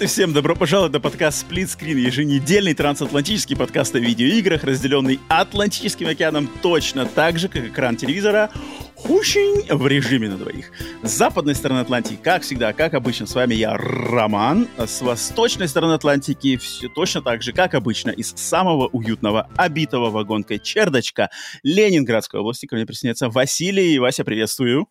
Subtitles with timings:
[0.00, 5.20] Привет и всем добро пожаловать на подкаст Split Screen, еженедельный трансатлантический подкаст о видеоиграх, разделенный
[5.28, 8.50] Атлантическим океаном точно так же, как экран телевизора,
[8.94, 10.72] хущень в режиме на двоих.
[11.02, 14.68] С западной стороны Атлантики, как всегда, как обычно, с вами я, Роман.
[14.78, 20.60] С восточной стороны Атлантики все точно так же, как обычно, из самого уютного, обитого вагонкой
[20.60, 21.28] чердочка
[21.62, 23.98] Ленинградской области ко мне присоединяется Василий.
[23.98, 24.88] Вася, приветствую.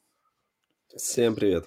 [0.96, 1.66] Всем привет.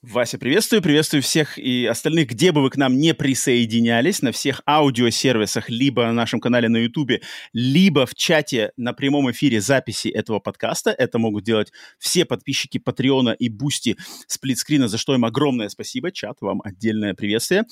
[0.00, 4.62] Вася, приветствую, приветствую всех и остальных, где бы вы к нам не присоединялись, на всех
[4.64, 7.20] аудиосервисах, либо на нашем канале на YouTube,
[7.52, 10.92] либо в чате на прямом эфире записи этого подкаста.
[10.92, 13.96] Это могут делать все подписчики Patreon а и Boosty
[14.28, 16.12] Сплит Скрина, за что им огромное спасибо.
[16.12, 17.64] Чат, вам отдельное приветствие.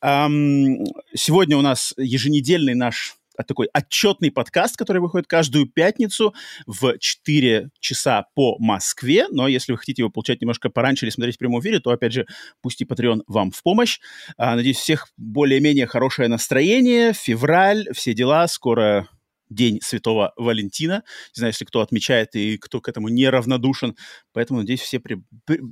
[0.00, 6.34] Сегодня у нас еженедельный наш такой отчетный подкаст, который выходит каждую пятницу
[6.66, 9.26] в 4 часа по Москве.
[9.30, 12.12] Но если вы хотите его получать немножко пораньше или смотреть в прямом эфире, то, опять
[12.12, 12.26] же,
[12.62, 13.98] Boosty и Patreon вам в помощь.
[14.36, 18.46] А, надеюсь, всех более-менее хорошее настроение, февраль, все дела.
[18.46, 19.08] Скоро
[19.50, 21.04] День Святого Валентина.
[21.34, 23.96] Не знаю, если кто отмечает и кто к этому неравнодушен.
[24.32, 25.18] Поэтому, надеюсь, все, при...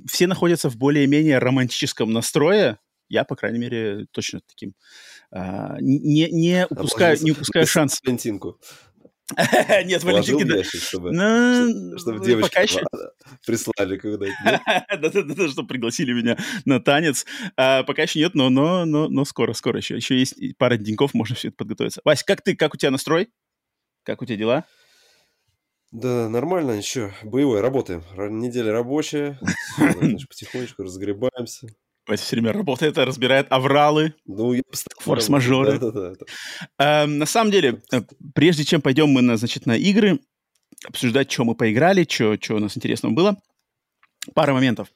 [0.07, 2.79] все находятся в более-менее романтическом настрое.
[3.09, 4.73] Я, по крайней мере, точно таким
[5.22, 5.22] а,
[5.79, 7.99] не, не упускаю, не упускаю шанс.
[8.03, 8.59] Валентинку.
[9.85, 10.63] Нет, Валентинки, да.
[10.63, 12.81] Чтобы, ну, чтобы ну, девочки пока еще...
[13.45, 15.51] прислали когда-нибудь.
[15.51, 17.25] Чтобы пригласили меня на танец.
[17.55, 19.95] А, пока еще нет, но, но, но, но скоро, скоро еще.
[19.95, 22.01] Еще есть пара деньков, можно все это подготовиться.
[22.03, 23.29] Вась, как ты, как у тебя настрой?
[24.03, 24.65] Как у тебя дела?
[25.91, 27.13] Да, нормально, еще.
[27.23, 28.03] Боевой, работаем.
[28.39, 29.39] Неделя рабочая.
[29.77, 31.67] Потихонечку разгребаемся.
[32.07, 34.53] Вася все время работает, разбирает авралы, ну,
[34.99, 35.79] форс-мажоры.
[35.79, 36.25] Да, да, да.
[36.77, 38.01] А, на самом деле, э,
[38.35, 40.19] прежде чем пойдем мы на, значит, на игры,
[40.85, 43.37] обсуждать, что мы поиграли, что, что у нас интересного было,
[44.33, 44.87] Пара моментов.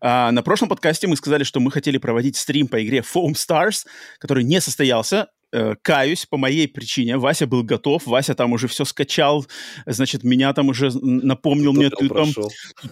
[0.00, 3.86] А, на прошлом подкасте мы сказали, что мы хотели проводить стрим по игре Foam Stars,
[4.18, 5.43] который не состоялся э,
[5.82, 7.16] каюсь по моей причине.
[7.16, 9.46] Вася был готов, Вася там уже все скачал,
[9.86, 12.28] значит, меня там уже напомнил мне, ты там,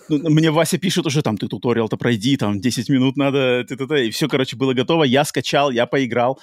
[0.08, 4.06] мне Вася пишет уже там, ты туториал-то пройди, там 10 минут надо, ты, ты, ты,
[4.06, 6.38] и все, короче, было готово, я скачал, я поиграл.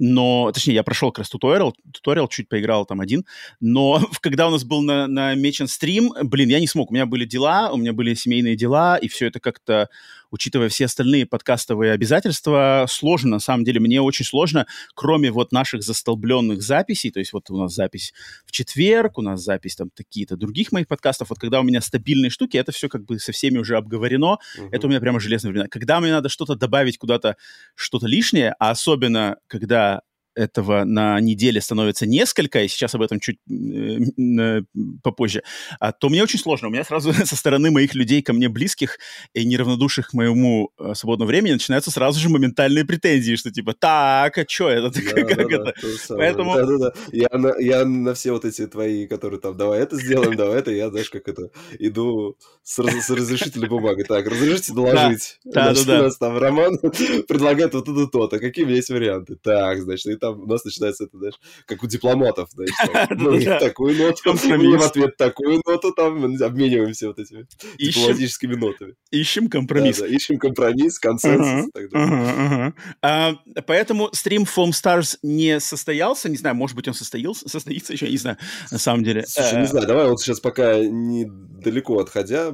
[0.00, 3.24] Но, точнее, я прошел как раз туториал, туториал чуть поиграл там один,
[3.60, 7.24] но когда у нас был на, намечен стрим, блин, я не смог, у меня были
[7.24, 9.88] дела, у меня были семейные дела, и все это как-то
[10.34, 15.84] учитывая все остальные подкастовые обязательства, сложно, на самом деле, мне очень сложно, кроме вот наших
[15.84, 18.12] застолбленных записей, то есть вот у нас запись
[18.44, 22.30] в четверг, у нас запись там какие-то других моих подкастов, вот когда у меня стабильные
[22.30, 24.70] штуки, это все как бы со всеми уже обговорено, uh-huh.
[24.72, 25.68] это у меня прямо железное время.
[25.68, 27.36] Когда мне надо что-то добавить куда-то,
[27.76, 30.02] что-то лишнее, а особенно когда
[30.34, 34.62] этого на неделе становится несколько, и сейчас об этом чуть э,
[35.02, 35.42] попозже,
[35.80, 36.68] а, то мне очень сложно.
[36.68, 38.98] У меня сразу со стороны моих людей ко мне близких
[39.32, 44.38] и неравнодушных к моему э, свободному времени начинаются сразу же моментальные претензии, что типа, так,
[44.38, 44.90] а что это?
[44.90, 45.74] Да, как да, это?
[46.08, 46.54] Да, Поэтому...
[46.54, 46.92] Да, да, да.
[47.12, 50.70] Я на, я на все вот эти твои, которые там, давай это сделаем, давай это,
[50.70, 54.04] я, знаешь, как это, иду с, с разрешительной бумагой.
[54.04, 55.38] Так, разрешите доложить.
[55.44, 56.00] Да, да, да.
[56.00, 56.78] У нас там Роман
[57.28, 58.38] предлагает вот это то-то.
[58.38, 59.36] Какие у меня есть варианты?
[59.36, 61.34] Так, значит, и там у нас начинается это, знаешь,
[61.66, 62.70] как у дипломатов, знаешь,
[63.10, 67.46] ну, такую ноту, в ответ такую ноту, там обмениваемся вот этими
[67.78, 68.94] дипломатическими нотами.
[69.10, 70.00] Ищем компромисс.
[70.00, 72.74] Ищем компромисс, консенсус и так далее.
[73.02, 73.34] А,
[73.66, 78.16] поэтому стрим Foam Stars не состоялся, не знаю, может быть, он состоялся, состоится еще, не
[78.16, 78.38] знаю,
[78.70, 79.24] на самом деле.
[79.26, 82.52] Слушай, не э, знаю, давай вот сейчас пока недалеко отходя,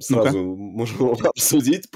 [0.00, 1.88] сразу можем обсудить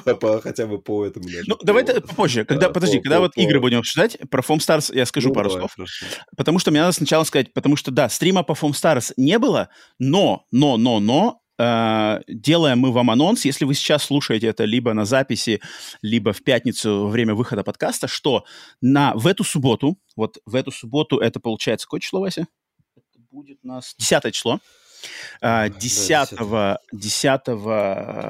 [0.43, 1.27] хотя бы по этому.
[1.47, 5.29] Ну, давай попозже, когда, подожди, когда вот игры будем обсуждать, про Foam Stars я скажу
[5.29, 5.73] ну, пару давай, слов.
[5.75, 6.07] Хорошо.
[6.37, 9.69] Потому что мне надо сначала сказать, потому что, да, стрима по Foam Stars не было,
[9.99, 14.93] но, но, но, но, э, делаем мы вам анонс, если вы сейчас слушаете это либо
[14.95, 15.61] на записи,
[16.03, 18.45] либо в пятницу во время выхода подкаста, что
[18.81, 22.47] на, в эту субботу, вот в эту субботу, это получается, какое число, Вася?
[22.97, 24.61] Это будет у нас 10 число.
[25.43, 26.31] 10,
[26.93, 27.41] 10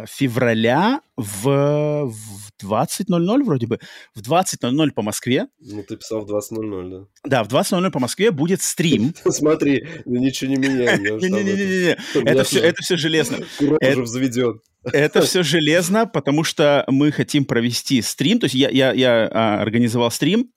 [0.08, 3.78] февраля в, в 20.00 вроде бы,
[4.14, 5.46] в 20.00 по Москве.
[5.60, 7.06] Ну, ты писал в 20.00, да?
[7.24, 9.14] Да, в 20.00 по Москве будет стрим.
[9.28, 11.02] Смотри, ничего не меняем.
[11.02, 13.38] Не-не-не, это все, это все железно.
[13.58, 14.60] Курок уже взведен.
[14.84, 19.60] Это все железно, потому что мы хотим провести стрим, то есть я, я, я а,
[19.60, 20.50] организовал стрим,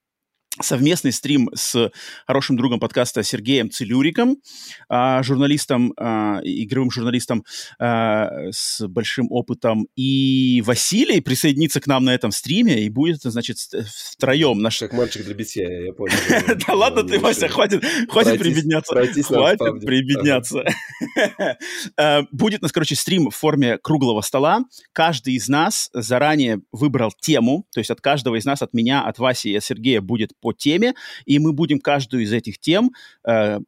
[0.61, 1.91] совместный стрим с
[2.25, 4.37] хорошим другом подкаста Сергеем Целюриком,
[4.89, 7.43] а, журналистом, а, игровым журналистом
[7.79, 9.87] а, с большим опытом.
[9.95, 14.59] И Василий присоединится к нам на этом стриме и будет, значит, втроем.
[14.59, 14.79] Наш...
[14.79, 16.15] Как мальчик для битья, я понял.
[16.67, 17.81] Да ладно ты, Вася, хватит
[18.11, 18.95] прибедняться.
[19.23, 20.63] Хватит прибедняться.
[22.31, 24.61] Будет у нас, короче, стрим в форме круглого стола.
[24.93, 29.19] Каждый из нас заранее выбрал тему, то есть от каждого из нас, от меня, от
[29.19, 30.93] Васи и от Сергея будет по теме,
[31.25, 32.91] и мы будем каждую из этих тем
[33.27, 33.59] э,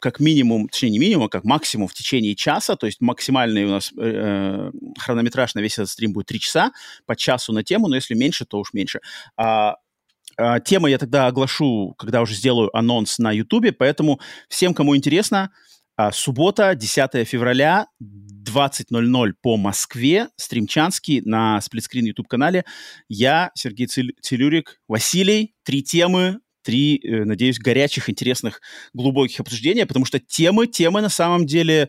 [0.00, 3.70] как минимум, точнее не минимум, а как максимум в течение часа, то есть максимальный у
[3.70, 6.72] нас э, хронометраж на весь этот стрим будет 3 часа,
[7.06, 9.00] по часу на тему, но если меньше, то уж меньше.
[9.36, 9.76] А,
[10.36, 15.50] а, тема я тогда оглашу, когда уже сделаю анонс на YouTube, поэтому всем, кому интересно,
[15.98, 22.64] а, суббота, 10 февраля, 20.00 по Москве, стримчанский на сплитскрин YouTube-канале.
[23.08, 25.56] Я, Сергей Целюрик, Василий.
[25.64, 28.60] Три темы, три, э, надеюсь, горячих, интересных,
[28.94, 31.88] глубоких обсуждения, потому что темы, темы на самом деле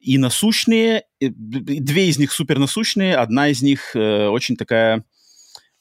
[0.00, 5.02] и насущные, две из них супер насущные, одна из них э, очень такая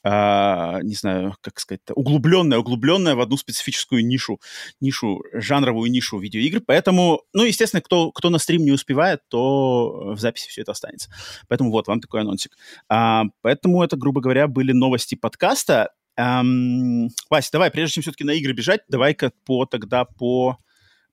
[0.07, 4.39] а, не знаю, как сказать, углубленная, углубленная в одну специфическую нишу,
[4.79, 6.61] нишу, жанровую нишу видеоигр.
[6.61, 11.09] Поэтому, ну, естественно, кто, кто на стрим не успевает, то в записи все это останется.
[11.47, 12.55] Поэтому вот вам такой анонсик.
[12.87, 15.89] А, поэтому это, грубо говоря, были новости подкаста.
[16.17, 20.59] Эм, Вася, давай, прежде чем все-таки на игры бежать, давай-ка по тогда по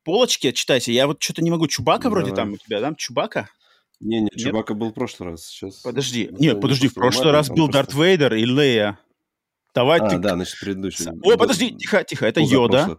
[0.05, 0.93] полочке читайте.
[0.93, 1.67] Я вот что-то не могу.
[1.67, 2.25] Чубака давай.
[2.25, 2.93] вроде там у тебя, да?
[2.99, 3.49] Чубака?
[4.03, 5.47] Не, не, Чубака был в прошлый раз.
[5.47, 5.77] Сейчас.
[5.77, 6.29] Подожди.
[6.33, 7.69] Нет, подожди, в прошлый раз был.
[7.69, 8.99] Дарт Вейдер и Лея.
[9.75, 10.19] Давай а, ты...
[10.19, 11.07] да, значит, предыдущий.
[11.23, 12.99] Ой, подожди, тихо, тихо, это Йода.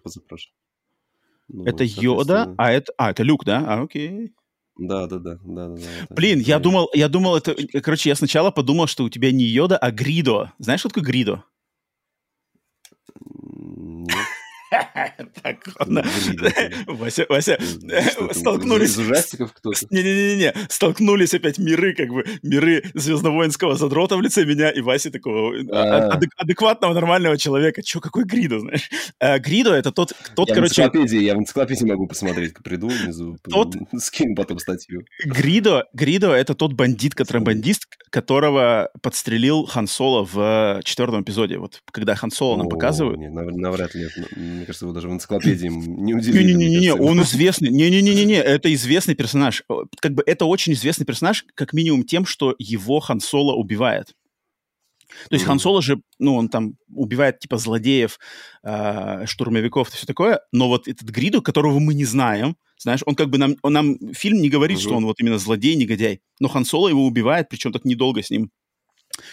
[1.50, 2.94] Ну, это Йода, а это...
[2.98, 3.64] А, это Люк, да?
[3.68, 4.34] А, окей.
[4.78, 5.82] Да, да, да, да, да.
[6.10, 9.78] Блин, я думал, я думал, это, короче, я сначала подумал, что у тебя не Йода,
[9.78, 10.54] а Гридо.
[10.58, 11.44] Знаешь, что такое Гридо?
[13.20, 14.16] Нет.
[15.44, 15.58] Так.
[16.88, 17.58] Вася, Вася,
[18.32, 18.92] столкнулись...
[18.92, 19.86] Из ужастиков кто-то?
[19.90, 25.56] Не-не-не, столкнулись опять миры, как бы, миры звездно-воинского задрота в лице меня и Васи такого
[25.72, 26.20] а, а.
[26.38, 27.82] адекватного, нормального человека.
[27.84, 28.90] Че, какой Гридо, знаешь?
[29.20, 30.82] А, Гридо— это тот, тот, короче...
[30.84, 33.38] Я в энциклопедии могу посмотреть, приду внизу,
[33.98, 35.04] скину потом статью.
[35.26, 41.58] Гридо, Гридо— это тот бандит, контрабандист, которого подстрелил Хан Соло в четвертом эпизоде.
[41.58, 43.20] Вот когда Хан Соло нам показывают...
[43.20, 44.08] Навряд ли
[44.64, 46.54] мне кажется, его даже в энциклопедии не удивили.
[46.54, 47.70] Не-не-не, он известный.
[47.70, 49.64] Не-не-не-не, это известный персонаж.
[50.00, 54.14] Как бы это очень известный персонаж, как минимум тем, что его Хан Соло убивает.
[55.30, 55.48] То есть mm-hmm.
[55.48, 58.18] Хан Соло же, ну, он там убивает, типа, злодеев,
[58.64, 63.14] э, штурмовиков и все такое, но вот этот Гриду, которого мы не знаем, знаешь, он
[63.14, 64.82] как бы нам, он нам фильм не говорит, mm-hmm.
[64.82, 68.32] что он вот именно злодей, негодяй, но Хан Соло его убивает, причем так недолго с
[68.32, 68.50] ним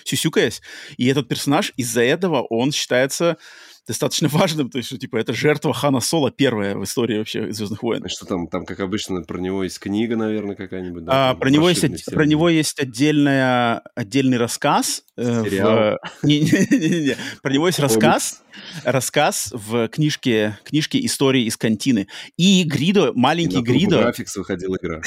[0.04, 0.60] сюсюкаясь,
[0.98, 3.38] и этот персонаж из-за этого, он считается
[3.86, 7.82] достаточно важным, то есть, что, типа, это жертва Хана Соло первая в истории вообще «Звездных
[7.82, 8.08] войн».
[8.08, 11.30] Что там, там, как обычно, про него есть книга, наверное, какая-нибудь, да?
[11.30, 15.04] А, про, него есть, про него есть отдельная, отдельный рассказ.
[15.20, 15.99] Э, Сериал?
[16.22, 16.26] В...
[16.26, 18.43] Не, не, не, не, Про него есть рассказ,
[18.84, 22.08] рассказ в книжке, книжке «Истории из кантины».
[22.38, 23.99] И Гридо, маленький Гридо...
[23.99, 25.02] Графикс выходила игра.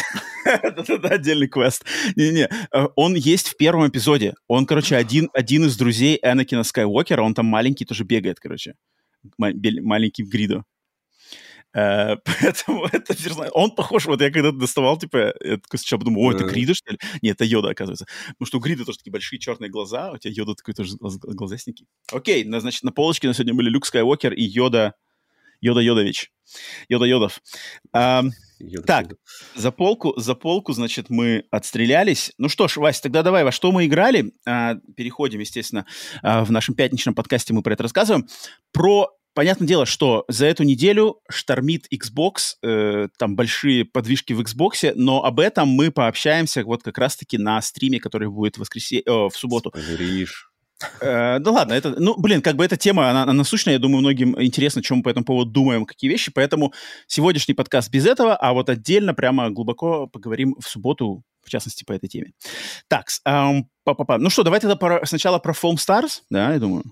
[1.10, 1.84] Отдельный квест.
[2.16, 4.36] Не-не, э, он есть в первом эпизоде.
[4.48, 8.76] Он, короче, один, один из друзей Энакина Скайуокера, он там маленький тоже бегает, короче
[9.38, 10.64] маленький Гридо.
[11.76, 13.50] Uh, поэтому это персонаж...
[13.54, 16.92] Он похож, вот я когда-то доставал, типа, я такой сначала подумал, о, это Грида, что
[16.92, 17.00] ли?
[17.22, 18.06] Нет, это Йода, оказывается.
[18.28, 21.18] Потому что у Грида тоже такие большие черные глаза, у тебя Йода такой тоже глаз,
[21.18, 21.88] глазастенький.
[22.12, 24.94] Окей, на, значит, на полочке на сегодня были Люк Скайуокер и Йода,
[25.62, 26.32] Йода Йодович.
[26.90, 27.42] Йода Йодов.
[27.96, 28.30] Uh,
[28.86, 29.14] так,
[29.56, 32.34] за полку, за полку, значит, мы отстрелялись.
[32.38, 34.32] Ну что ж, Вась, тогда давай, во что мы играли?
[34.46, 35.86] А, переходим, естественно,
[36.22, 38.28] а, в нашем пятничном подкасте мы про это рассказываем.
[38.72, 44.94] Про Понятное дело, что за эту неделю штормит Xbox, э, там большие подвижки в Xbox,
[44.96, 49.12] но об этом мы пообщаемся вот как раз-таки на стриме, который будет в, воскресенье, э,
[49.12, 49.72] в субботу.
[49.72, 50.52] Спойлеришь.
[51.02, 54.02] Э, да ладно, это, ну, блин, как бы эта тема, она, она насущная, я думаю,
[54.02, 56.74] многим интересно, чем мы по этому поводу думаем, какие вещи, поэтому
[57.08, 61.94] сегодняшний подкаст без этого, а вот отдельно прямо глубоко поговорим в субботу, в частности, по
[61.94, 62.34] этой теме.
[62.88, 64.18] Так, эм, па -па -па.
[64.18, 66.84] ну что, давай тогда про, сначала про Foam Stars, да, я думаю.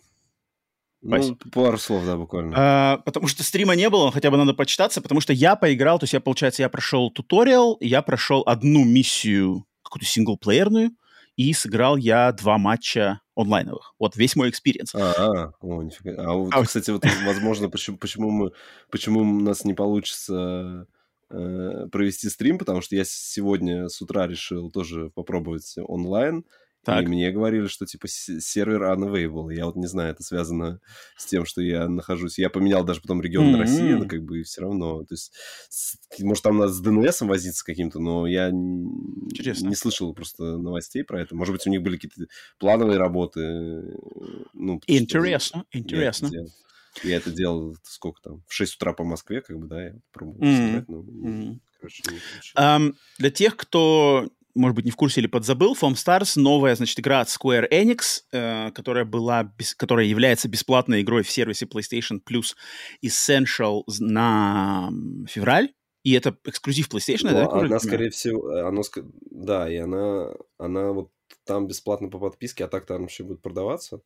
[1.01, 2.53] Ну, пару слов, да, буквально.
[2.55, 6.03] А, потому что стрима не было, хотя бы надо почитаться, потому что я поиграл, то
[6.03, 10.91] есть я, получается, я прошел туториал, я прошел одну миссию, какую-то синглплеерную,
[11.38, 13.96] и сыграл я два матча онлайновых.
[13.98, 14.93] Вот весь мой experience.
[14.93, 16.15] А, а, о, нифига.
[16.17, 18.51] А, вот, а кстати, вот, возможно, почему, почему, мы,
[18.91, 20.86] почему у нас не получится
[21.31, 26.43] э, провести стрим, потому что я сегодня с утра решил тоже попробовать онлайн,
[26.83, 27.03] Так.
[27.03, 29.53] И мне говорили, что типа сервер unavailable.
[29.53, 30.79] Я вот не знаю, это связано
[31.15, 32.39] с тем, что я нахожусь.
[32.39, 33.51] Я поменял даже потом регион mm-hmm.
[33.51, 35.03] на Россию, но как бы все равно.
[35.03, 35.31] То есть,
[36.21, 39.67] может, там надо с DNS возиться каким-то, но я Интересно.
[39.67, 41.35] не слышал просто новостей про это.
[41.35, 43.41] Может быть, у них были какие-то плановые работы.
[44.53, 46.29] Ну, интересно, интересно.
[46.31, 46.51] Я это, делал,
[47.03, 48.43] я это делал сколько там?
[48.47, 50.67] В 6 утра по Москве, как бы, да, я пробовал mm-hmm.
[50.67, 51.59] сыграть, но, mm-hmm.
[51.79, 52.03] короче,
[52.57, 57.00] um, Для тех, кто может быть, не в курсе или подзабыл, Foam Stars— новая, значит,
[57.00, 62.20] игра от Square Enix, э, которая была, без, которая является бесплатной игрой в сервисе PlayStation
[62.22, 62.55] Plus
[63.03, 64.91] Essential на
[65.27, 65.74] февраль.
[66.03, 67.50] И это эксклюзив PlayStation, ну, да?
[67.51, 68.81] Она, скорее всего, она,
[69.29, 71.12] да, и она, она вот
[71.46, 74.01] там бесплатно по подписке, а так там еще будет продаваться.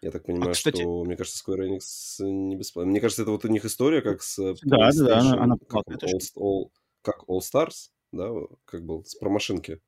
[0.00, 0.82] Я так понимаю, а, кстати...
[0.82, 2.90] что, мне кажется, Square Enix не бесплатно.
[2.90, 6.18] Мне кажется, это вот у них история, как с Да, да, она, она как, all,
[6.36, 6.70] all,
[7.02, 8.30] как All Stars да,
[8.64, 9.80] как был, с промашинки.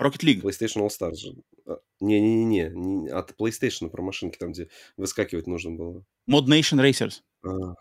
[0.00, 0.42] Rocket League.
[0.42, 1.34] PlayStation All Stars же.
[1.66, 6.04] А, не-не-не, не, от PlayStation про машинки, там, где выскакивать нужно было.
[6.28, 7.20] Mod Nation Racers.
[7.44, 7.74] А,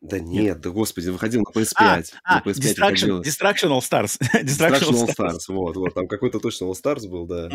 [0.00, 1.74] да нет, нет, да господи, выходил на PS5.
[1.74, 4.18] А, а на PS5 Distraction, Distraction All Stars.
[4.44, 7.50] Distraction All Stars, вот, вот, там какой-то точно All Stars был, да.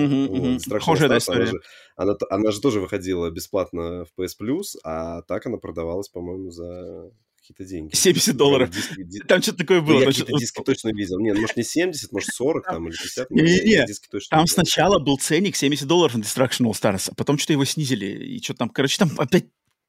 [0.70, 1.54] Похожая она, же,
[1.96, 7.12] она, она же тоже выходила бесплатно в PS Plus, а так она продавалась, по-моему, за
[7.44, 7.94] какие-то деньги.
[7.94, 8.70] 70 долларов.
[8.70, 9.20] Диски, ди...
[9.20, 9.96] Там что-то такое было.
[9.96, 11.20] Ну, я какие-то диски точно видел.
[11.20, 13.32] Нет, может не 70, может 40 там, или 50.
[13.32, 14.54] Не, не, точно там видел.
[14.54, 18.06] сначала был ценник 70 долларов на Destruction All Stars, а потом что-то его снизили.
[18.06, 19.46] И что там, короче, там опять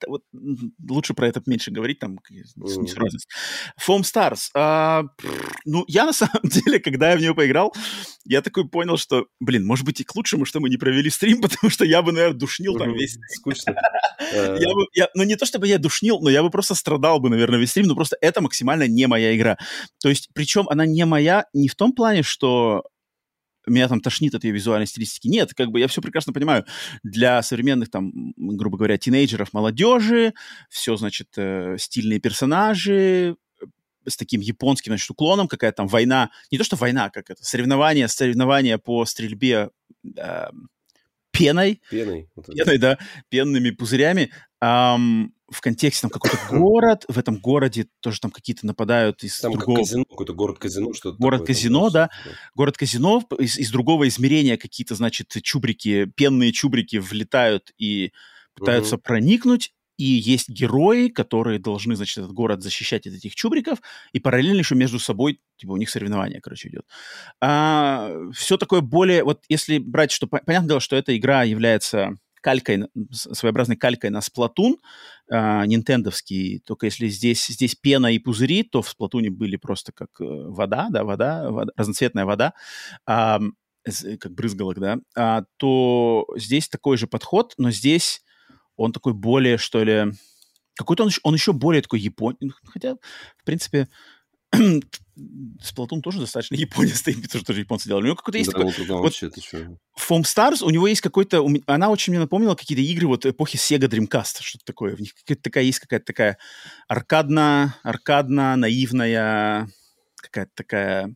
[0.06, 0.23] вот
[0.88, 3.28] лучше про это меньше говорить, там несуразность.
[3.80, 4.50] Foam Stars.
[4.54, 5.04] А,
[5.64, 7.75] ну, я на самом деле, когда я в нее поиграл,
[8.25, 11.40] я такой понял, что, блин, может быть и к лучшему, что мы не провели стрим,
[11.42, 13.18] потому что я бы, наверное, душнил там весь...
[13.28, 13.75] Скучно.
[14.32, 17.28] я бы, я, ну, не то чтобы я душнил, но я бы просто страдал бы,
[17.28, 19.58] наверное, весь стрим, но просто это максимально не моя игра.
[20.00, 22.84] То есть, причем она не моя не в том плане, что
[23.66, 25.28] меня там тошнит от ее визуальной стилистики.
[25.28, 26.64] Нет, как бы я все прекрасно понимаю.
[27.02, 30.35] Для современных, там, грубо говоря, тинейджеров, молодежи,
[30.68, 33.64] все, значит, э, стильные персонажи, э,
[34.06, 38.06] с таким японским, значит, уклоном, какая там война, не то что война, как это, соревнования,
[38.09, 39.71] соревнования по стрельбе
[40.16, 40.47] э,
[41.30, 41.80] пеной.
[41.90, 42.28] Пеной.
[42.54, 44.30] Пеной, да, пенными пузырями.
[44.64, 49.52] Эм, в контексте там какой-то город, в этом городе тоже там какие-то нападают из там
[49.52, 49.76] другого...
[49.76, 52.11] Как казино, какой-то город-казино, что-то Город-казино, да.
[52.54, 58.12] Город-казино, из, из другого измерения какие-то, значит, чубрики, пенные чубрики влетают и
[58.54, 59.02] пытаются угу.
[59.02, 63.80] проникнуть, и есть герои, которые должны, значит, этот город защищать от этих чубриков,
[64.12, 66.87] и параллельно еще между собой, типа, у них соревнования, короче, идет.
[67.40, 72.89] А, все такое более, вот если брать, что, понятное дело, что эта игра является калькой,
[73.11, 74.75] своеобразной калькой на Splatoon,
[75.31, 80.11] э, нинтендовский, только если здесь, здесь пена и пузыри, то в Splatoon были просто как
[80.21, 82.53] э, вода, да, вода, вода разноцветная вода,
[83.09, 83.39] э,
[84.21, 88.23] как брызгалок, да, а, то здесь такой же подход, но здесь
[88.77, 90.13] он такой более, что ли,
[90.77, 92.97] какой-то он, он еще более такой японский, хотя,
[93.39, 93.89] в принципе,
[95.62, 98.02] Сплатун тоже достаточно японец, потому что тоже японцы делали.
[98.02, 98.87] У него какой-то есть да, такой...
[98.87, 99.30] Вот, вообще,
[99.96, 101.46] Foam Stars, у него есть какой-то...
[101.66, 104.96] Она очень мне напомнила какие-то игры вот эпохи Sega Dreamcast, что-то такое.
[104.96, 106.38] В них какая-то такая есть какая-то такая
[106.88, 109.68] аркадно, аркадно, наивная,
[110.16, 111.14] какая-то такая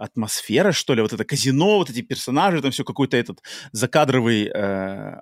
[0.00, 3.42] атмосфера, что ли, вот это казино, вот эти персонажи, там все какой-то этот
[3.72, 5.20] закадровый э,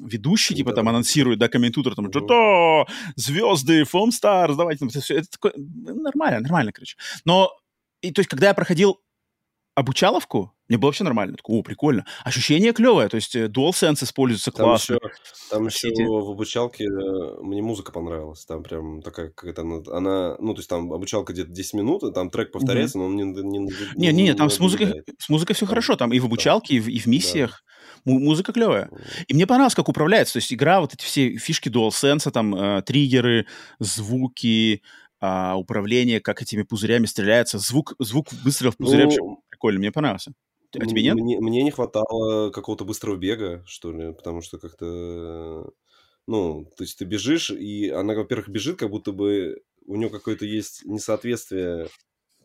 [0.00, 0.76] ведущий, типа да.
[0.76, 6.40] там анонсирует, да, комментатор, там, что-то, звезды, Stars, давайте, там, это все, это такое, нормально,
[6.40, 6.96] нормально, короче.
[7.24, 7.50] Но,
[8.00, 9.00] и, то есть, когда я проходил
[9.74, 11.36] обучаловку, мне было вообще нормально.
[11.36, 12.06] Такой, о, прикольно.
[12.24, 14.94] Ощущение клевое, то есть э, DualSense используется там классно.
[14.94, 15.00] Еще,
[15.50, 16.02] там еще эти...
[16.02, 18.44] в обучалке э, мне музыка понравилась.
[18.46, 22.30] Там прям такая какая-то она, ну, то есть там обучалка где-то 10 минут, и там
[22.30, 23.08] трек повторяется, угу.
[23.08, 23.24] но он не...
[23.24, 23.58] Не, не,
[23.96, 25.96] не, не, не там с музыкой, с музыкой все там, хорошо.
[25.96, 26.76] Там и в обучалке, да.
[26.76, 27.64] и, в, и в миссиях.
[28.04, 28.12] Да.
[28.12, 28.90] Музыка клевая.
[29.26, 30.34] И мне понравилось, как управляется.
[30.34, 33.46] То есть игра, вот эти все фишки DualSense, там э, триггеры,
[33.80, 34.82] звуки,
[35.20, 37.58] а, управление, как этими пузырями стреляется.
[37.58, 40.32] Звук, звук выстрелов пузыря ну, прикольно, мне понравился.
[40.78, 41.14] А тебе нет?
[41.16, 45.72] Мне, мне не хватало какого-то быстрого бега, что ли, потому что как-то...
[46.26, 50.44] Ну, то есть ты бежишь, и она, во-первых, бежит, как будто бы у нее какое-то
[50.46, 51.88] есть несоответствие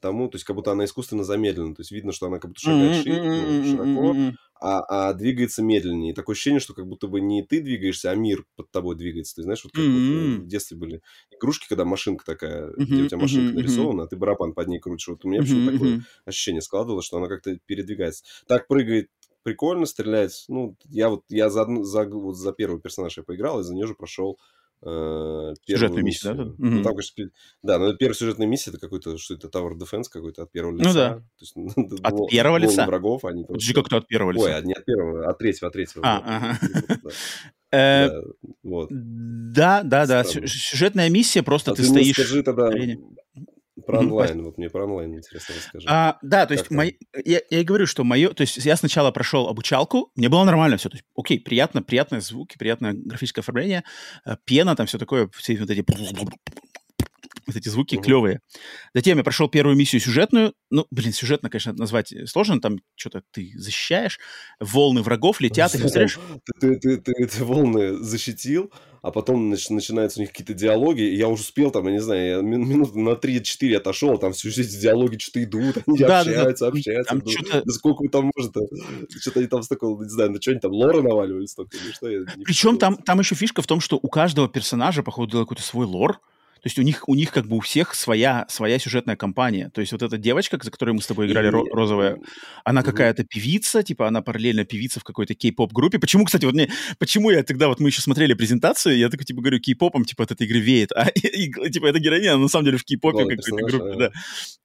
[0.02, 2.62] тому, то есть как будто она искусственно замедлена, то есть видно, что она как будто
[2.62, 4.16] шагает широко,
[4.60, 6.12] а, а двигается медленнее.
[6.12, 9.36] И такое ощущение, что как будто бы не ты двигаешься, а мир под тобой двигается.
[9.36, 13.18] Ты знаешь, вот как вот в детстве были игрушки, когда машинка такая, где у тебя
[13.18, 15.08] машинка нарисована, а ты барабан под ней крутишь.
[15.10, 15.72] Вот у меня mm-hmm.
[15.72, 18.24] такое ощущение складывалось, что она как-то передвигается.
[18.48, 19.10] Так прыгает
[19.46, 20.32] прикольно, стреляет.
[20.48, 23.86] Ну, я вот я за, за, вот за первый персонаж я поиграл, и за нее
[23.86, 24.40] же прошел
[24.84, 26.44] э, Сюжетную миссию, да?
[26.58, 27.30] Ну, там, конечно,
[27.64, 30.88] да, но первая сюжетная миссия это какой-то, что это Tower Defense какой-то от первого лица.
[30.88, 31.14] Ну да.
[31.16, 32.86] То есть, от первого лица?
[32.86, 33.74] врагов, они просто...
[33.74, 34.46] как-то от первого лица.
[34.46, 36.04] Ой, не от первого, а от третьего, от третьего.
[36.06, 36.60] А, ага.
[37.72, 38.10] Э,
[38.64, 40.24] да, да, да.
[40.24, 42.14] Сюжетная миссия, просто а ты стоишь...
[42.14, 42.72] скажи тогда
[43.86, 45.88] про онлайн, вот мне про онлайн интересно расскажи.
[45.90, 46.94] А, да, то есть мои,
[47.26, 50.78] я, я и говорю, что мое, то есть я сначала прошел обучалку, мне было нормально
[50.78, 53.84] все, то есть, окей, приятно, приятные звуки, приятное графическое оформление,
[54.26, 55.84] э, пена, там все такое, все вот эти
[57.48, 58.02] вот эти звуки mm-hmm.
[58.02, 58.40] клевые.
[58.94, 60.54] Затем я прошел первую миссию сюжетную.
[60.72, 62.60] Ну, блин, сюжетно, конечно, назвать сложно.
[62.60, 64.20] Там что-то ты защищаешь,
[64.60, 65.88] волны врагов летят, и ты
[66.60, 68.72] Ты, ты, ты эти волны защитил,
[69.06, 72.00] а потом нач- начинаются у них какие-то диалоги, и я уже успел там, я не
[72.00, 76.00] знаю, я мин- минут на 3-4 отошел, а там все эти диалоги что-то идут, они
[76.00, 76.78] да, общаются, да, да.
[76.78, 77.14] общаются.
[77.14, 77.62] Там ну, что-то...
[77.64, 78.52] Да сколько там может
[79.22, 81.92] Что-то они там с такого, не знаю, на что они там лора наваливали столько или
[81.92, 82.08] что?
[82.46, 86.20] Причем там, там еще фишка в том, что у каждого персонажа, походу, какой-то свой лор,
[86.66, 89.70] то есть у них, у них как бы у всех своя, своя сюжетная кампания.
[89.70, 92.18] То есть вот эта девочка, за которой мы с тобой играли, ро- розовая,
[92.64, 92.84] она mm-hmm.
[92.86, 96.00] какая-то певица, типа она параллельно певица в какой-то кей-поп группе.
[96.00, 99.42] Почему, кстати, вот мне, почему я тогда, вот мы еще смотрели презентацию, я такой, типа,
[99.42, 102.80] говорю, кей-попом, типа, от этой игры веет, а и, типа, это героиня, на самом деле
[102.80, 104.12] в кей-попе какой-то группе, да.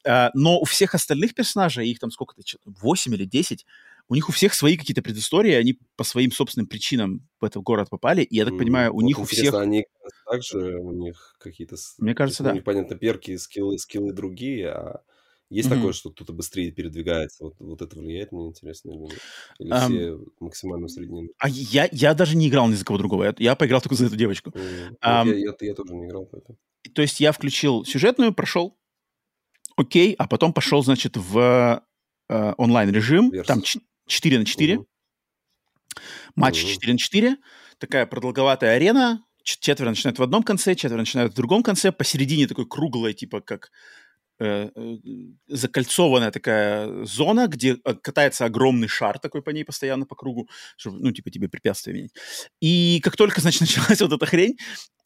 [0.07, 3.67] А, но у всех остальных персонажей, их там сколько-то, 8 или 10,
[4.11, 7.89] у них у всех свои какие-то предыстории, они по своим собственным причинам в этот город
[7.91, 9.55] попали, и я так понимаю, у вот них у всех...
[9.55, 9.87] они
[10.29, 11.77] также, у них какие-то...
[11.99, 12.53] Мне кажется, да.
[12.53, 15.03] Непонятно, перки, скиллы, скиллы другие, а
[15.49, 15.75] есть mm-hmm.
[15.75, 17.45] такое, что кто-то быстрее передвигается?
[17.45, 19.19] Вот, вот это влияет, мне интересно, или нет?
[19.59, 21.29] Или um, все максимально усреднены?
[21.39, 23.25] А я, я даже не играл ни за кого другого.
[23.25, 24.51] Я, я поиграл только за эту девочку.
[24.51, 24.91] Mm-hmm.
[25.05, 26.59] Um, я, я, я тоже не играл, поэтому.
[26.95, 28.77] То есть я включил сюжетную, прошел,
[29.77, 31.83] окей, а потом пошел, значит, в
[32.29, 33.33] э, онлайн-режим.
[33.45, 33.63] Там
[34.11, 34.77] 4 на 4.
[34.77, 34.87] Угу.
[36.37, 36.73] Матч угу.
[36.73, 37.37] 4 на 4.
[37.79, 39.25] Такая продолговатая арена.
[39.43, 41.93] Четверо начинают в одном конце, четверо начинают в другом конце.
[41.93, 43.71] Посередине такой круглая, типа как
[44.39, 44.97] э, э,
[45.49, 50.99] закольцованная такая зона, где э, катается огромный шар такой по ней постоянно по кругу, чтобы,
[50.99, 52.13] ну, типа, тебе препятствия менять.
[52.61, 54.59] И как только, значит, началась вот эта хрень,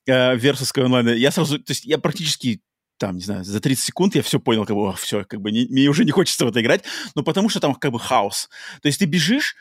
[0.06, 2.60] версовская онлайн, я сразу, то есть я практически
[2.98, 5.66] там, не знаю, за 30 секунд я все понял, как бы, все, как бы, не,
[5.66, 6.84] мне уже не хочется в это играть,
[7.14, 8.48] но потому что там как бы хаос.
[8.82, 9.56] То есть ты бежишь,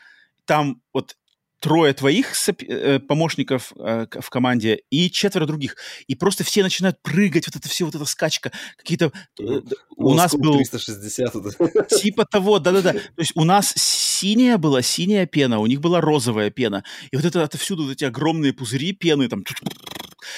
[0.46, 1.16] там вот
[1.64, 5.76] трое твоих э, помощников э, в команде и четверо других.
[6.06, 8.52] И просто все начинают прыгать, вот это все, вот эта скачка.
[8.76, 9.12] Какие-то...
[9.40, 9.62] Э,
[9.96, 10.56] у ну, нас был...
[10.58, 11.32] 360.
[11.88, 12.92] Типа того, да-да-да.
[12.92, 16.84] То есть у нас синяя была, синяя пена, у них была розовая пена.
[17.10, 19.42] И вот это отовсюду вот эти огромные пузыри пены, там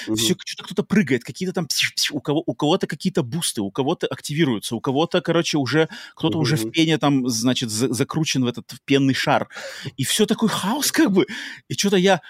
[0.07, 0.17] угу.
[0.17, 1.69] все что-то кто-то прыгает, какие-то там
[2.13, 6.43] у кого у кого-то какие-то бусты, у кого-то активируются, у кого-то, короче, уже кто-то угу.
[6.43, 9.49] уже в пене там, значит, за, закручен в этот в пенный шар,
[9.97, 11.27] и все такой хаос как бы,
[11.69, 12.21] и что-то я,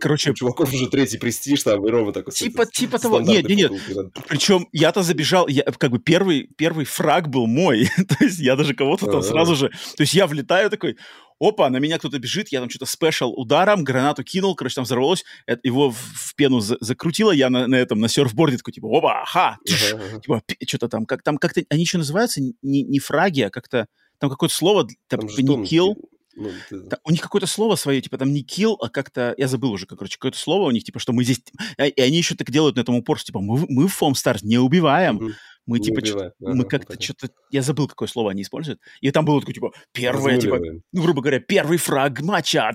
[0.00, 2.32] короче, у чуваков уже третий престиж там и Рома такой.
[2.32, 7.28] Типа типа того, нет, нет, нет, причем я-то забежал, я как бы первый первый фраг
[7.28, 10.96] был мой, то есть я даже кого-то там сразу же, то есть я влетаю такой,
[11.40, 15.24] опа, на меня кто-то бежит, я там что-то спешл ударом, гранату кинул, короче, там взорвалось,
[15.46, 18.88] это, его в, в пену за, закрутило, я на, на этом, на серфборде такой, типа,
[18.90, 20.20] опа, ага, uh-huh.
[20.20, 23.86] типа, что-то там, как там как-то, они еще называются не, не фраги, а как-то,
[24.18, 25.94] там какое-то слово, там, типа, не kill,
[26.34, 26.80] ну, ты...
[26.80, 29.86] да, у них какое-то слово свое, типа там не kill, а как-то, я забыл уже,
[29.86, 31.42] короче, какое-то слово у них, типа, что мы здесь,
[31.78, 34.58] и они еще так делают на этом упорство, типа, мы, мы в Foam Stars не
[34.58, 35.32] убиваем, uh-huh.
[35.66, 38.80] Мы не типа, ага, мы как-то что-то, я забыл, какое слово они используют.
[39.00, 40.58] И там было такое, типа, первое, типа,
[40.92, 42.74] ну, грубо говоря, первый фраг матча.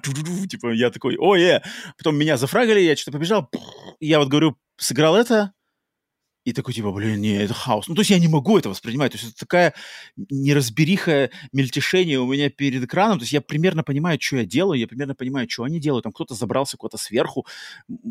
[0.49, 1.61] Типа, я такой, ой, э.
[1.97, 3.49] Потом меня зафрагали, я что-то побежал.
[3.99, 5.53] Я вот говорю, сыграл это,
[6.47, 7.89] и такой, типа, блин, не, это хаос.
[7.89, 9.11] Ну, то есть я не могу это воспринимать.
[9.11, 9.73] То есть это такая
[10.15, 13.19] неразбериха, мельтешение у меня перед экраном.
[13.19, 16.03] То есть я примерно понимаю, что я делаю, я примерно понимаю, что они делают.
[16.03, 17.45] Там кто-то забрался куда-то сверху,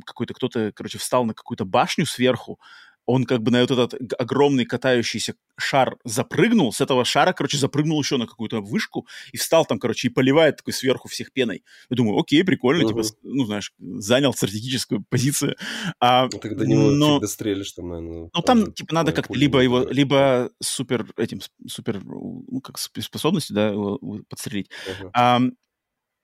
[0.05, 2.61] какой-то кто-то, короче, встал на какую-то башню сверху,
[3.07, 8.17] он как бы на этот огромный катающийся шар запрыгнул, с этого шара, короче, запрыгнул еще
[8.17, 11.63] на какую-то вышку и встал там, короче, и поливает такой сверху всех пеной.
[11.89, 13.03] Я думаю, окей, прикольно, uh-huh.
[13.03, 15.57] типа, ну, знаешь, занял стратегическую позицию.
[16.01, 17.21] А, ну, тогда не но...
[17.27, 18.31] стрелишь там, наверное.
[18.35, 23.73] Ну, там, типа, надо как-то либо его, либо супер, этим, супер, ну, как способности, да,
[24.29, 24.71] подстрелить.
[24.89, 25.11] Uh-huh.
[25.15, 25.41] А,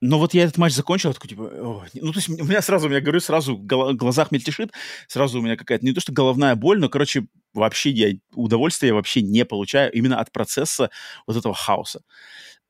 [0.03, 2.91] но вот я этот матч закончил, такой, типа, о, ну, то есть у меня сразу,
[2.91, 4.73] я говорю, сразу в глазах мельтешит,
[5.07, 8.95] сразу у меня какая-то, не то что головная боль, но, короче, вообще я удовольствия я
[8.95, 10.91] вообще не получаю именно от процесса
[11.25, 12.03] вот этого хаоса.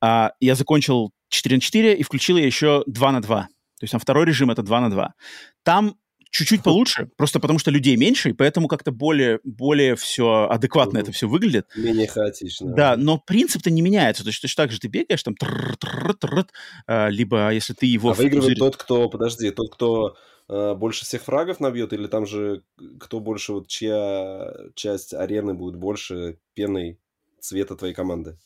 [0.02, 3.40] А, я закончил 4 на 4 и включил я еще 2 на 2.
[3.42, 3.48] То
[3.80, 5.14] есть там второй режим это 2 на 2.
[5.62, 5.96] Там
[6.32, 11.12] чуть-чуть получше, просто потому что людей меньше, и поэтому как-то более, более все адекватно это
[11.12, 11.66] все выглядит.
[11.76, 12.74] Менее хаотично.
[12.74, 14.24] Да, но принцип-то не меняется.
[14.24, 15.36] То есть точно так же ты бегаешь, там,
[16.86, 18.10] а, либо если ты его...
[18.10, 20.16] А выигрывает тот, кто, подожди, тот, кто
[20.48, 22.64] э, больше всех фрагов набьет, или там же
[22.98, 26.98] кто больше, вот чья часть арены будет больше пеной
[27.40, 28.38] цвета твоей команды?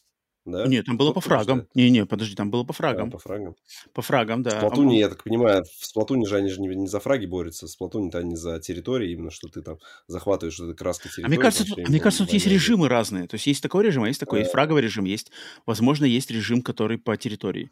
[0.47, 0.65] Да?
[0.67, 1.67] Нет, там было по фрагам.
[1.75, 3.09] Не-не, подожди, там было по фрагам.
[3.09, 3.57] А, по фрагам.
[3.93, 4.51] По фрагам, да.
[4.51, 7.67] В Сплатуне, я так понимаю, в Сплатуне же они же не, не за фраги борются,
[7.67, 11.27] в Сплатуне-то они за территории, именно что ты там захватываешь что это краска территории.
[11.27, 13.27] А мне кажется, тут, мне кажется, тут есть режимы разные.
[13.27, 15.33] То есть есть такой режим, а есть такой, есть фраговый режим, есть,
[15.67, 17.71] возможно, есть режим, который по территории.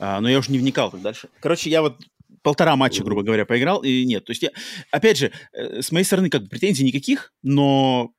[0.00, 1.28] А, но я уже не вникал так дальше.
[1.40, 1.96] Короче, я вот
[2.42, 4.24] полтора матча, грубо говоря, поиграл, и нет.
[4.24, 4.50] То есть я,
[4.90, 8.12] опять же, э, с моей стороны, как бы претензий никаких, но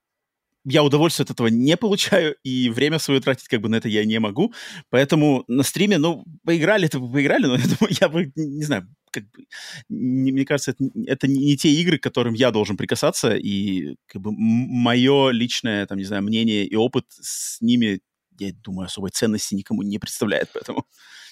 [0.65, 4.05] я удовольствие от этого не получаю, и время свое тратить как бы на это я
[4.05, 4.53] не могу.
[4.89, 9.23] Поэтому на стриме, ну, поиграли, это поиграли, но я думаю, я бы, не знаю, как
[9.23, 9.45] бы,
[9.89, 14.21] не, мне кажется, это, это не те игры, к которым я должен прикасаться, и как
[14.21, 18.01] бы мое личное, там, не знаю, мнение и опыт с ними,
[18.39, 20.85] я думаю, особой ценности никому не представляет, поэтому...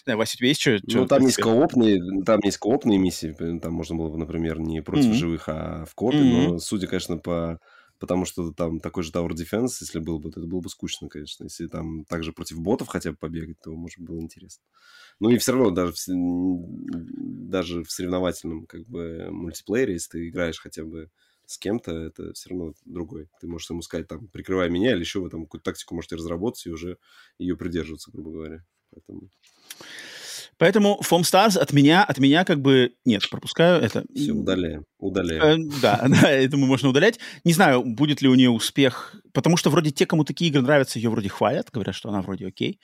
[0.06, 0.80] Вася, у тебя есть что?
[0.84, 5.08] Ну, там есть коопные, там есть коопные миссии, там можно было бы, например, не против
[5.08, 5.14] mm-hmm.
[5.14, 6.48] живых, а в коопе, mm-hmm.
[6.48, 7.60] но судя, конечно, по
[8.00, 11.10] потому что там такой же Tower Defense, если был бы, то это было бы скучно,
[11.10, 11.46] конечно.
[11.46, 14.64] Если там также против ботов хотя бы побегать, то, может, было интересно.
[15.20, 15.98] Ну и все равно даже в,
[17.50, 21.10] даже в соревновательном как бы мультиплеере, если ты играешь хотя бы
[21.46, 23.30] с кем-то, это все равно другой.
[23.40, 26.66] Ты можешь ему сказать, там, прикрывай меня, или еще вы там какую-то тактику можете разработать
[26.66, 26.98] и уже
[27.40, 28.66] ее придерживаться, грубо говоря.
[28.92, 29.30] Поэтому...
[30.58, 34.04] Поэтому Foam Stars от меня, от меня как бы нет, пропускаю это.
[34.16, 35.70] Все, удаляем, удаляем.
[35.70, 37.20] Э, да, да, я думаю, можно удалять.
[37.44, 41.00] Не знаю, будет ли у нее успех, потому что вроде те, кому такие игры нравятся,
[41.00, 42.80] ее вроде хвалят, говорят, что она вроде окей,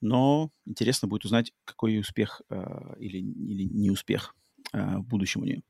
[0.00, 2.62] но интересно будет узнать, какой успех э,
[2.98, 4.34] или, или не успех
[4.72, 5.62] э, в будущем у нее.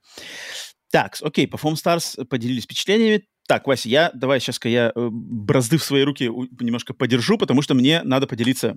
[0.91, 3.25] Так, окей, по Foam Stars поделились впечатлениями.
[3.47, 6.25] Так, Вася, я, давай сейчас-ка я э, бразды в свои руки
[6.61, 8.77] немножко подержу, потому что мне надо поделиться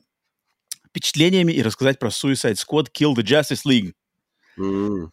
[0.89, 3.93] впечатлениями и рассказать про Suicide Squad Kill the Justice League.
[4.57, 5.09] Mm.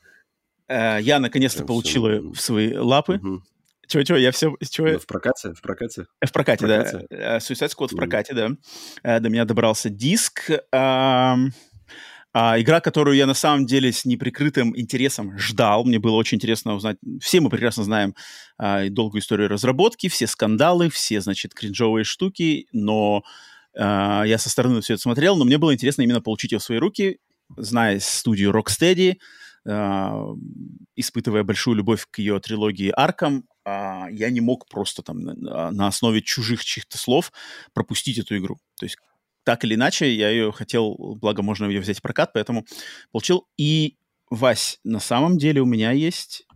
[0.71, 3.17] Uh, я наконец-то получил ее в свои лапы.
[3.17, 3.39] Mm-hmm.
[3.87, 4.55] Чего-чего, я все...
[4.71, 4.89] Чего...
[4.89, 5.53] Ну, в прокате?
[5.53, 6.07] В прокате?
[6.25, 7.07] В прокате, в прокате?
[7.11, 7.37] да.
[7.37, 7.93] Suicide Squad mm.
[7.93, 9.21] в прокате, да.
[9.21, 10.51] До меня добрался диск.
[10.73, 11.51] Uh,
[12.37, 15.85] а, игра, которую я на самом деле с неприкрытым интересом ждал.
[15.85, 16.97] Мне было очень интересно узнать.
[17.21, 18.17] Все мы прекрасно знаем
[18.59, 23.29] а, долгую историю разработки, все скандалы, все, значит, кринжовые штуки, но а,
[23.77, 26.79] я со стороны все это смотрел, но мне было интересно именно получить ее в свои
[26.79, 27.19] руки,
[27.57, 29.17] зная студию Rocksteady,
[29.67, 30.27] а,
[30.97, 36.65] испытывая большую любовь к ее трилогии Аркам, я не мог просто там на основе чужих
[36.65, 37.33] чьих-то слов
[37.73, 38.59] пропустить эту игру.
[38.79, 38.99] То есть
[39.43, 42.67] так или иначе, я ее хотел, благо можно ее взять в прокат, поэтому
[43.11, 43.47] получил.
[43.57, 43.97] И,
[44.31, 46.47] Вась, на самом деле у меня есть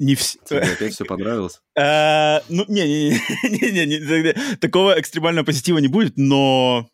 [0.00, 0.38] Не все.
[0.46, 1.60] Тебе опять все понравилось?
[1.78, 6.88] А, ну, не-не-не, такого экстремального позитива не будет, но...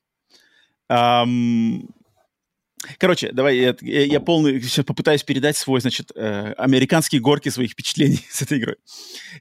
[2.99, 7.73] Короче, давай я, я, я полный сейчас попытаюсь передать свой, значит, э, американские горки своих
[7.73, 8.77] впечатлений с этой игрой.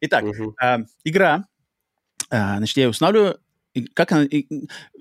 [0.01, 0.55] Итак, угу.
[0.63, 1.45] э, игра,
[2.31, 3.39] э, значит, я ее устанавливаю,
[3.93, 4.47] как она, и,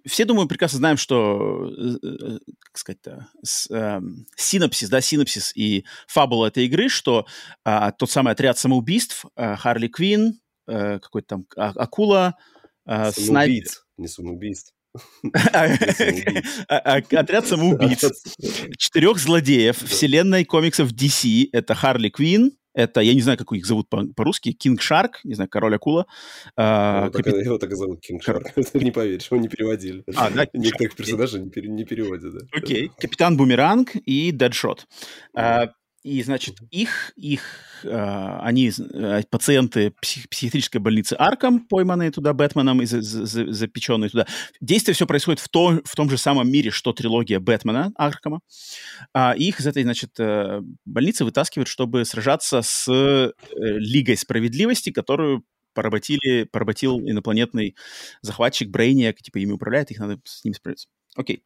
[0.06, 4.00] все, думаю, прекрасно знаем, что, э, э, как сказать-то, с, э,
[4.36, 7.26] синапсис, да, синапсис и фабула этой игры, что
[7.64, 12.36] э, тот самый отряд самоубийств, э, Харли Квин, э, какой-то там а, акула,
[12.86, 13.70] э, снайпер...
[13.96, 14.72] Не самоубийств.
[15.52, 15.66] А,
[16.68, 18.04] а, отряд самоубийц.
[18.78, 21.48] Четырех злодеев вселенной комиксов DC.
[21.52, 25.34] Это Харли Квин, это, я не знаю, как их зовут по- по-русски, Кинг Шарк, не
[25.34, 26.06] знаю, Король Акула.
[26.56, 27.24] А, Капит...
[27.32, 30.04] так, его так и зовут Кинг Шарк, не поверишь, его не переводили.
[30.16, 30.46] А, да?
[30.52, 32.40] Некоторых персонажей не переводят, да.
[32.52, 34.86] Окей, Капитан Бумеранг и Дэдшот.
[36.04, 37.40] И, значит, их, их
[37.82, 44.10] э, они, э, пациенты псих, психиатрической больницы Арком, пойманные туда Бэтменом и за, за, запеченные
[44.10, 44.26] туда.
[44.60, 48.40] Действие все происходит в, то, в том же самом мире, что трилогия Бэтмена Аркома.
[49.14, 55.42] А их из этой, значит, э, больницы вытаскивают, чтобы сражаться с э, Лигой Справедливости, которую
[55.72, 57.76] поработили, поработил инопланетный
[58.20, 60.86] захватчик Брейниак, типа ими управляет, их надо с ними справиться.
[61.16, 61.42] Окей.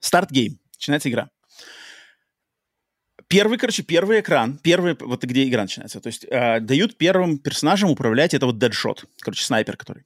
[0.00, 0.58] Start game.
[0.76, 1.30] Начинается игра
[3.34, 6.00] первый, короче, первый экран, первый, вот где игра начинается.
[6.00, 10.04] То есть э, дают первым персонажам управлять, это вот Дэдшот, короче, снайпер, который.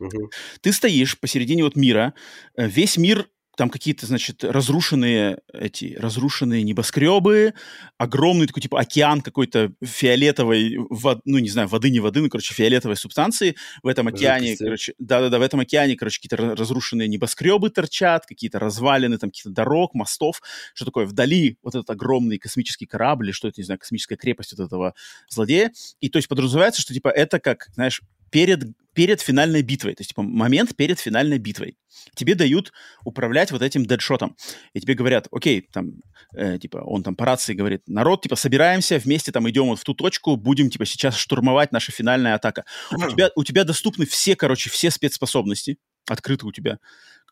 [0.00, 0.30] Угу.
[0.60, 2.14] Ты стоишь посередине вот мира,
[2.56, 7.54] э, весь мир там какие-то, значит, разрушенные эти, разрушенные небоскребы,
[7.96, 12.54] огромный такой, типа, океан какой-то фиолетовой, вод, ну, не знаю, воды, не воды, ну, короче,
[12.54, 13.56] фиолетовой субстанции.
[13.82, 14.64] В этом океане, Жидкости.
[14.64, 19.92] короче, да-да-да, в этом океане, короче, какие-то разрушенные небоскребы торчат, какие-то развалины, там, какие-то дорог,
[19.92, 20.40] мостов,
[20.72, 24.52] что такое, вдали вот этот огромный космический корабль, или что это, не знаю, космическая крепость
[24.56, 24.94] вот этого
[25.28, 25.72] злодея.
[25.98, 28.64] И, то есть, подразумевается, что, типа, это как, знаешь, перед,
[28.94, 31.76] перед финальной битвой, то есть, типа, момент перед финальной битвой.
[32.14, 32.72] Тебе дают
[33.04, 34.36] управлять вот этим дедшотом.
[34.72, 35.92] И тебе говорят, окей, там,
[36.36, 39.84] э, типа, он там по рации говорит, народ, типа, собираемся, вместе там идем вот в
[39.84, 42.64] ту точку, будем, типа, сейчас штурмовать наша финальная атака.
[42.92, 46.78] У тебя, у тебя доступны все, короче, все спецспособности, открыты у тебя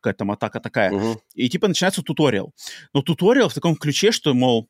[0.06, 0.92] какая-то там атака такая.
[0.92, 1.22] Угу.
[1.34, 2.52] И типа начинается туториал.
[2.92, 4.68] Но туториал в таком ключе, что, мол,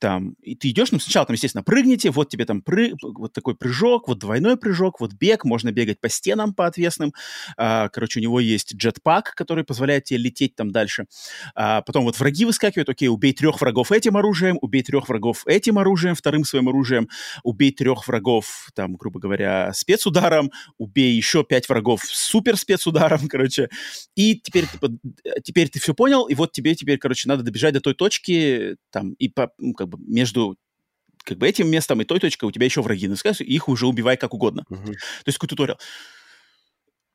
[0.00, 2.94] там, и ты идешь, ну, сначала там, естественно, прыгните, вот тебе там пры...
[3.02, 7.14] вот такой прыжок, вот двойной прыжок, вот бег, можно бегать по стенам по отвесным,
[7.56, 11.06] а, короче, у него есть джетпак, который позволяет тебе лететь там дальше.
[11.54, 15.78] А, потом вот враги выскакивают, окей, убей трех врагов этим оружием, убей трех врагов этим
[15.78, 17.08] оружием, вторым своим оружием,
[17.42, 23.68] убей трех врагов, там, грубо говоря, спецударом, убей еще пять врагов супер спецударом, короче,
[24.14, 24.90] и теперь, типа,
[25.42, 29.12] теперь ты все понял, и вот тебе теперь, короче, надо добежать до той точки, там,
[29.14, 30.56] и по, как бы между
[31.24, 33.86] как бы этим местом и той точкой у тебя еще враги наскаются, и их уже
[33.86, 34.64] убивай как угодно.
[34.70, 34.86] Uh-huh.
[34.86, 35.78] То есть какой туториал.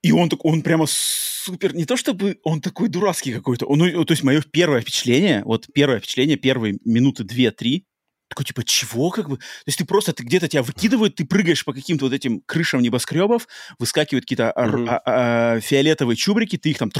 [0.01, 4.23] И он, он прямо супер, не то чтобы он такой дурацкий какой-то, он, то есть
[4.23, 7.85] мое первое впечатление, вот первое впечатление, первые минуты две-три,
[8.33, 9.37] такой, типа, чего, как бы?
[9.37, 12.81] То есть ты просто, ты где-то тебя выкидывают, ты прыгаешь по каким-то вот этим крышам
[12.81, 14.87] небоскребов, выскакивают какие-то mm-hmm.
[14.89, 16.91] а, а, фиолетовые чубрики, ты их там...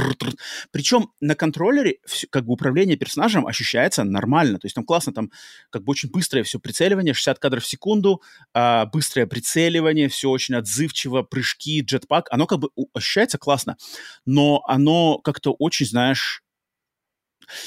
[0.71, 4.59] Причем на контроллере все, как бы управление персонажем ощущается нормально.
[4.59, 5.31] То есть там классно, там
[5.71, 8.21] как бы очень быстрое все прицеливание, 60 кадров в секунду,
[8.53, 12.27] а, быстрое прицеливание, все очень отзывчиво, прыжки, джетпак.
[12.29, 13.77] Оно как бы ощущается классно,
[14.25, 16.42] но оно как-то очень, знаешь,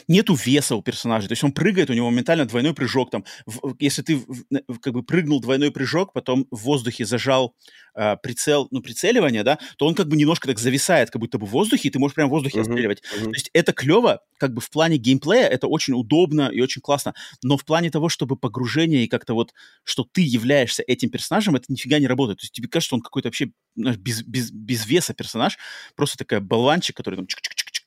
[0.08, 1.28] нету веса у персонажа.
[1.28, 3.10] То есть он прыгает, у него моментально двойной прыжок.
[3.10, 7.54] Там, в, если ты в, как бы прыгнул двойной прыжок, потом в воздухе зажал
[7.94, 11.46] э, прицел, ну, прицеливание, да, то он как бы немножко так зависает, как будто бы
[11.46, 13.02] в воздухе, и ты можешь прямо в воздухе uh-huh, отстреливать.
[13.02, 13.24] Uh-huh.
[13.24, 17.14] То есть это клево, как бы в плане геймплея это очень удобно и очень классно,
[17.42, 19.52] но в плане того, чтобы погружение и как-то вот,
[19.84, 22.40] что ты являешься этим персонажем, это нифига не работает.
[22.40, 25.58] То есть тебе кажется, что он какой-то вообще знаешь, без, без, без веса персонаж,
[25.94, 27.26] просто такая болванчик, который там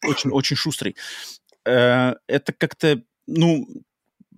[0.04, 0.96] очень, очень шустрый.
[1.70, 3.68] Э, это как-то, ну,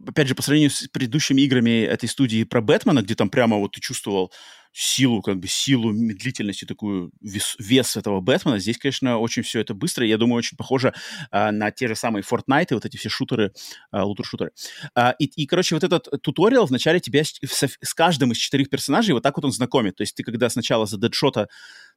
[0.05, 3.71] опять же, по сравнению с предыдущими играми этой студии про Бэтмена, где там прямо вот
[3.73, 4.31] ты чувствовал
[4.73, 8.59] силу, как бы силу, медлительность и такую вес, вес этого Бэтмена.
[8.59, 10.05] Здесь, конечно, очень все это быстро.
[10.05, 10.93] Я думаю, очень похоже
[11.29, 13.51] а, на те же самые Fortnite, вот эти все шутеры,
[13.91, 14.51] а, лутер-шутеры.
[14.95, 19.13] А, и, и, короче, вот этот туториал вначале тебя с, с каждым из четырех персонажей
[19.13, 19.95] вот так вот он знакомит.
[19.95, 21.49] То есть ты когда сначала за дедшота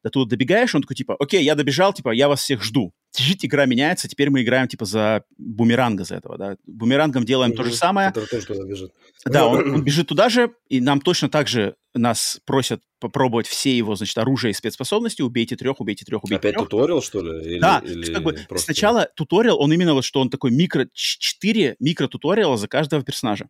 [0.02, 2.92] до туда добегаешь, он такой, типа, окей, я добежал, типа, я вас всех жду.
[3.14, 6.56] Чуть игра меняется, теперь мы играем, типа, за бумеранга за этого, да.
[6.66, 7.56] Бумерангом делаем mm-hmm.
[7.56, 8.08] то же самое.
[8.08, 8.92] Который тоже туда бежит.
[9.24, 12.63] Да, он, он бежит туда же, и нам точно так же нас просят
[13.00, 16.68] попробовать все его, значит, оружие и спецспособности, убейте трех, убейте трех, убейте Опять трех.
[16.68, 17.44] туториал, что ли?
[17.44, 18.66] Или, да, или как бы просто...
[18.66, 23.48] сначала туториал, он именно вот, что он такой микро, 4 микро-туториала за каждого персонажа.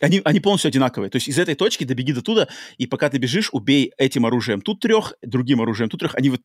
[0.00, 1.10] Они, они полностью одинаковые.
[1.10, 4.60] То есть из этой точки добеги до туда, и пока ты бежишь, убей этим оружием
[4.60, 6.14] тут трех, другим оружием тут трех.
[6.16, 6.40] Они вот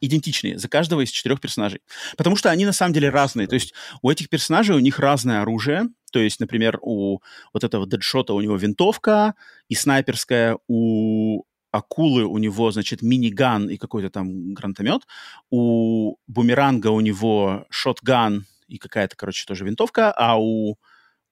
[0.00, 1.80] идентичные за каждого из четырех персонажей.
[2.16, 3.46] Потому что они на самом деле разные.
[3.46, 5.88] То есть у этих персонажей у них разное оружие.
[6.12, 7.20] То есть, например, у
[7.52, 9.34] вот этого дедшота у него винтовка
[9.68, 15.02] и снайперская, у акулы у него, значит, миниган и какой-то там гранатомет,
[15.50, 20.78] у бумеранга у него шотган и какая-то, короче, тоже винтовка, а у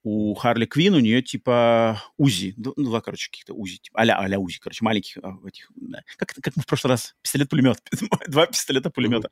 [0.08, 4.38] у Харли Квин у нее типа УЗИ, ну, два, короче, каких-то УЗИ, типа, а-ля, а
[4.38, 6.00] УЗИ, короче, маленьких а, этих, да.
[6.16, 7.82] как, как мы в прошлый раз, пистолет-пулемет,
[8.28, 9.30] два пистолета-пулемета.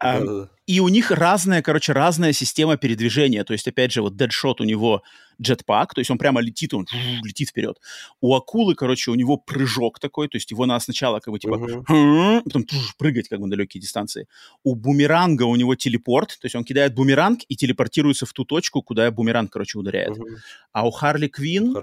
[0.00, 0.20] А,
[0.66, 4.64] и у них разная, короче, разная система передвижения, то есть, опять же, вот Дэдшот у
[4.64, 5.04] него
[5.40, 6.86] джетпак, то есть он прямо летит, он
[7.24, 7.80] летит вперед.
[8.20, 11.54] У акулы, короче, у него прыжок такой, то есть его надо сначала как бы типа
[11.54, 12.42] uh-huh.
[12.44, 12.66] потом
[12.98, 14.26] прыгать как бы на далекие дистанции.
[14.64, 18.82] У бумеранга у него телепорт, то есть он кидает бумеранг и телепортируется в ту точку,
[18.82, 20.16] куда бумеранг, короче, ударяет.
[20.16, 20.36] Uh-huh.
[20.72, 21.76] А у Харли Квин...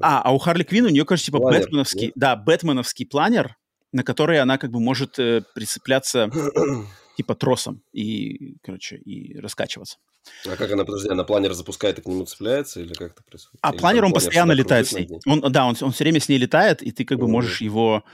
[0.00, 2.06] А, а у Харли Квин у нее, кажется, типа планер, бэтменовский...
[2.06, 2.12] Нет?
[2.14, 3.56] Да, бэтменовский планер,
[3.92, 6.30] на который она как бы может э, прицепляться
[7.16, 9.98] типа тросом и, короче, и раскачиваться.
[10.46, 13.58] А как она, подожди, она планер запускает и к нему цепляется, или как это происходит?
[13.62, 15.08] А или планер, он планер постоянно летает с ней.
[15.26, 18.04] Он, да, он, он все время с ней летает, и ты как бы можешь его...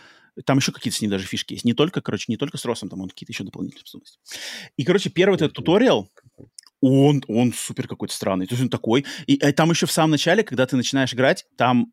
[0.46, 1.64] Там еще какие-то с ней даже фишки есть.
[1.64, 4.18] Не только, короче, не только с Росом, там он какие-то еще дополнительные способности.
[4.76, 6.08] И, короче, первый этот туториал,
[6.80, 8.46] он, он супер какой-то странный.
[8.46, 9.04] То есть он такой.
[9.26, 11.92] И, и там еще в самом начале, когда ты начинаешь играть, там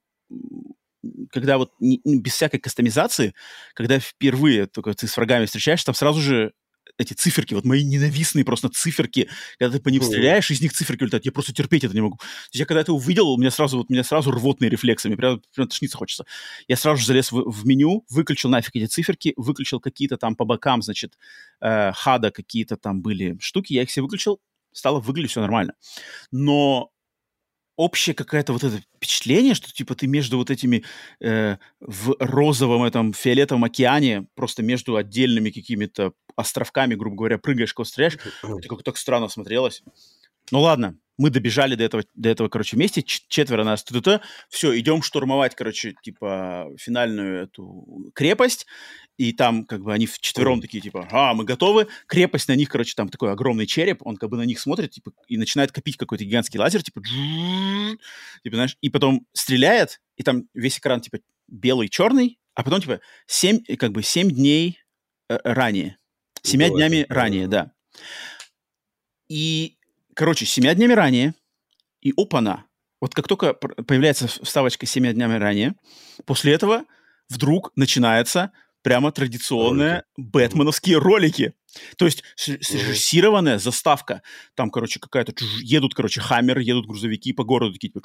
[1.31, 3.33] когда вот не, без всякой кастомизации,
[3.73, 6.53] когда впервые только ты с врагами встречаешься, там сразу же
[6.97, 9.29] эти циферки, вот мои ненавистные просто циферки,
[9.59, 12.17] когда ты по ним стреляешь, из них циферки улетают, я просто терпеть это не могу.
[12.17, 15.07] То есть я когда это увидел, у меня сразу, вот, у меня сразу рвотные рефлексы,
[15.07, 16.25] мне прям, прям тошниться хочется.
[16.67, 20.45] Я сразу же залез в, в меню, выключил нафиг эти циферки, выключил какие-то там по
[20.45, 21.17] бокам, значит,
[21.61, 24.39] э, хада какие-то там были штуки, я их все выключил,
[24.71, 25.73] стало выглядеть все нормально.
[26.31, 26.91] Но
[27.77, 30.83] общее какое-то вот это впечатление, что типа ты между вот этими
[31.21, 37.85] э, в розовом этом фиолетовом океане, просто между отдельными какими-то островками, грубо говоря, прыгаешь, кого
[37.85, 38.17] стреляешь.
[38.43, 39.83] Это как-то так странно смотрелось.
[40.51, 44.21] Ну ладно, мы добежали до этого, до этого, короче, вместе, четверо нас, т -т -т,
[44.49, 48.67] все, идем штурмовать, короче, типа, финальную эту крепость,
[49.17, 52.69] и там, как бы, они в четвером такие, типа, а, мы готовы, крепость на них,
[52.69, 55.97] короче, там такой огромный череп, он как бы на них смотрит, типа, и начинает копить
[55.97, 57.01] какой-то гигантский лазер, типа,
[58.43, 62.99] типа, знаешь, и потом стреляет, и там весь экран, типа, белый, черный, а потом, типа,
[63.25, 64.79] семь, как бы, семь дней
[65.29, 65.97] э, ранее,
[66.43, 67.71] семя днями ранее, да.
[69.29, 69.76] И
[70.17, 71.35] Короче, семя днями ранее,
[72.01, 72.65] и опана.
[72.99, 75.75] Вот как только появляется вставочка семя днями ранее,
[76.25, 76.85] после этого
[77.29, 78.51] вдруг начинается
[78.81, 80.05] прямо традиционные ролики.
[80.17, 81.53] бэтменовские ролики.
[81.97, 84.21] То есть срежиссированная заставка.
[84.55, 85.33] Там, короче, какая-то...
[85.61, 88.01] Едут, короче, хаммеры, едут грузовики по городу, такие, типа,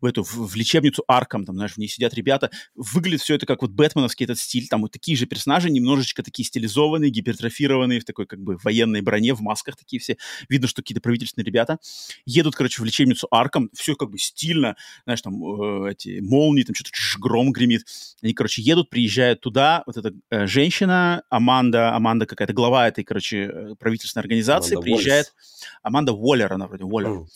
[0.00, 2.50] в эту, в, лечебницу Арком, там, знаешь, в ней сидят ребята.
[2.74, 4.68] Выглядит все это как вот бэтменовский этот стиль.
[4.68, 9.34] Там вот такие же персонажи, немножечко такие стилизованные, гипертрофированные, в такой, как бы, военной броне,
[9.34, 10.16] в масках такие все.
[10.48, 11.78] Видно, что какие-то правительственные ребята.
[12.26, 13.70] Едут, короче, в лечебницу Арком.
[13.74, 14.76] Все как бы стильно.
[15.04, 17.82] Знаешь, там э, эти молнии, там что-то гром гремит.
[18.22, 19.82] Они, короче, едут, приезжают туда.
[19.86, 24.84] Вот эта э, женщина, Аманда, Аманда какая-то глава глава этой, короче, э, правительственной организации Аманда
[24.84, 25.66] приезжает, Уоллес.
[25.82, 27.26] Аманда Уоллер, она вроде Уоллер, mm.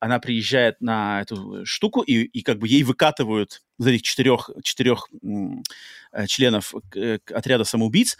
[0.00, 5.08] она приезжает на эту штуку, и, и как бы ей выкатывают из этих четырех, четырех
[6.12, 8.18] э, членов э, отряда самоубийц,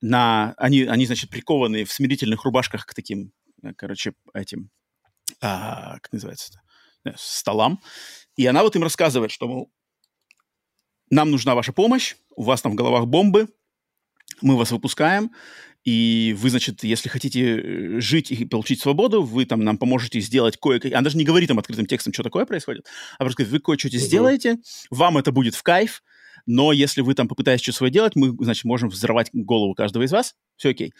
[0.00, 3.32] на, они, они, значит, прикованы в смирительных рубашках к таким,
[3.76, 4.70] короче, этим,
[5.40, 6.62] а, как называется
[7.04, 7.80] это, столам,
[8.36, 9.70] и она вот им рассказывает, что, мол,
[11.10, 13.48] нам нужна ваша помощь, у вас там в головах бомбы,
[14.42, 15.30] мы вас выпускаем,
[15.86, 20.56] и вы, значит, если хотите э, жить и получить свободу, вы там нам поможете сделать
[20.56, 20.92] кое-какие...
[20.92, 22.86] Она даже не говорит там открытым текстом, что такое происходит,
[23.18, 24.58] а просто говорит, вы кое-что сделаете,
[24.90, 26.02] вам это будет в кайф,
[26.44, 30.10] но если вы там попытаетесь что-то свое делать, мы, значит, можем взорвать голову каждого из
[30.10, 30.92] вас, все окей.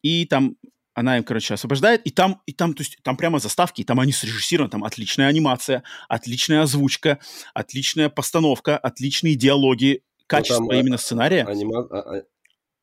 [0.00, 0.56] И там
[0.94, 4.12] она им, короче, освобождает, и там, и там, то есть, там прямо заставки, там они
[4.12, 7.18] срежиссированы, там отличная анимация, отличная озвучка,
[7.52, 11.44] отличная постановка, отличные диалоги, ну, качество там, именно сценария.
[11.44, 11.86] Анима...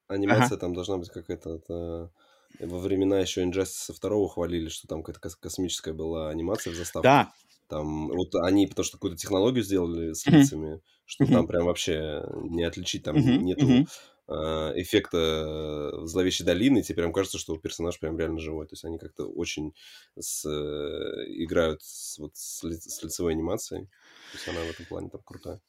[0.10, 0.58] Анимация ага.
[0.58, 1.56] там должна быть какая-то...
[1.56, 2.12] Это...
[2.60, 7.08] Во времена еще Injustice второго хвалили, что там какая-то космическая была анимация в заставке.
[7.08, 7.32] Да.
[7.68, 10.82] Там вот они, потому что какую-то технологию сделали с лицами, mm-hmm.
[11.06, 11.32] что mm-hmm.
[11.32, 13.38] там прям вообще не отличить, там mm-hmm.
[13.38, 13.88] нету mm-hmm.
[14.32, 18.68] Э, эффекта зловещей долины, тебе прям кажется, что персонаж прям реально живой.
[18.68, 19.74] То есть они как-то очень
[20.20, 23.86] с, э, играют с, вот, с, ли, с лицевой анимацией.
[23.86, 25.60] То есть она в этом плане там крутая.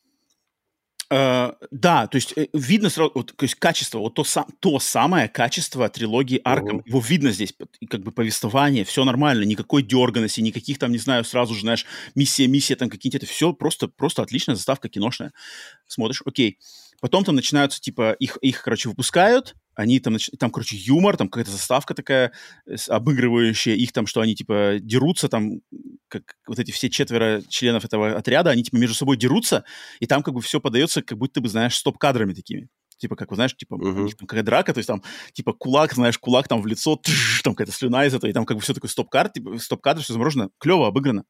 [1.13, 4.79] Uh, да, то есть э, видно сразу, вот, то есть качество, вот то, сам, то
[4.79, 6.87] самое качество трилогии Арком, uh-huh.
[6.87, 7.53] его видно здесь,
[7.89, 12.47] как бы повествование, все нормально, никакой дерганости, никаких там, не знаю, сразу же, знаешь, миссия,
[12.47, 15.33] миссия, там какие-то, это все просто, просто отличная заставка киношная.
[15.89, 16.61] Смотришь, окей.
[17.01, 21.51] Потом там начинаются, типа, их, их короче, выпускают, они там, там, короче, юмор, там какая-то
[21.51, 22.33] заставка такая,
[22.89, 25.61] обыгрывающая их там, что они, типа, дерутся там,
[26.09, 29.65] как вот эти все четверо членов этого отряда, они, типа, между собой дерутся,
[30.01, 32.69] и там как бы все подается, как будто бы, знаешь, стоп-кадрами такими.
[32.99, 34.27] Типа, как, знаешь, типа, uh-huh.
[34.27, 35.03] какая драка, то есть там,
[35.33, 38.45] типа, кулак, знаешь, кулак там в лицо, тш, там какая-то слюна из этого, и там
[38.45, 41.25] как бы все такое стоп-кадр, типа, стоп-кадр, все заморожено, клево, обыграно.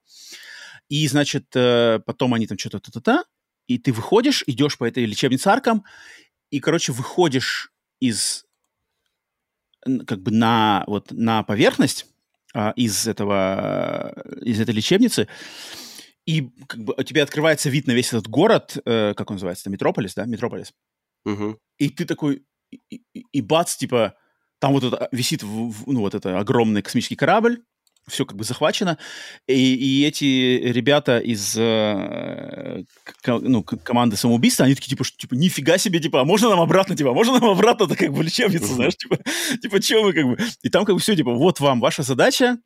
[0.88, 3.24] И, значит, э, потом они там что-то та-та-та,
[3.68, 5.84] и ты выходишь, идешь по этой лечебнице аркам,
[6.50, 7.70] и, короче, выходишь
[8.00, 8.46] из
[10.06, 12.06] как бы на вот на поверхность
[12.52, 15.28] а, из этого из этой лечебницы
[16.26, 19.62] и как бы у тебя открывается вид на весь этот город, э, как он называется,
[19.62, 20.72] это Метрополис, да, Метрополис.
[21.24, 21.58] Угу.
[21.78, 24.14] И ты такой и, и, и бац, типа
[24.58, 27.62] там вот это висит в, ну вот это огромный космический корабль,
[28.08, 28.98] все как бы захвачено,
[29.46, 32.82] и, и эти ребята из э,
[33.26, 36.96] ну, команды самоубийства, они такие, типа, что, типа, нифига себе, типа, а можно нам обратно,
[36.96, 39.18] типа, а можно нам обратно-то как бы лечебницу, знаешь, типа,
[39.62, 40.38] типа, что вы как бы...
[40.62, 42.58] И там как бы все, типа, вот вам ваша задача,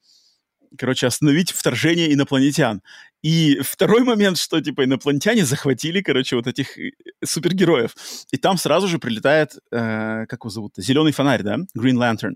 [0.79, 2.83] короче, остановить вторжение инопланетян.
[3.23, 6.90] И второй момент, что, типа, инопланетяне захватили, короче, вот этих э,
[7.25, 7.94] супергероев.
[8.33, 12.35] И там сразу же прилетает, э, как его зовут, зеленый фонарь, да, Green Lantern.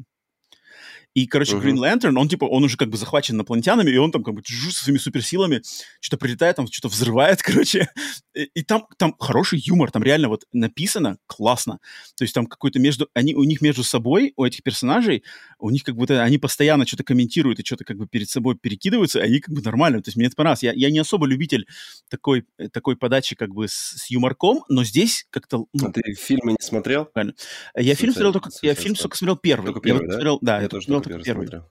[1.14, 1.62] И, короче, uh-huh.
[1.62, 4.42] Green Lantern, он, типа, он уже как бы захвачен инопланетянами, и он там как бы
[4.44, 5.62] со своими суперсилами
[6.00, 7.88] что-то прилетает, там что-то взрывает, короче.
[8.34, 11.80] И, и там, там хороший юмор, там реально вот написано классно.
[12.16, 13.08] То есть там какой-то между...
[13.14, 15.24] Они, у них между собой, у этих персонажей,
[15.58, 19.18] у них как будто они постоянно что-то комментируют и что-то как бы перед собой перекидываются,
[19.20, 20.02] и они как бы нормально.
[20.02, 20.62] То есть мне это понравилось.
[20.62, 21.66] Я, я не особо любитель
[22.08, 25.66] такой, такой подачи как бы с, с юморком, но здесь как-то...
[25.72, 27.06] Ну, а ты фильмы не смотрел?
[27.06, 27.34] Правильно.
[27.74, 28.50] Я фильм смотрел только...
[28.62, 29.66] Я фильм только смотрел первый.
[29.66, 30.12] Только первый, я да?
[30.12, 31.62] Смотрел, да, я, я тоже смотрел только первый.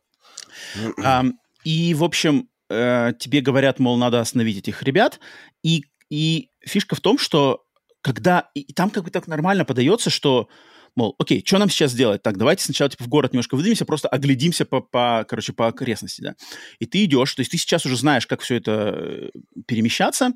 [1.03, 1.23] А,
[1.63, 5.19] и, в общем, э, тебе говорят, мол, надо остановить этих ребят,
[5.63, 7.63] и, и фишка в том, что
[8.01, 8.49] когда...
[8.53, 10.49] И там как бы так нормально подается, что
[10.97, 12.23] мол, окей, что нам сейчас делать?
[12.23, 16.21] Так, давайте сначала типа в город немножко выдвинемся, просто оглядимся по, по, короче, по окрестности,
[16.21, 16.35] да.
[16.79, 19.29] И ты идешь, то есть ты сейчас уже знаешь, как все это э,
[19.67, 20.31] перемещаться,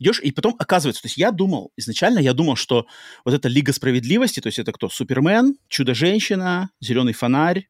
[0.00, 2.86] идешь, и потом оказывается, то есть я думал, изначально я думал, что
[3.24, 4.88] вот эта Лига Справедливости, то есть это кто?
[4.88, 7.68] Супермен, Чудо-женщина, Зеленый фонарь,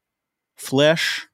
[0.57, 1.31] Флэш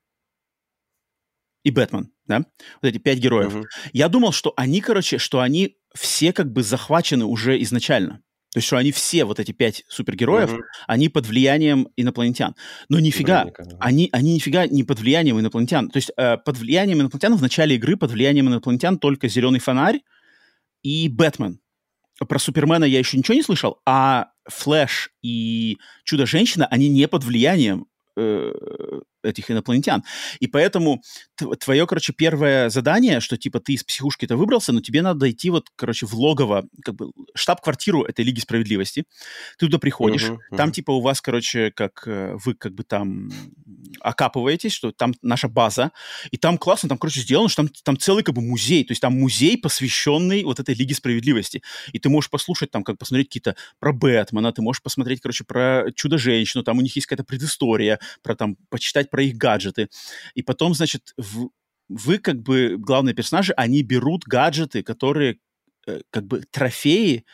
[1.64, 2.38] и Бэтмен, да?
[2.80, 3.54] Вот эти пять героев.
[3.54, 3.64] Uh-huh.
[3.92, 8.22] Я думал, что они, короче, что они все как бы захвачены уже изначально.
[8.52, 10.62] То есть, что они все, вот эти пять супергероев, угу.
[10.88, 12.56] они под влиянием инопланетян.
[12.88, 13.46] Но нифига,
[13.78, 15.88] они, они нифига не под влиянием инопланетян.
[15.88, 20.00] То есть, э, под влиянием инопланетян в начале игры, под влиянием инопланетян только Зеленый фонарь
[20.82, 21.60] и Бэтмен.
[22.18, 27.86] Про Супермена я еще ничего не слышал, а Флэш и Чудо-женщина, они не под влиянием
[28.16, 28.52] э,
[29.22, 30.04] этих инопланетян.
[30.38, 31.02] И поэтому
[31.60, 35.68] твое, короче, первое задание, что типа ты из психушки-то выбрался, но тебе надо идти вот,
[35.76, 39.04] короче, в логово, как бы штаб-квартиру этой Лиги Справедливости.
[39.58, 40.56] Ты туда приходишь, uh-huh, uh-huh.
[40.56, 43.30] там типа у вас, короче, как э, вы как бы там
[44.00, 45.92] окапываетесь, что там наша база,
[46.30, 49.00] и там классно, там, короче, сделано, что там, там целый как бы музей, то есть
[49.00, 51.62] там музей, посвященный вот этой Лиге Справедливости.
[51.92, 55.86] И ты можешь послушать там, как посмотреть какие-то про Бэтмена, ты можешь посмотреть, короче, про
[55.94, 59.88] Чудо-женщину, там у них есть какая-то предыстория, про там, почитать про их гаджеты.
[60.34, 61.50] И потом, значит, в,
[61.88, 65.38] вы как бы, главные персонажи, они берут гаджеты, которые
[65.86, 67.24] э, как бы трофеи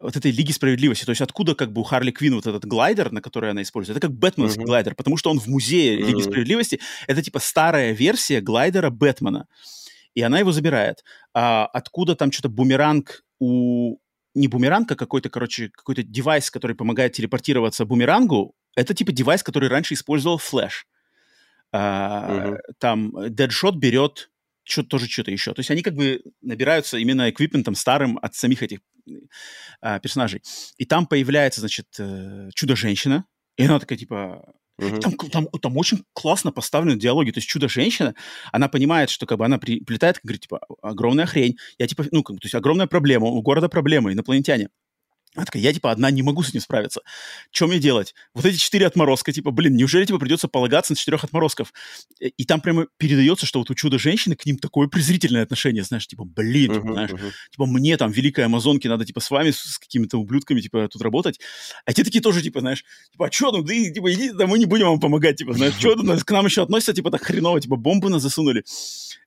[0.00, 1.04] вот этой Лиги Справедливости.
[1.04, 3.96] То есть откуда как бы у Харли Квин вот этот глайдер, на который она использует,
[3.96, 4.66] это как Бэтменский uh-huh.
[4.66, 5.96] глайдер, потому что он в музее.
[5.96, 6.80] Лиги Справедливости.
[7.06, 9.46] Это типа старая версия глайдера Бэтмена.
[10.14, 11.04] И она его забирает.
[11.32, 13.98] А откуда там что-то бумеранг у...
[14.34, 19.68] Не бумеранг, а какой-то, короче, какой-то девайс, который помогает телепортироваться бумерангу, это типа девайс, который
[19.68, 20.86] раньше использовал Флэш.
[21.74, 22.56] Uh-huh.
[22.78, 24.30] Там Deadshot берет
[24.62, 25.52] что-то тоже что-то еще.
[25.54, 28.78] То есть они как бы набираются именно эквипментом старым от самих этих
[29.80, 30.42] а, персонажей.
[30.78, 34.54] И там появляется, значит, э, Чудо-женщина, и она такая, типа...
[34.80, 34.98] Uh-huh.
[34.98, 37.30] Там, там, там очень классно поставлены диалоги.
[37.30, 38.14] То есть Чудо-женщина,
[38.50, 41.56] она понимает, что как бы она при, прилетает, говорит, типа, огромная хрень.
[41.78, 44.70] Я, типа, ну, как то есть огромная проблема, у города проблемы, инопланетяне.
[45.34, 47.00] Она такая, я, типа, одна не могу с этим справиться.
[47.50, 48.14] Что мне делать?
[48.34, 51.72] Вот эти четыре отморозка, типа, блин, неужели, типа, придется полагаться на четырех отморозков?
[52.20, 56.24] И там прямо передается, что вот у Чудо-женщины к ним такое презрительное отношение, знаешь, типа,
[56.24, 57.32] блин, uh-huh, знаешь, uh-huh.
[57.50, 61.40] типа, мне там, великой амазонке, надо, типа, с вами, с какими-то ублюдками, типа, тут работать.
[61.84, 64.58] А те такие тоже, типа, знаешь, типа, а что, ну, ты, типа, иди, да мы
[64.58, 67.76] не будем вам помогать, типа, знаешь, что к нам еще относятся, типа, так хреново, типа,
[67.76, 68.64] бомбу нас засунули.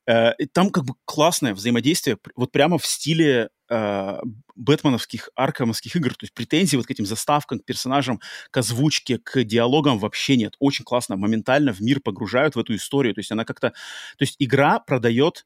[0.07, 4.19] Э, и там как бы классное взаимодействие, вот прямо в стиле э,
[4.55, 9.43] бэтменовских, аркомовских игр, то есть претензий вот к этим заставкам, к персонажам, к озвучке, к
[9.43, 10.55] диалогам вообще нет.
[10.59, 13.71] Очень классно, моментально в мир погружают в эту историю, то есть она как-то...
[13.71, 15.45] То есть игра продает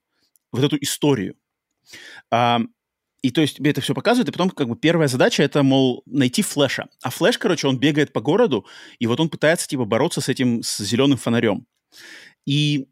[0.51, 1.35] вот эту историю.
[2.29, 2.61] А,
[3.23, 6.03] и то есть тебе это все показывает, и потом как бы первая задача это, мол,
[6.05, 6.87] найти Флэша.
[7.01, 8.67] А Флэш, короче, он бегает по городу,
[8.99, 11.65] и вот он пытается типа бороться с этим, с зеленым фонарем.
[12.45, 12.87] И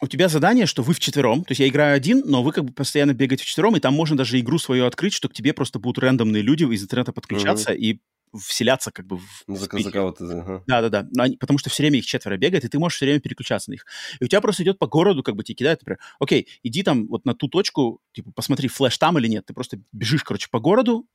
[0.00, 2.72] у тебя задание, что вы вчетвером, то есть я играю один, но вы как бы
[2.72, 6.02] постоянно бегаете вчетвером, и там можно даже игру свою открыть, что к тебе просто будут
[6.02, 7.78] рандомные люди из интернета подключаться mm-hmm.
[7.78, 8.00] и
[8.38, 9.44] вселяться как бы в...
[9.48, 10.62] За, за кого-то, ага.
[10.66, 11.06] Да-да-да,
[11.38, 13.86] потому что все время их четверо бегает, и ты можешь все время переключаться на них.
[14.20, 17.08] И у тебя просто идет по городу, как бы тебе кидает, например, окей, иди там
[17.08, 19.46] вот на ту точку, типа, посмотри, флеш там или нет.
[19.46, 21.06] Ты просто бежишь, короче, по городу,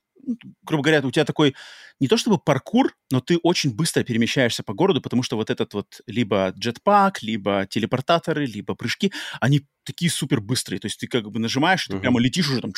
[0.64, 1.56] грубо говоря, у тебя такой
[2.00, 5.74] не то чтобы паркур, но ты очень быстро перемещаешься по городу, потому что вот этот
[5.74, 10.80] вот либо джетпак, либо телепортаторы, либо прыжки, они такие супер быстрые.
[10.80, 11.94] То есть ты как бы нажимаешь, uh-huh.
[11.94, 12.74] ты прямо летишь уже там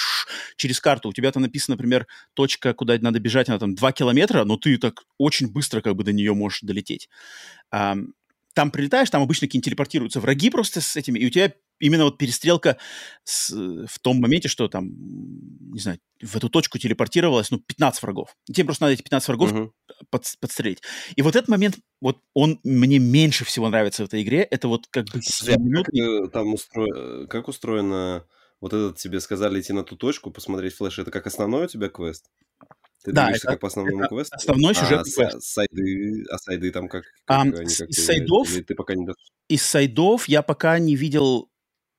[0.56, 1.10] через карту.
[1.10, 4.78] У тебя там написано, например, точка, куда надо бежать, она там 2 километра, но ты
[4.78, 7.10] так очень быстро как бы до нее можешь долететь.
[8.58, 12.18] Там прилетаешь, там обычно какие-нибудь телепортируются враги просто с этими, и у тебя именно вот
[12.18, 12.80] перестрелка
[13.24, 14.90] с, в том моменте, что там,
[15.72, 18.36] не знаю, в эту точку телепортировалось, ну, 15 врагов.
[18.46, 19.70] Тебе просто надо эти 15 врагов uh-huh.
[20.10, 20.82] под, подстрелить.
[21.16, 24.40] И вот этот момент, вот он мне меньше всего нравится в этой игре.
[24.42, 25.20] Это вот как бы...
[25.20, 26.88] А как, э, там устро...
[26.96, 28.26] Э, как устроено...
[28.60, 30.98] Вот этот тебе сказали идти на ту точку, посмотреть флеш.
[30.98, 32.26] Это как основной у тебя квест?
[33.04, 34.36] Ты да, движешься это, как по основному это квесту?
[34.36, 35.44] Основной сюжет а, квест.
[35.44, 37.04] Сайды, а сайды там как?
[37.26, 39.08] как um, они, как из сайдов, ты пока не
[39.48, 41.50] из сайдов я пока не видел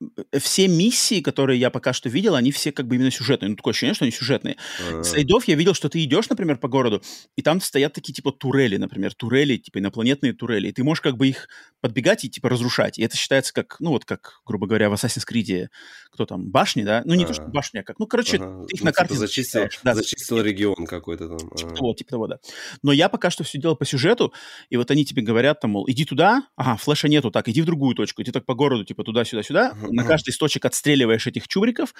[0.01, 3.51] Э, все миссии, которые я пока что видел, они все как бы именно сюжетные.
[3.51, 4.57] Ну, такое ощущение, что они сюжетные.
[4.81, 5.03] А-а-а.
[5.03, 7.03] Сайдов я видел, что ты идешь, например, по городу,
[7.37, 11.17] и там стоят такие типа турели, например, турели, типа инопланетные турели, и ты можешь как
[11.17, 11.49] бы их
[11.81, 12.99] подбегать и, типа, разрушать.
[12.99, 15.68] И это считается как, ну, вот как, грубо говоря, в Assassin's Creed,
[16.11, 17.03] кто там, башни, да?
[17.05, 18.64] Ну, не а, то, что башня, а как, ну, короче, ага.
[18.66, 21.39] ты их ну, на типа карте зачистил, да, зачистил регион какой-то там.
[21.39, 21.74] Типа а.
[21.74, 22.39] того, типа того, да.
[22.83, 24.33] Но я пока что все делал по сюжету,
[24.70, 27.66] и вот они тебе говорят, там, мол, иди туда, ага, флеша нету, так, иди в
[27.66, 31.95] другую точку, иди так по городу, типа, туда-сюда-сюда, на каждый из точек отстреливаешь этих чубриков,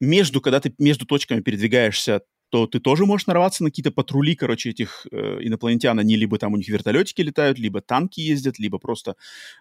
[0.00, 4.70] между, когда ты между точками передвигаешься, то ты тоже можешь нарваться на какие-то патрули, короче,
[4.70, 5.98] этих э, инопланетян.
[5.98, 9.16] Они либо там у них вертолетики летают, либо танки ездят, либо просто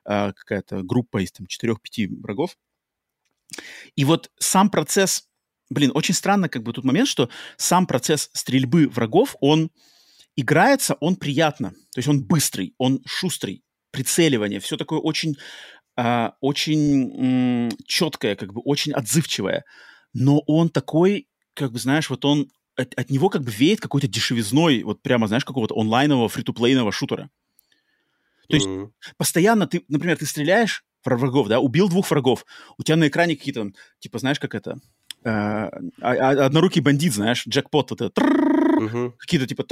[0.06, 2.56] э, какая-то группа из там четырех-пяти врагов.
[3.96, 5.28] И вот сам процесс,
[5.70, 9.72] блин, очень странно как бы тут момент, что сам процесс стрельбы врагов, он
[10.36, 11.72] играется, он приятно.
[11.92, 15.36] То есть он быстрый, он шустрый, прицеливание, все такое очень,
[15.98, 19.66] э, очень м- четкое, как бы очень отзывчивое.
[20.14, 24.07] Но он такой, как бы, знаешь, вот он от, от него как бы веет какой-то
[24.07, 27.30] дешевизной, вот прямо, знаешь, какого-то онлайнового фри-то-плейного шутера.
[28.49, 28.89] То есть mm-hmm.
[29.17, 32.45] постоянно ты, например, ты стреляешь в врагов, да, убил двух врагов,
[32.78, 34.80] у тебя на экране какие-то, типа, знаешь, как это,
[35.24, 35.71] э, а,
[36.01, 39.13] а, однорукий бандит, знаешь, джекпот, вот это, mm-hmm.
[39.17, 39.65] какие-то, типа,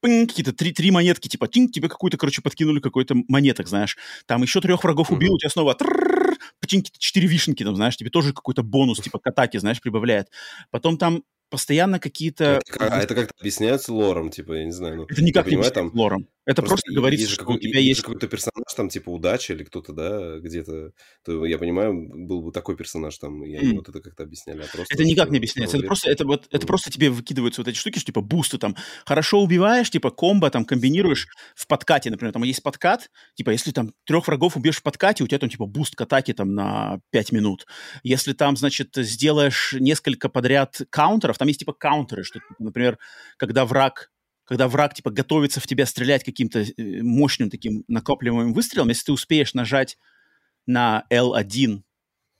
[0.00, 3.96] какие-то три, три монетки, типа, тинь, тебе какую-то, короче, подкинули какой-то монеток, знаешь,
[4.26, 5.16] там еще трех врагов mm-hmm.
[5.16, 5.76] убил, у тебя снова
[6.98, 10.28] четыре вишенки, там, знаешь, тебе тоже какой-то бонус, типа, к атаке, знаешь, прибавляет.
[10.70, 11.22] Потом там
[11.52, 12.60] постоянно какие-то...
[12.66, 14.96] Это, а это как-то объясняется лором, типа, я не знаю.
[14.96, 15.90] Ну, это никак не понимаю, там...
[15.92, 16.26] лором.
[16.44, 18.00] Это просто, просто говорится, есть что у тебя есть...
[18.00, 20.92] какой-то персонаж, там, типа, удача или кто-то, да, где-то...
[21.24, 23.76] То, я понимаю, был бы такой персонаж там, и они м.
[23.76, 24.62] вот это как-то объясняли.
[24.62, 25.76] А просто, это никак не объясняется.
[25.76, 28.76] Это просто, это, вот, это просто тебе выкидываются вот эти штуки, что, типа, бусты там.
[29.04, 32.32] Хорошо убиваешь, типа, комбо там комбинируешь в подкате, например.
[32.32, 35.66] Там есть подкат, типа, если там трех врагов убьешь в подкате, у тебя там, типа,
[35.66, 37.66] буст к атаке там на 5 минут.
[38.02, 42.98] Если там, значит, сделаешь несколько подряд каунтеров, там есть, типа, каунтеры, что, например,
[43.36, 44.11] когда враг
[44.44, 49.12] когда враг, типа, готовится в тебя стрелять каким-то э, мощным таким накапливаемым выстрелом, если ты
[49.12, 49.98] успеешь нажать
[50.66, 51.82] на L1,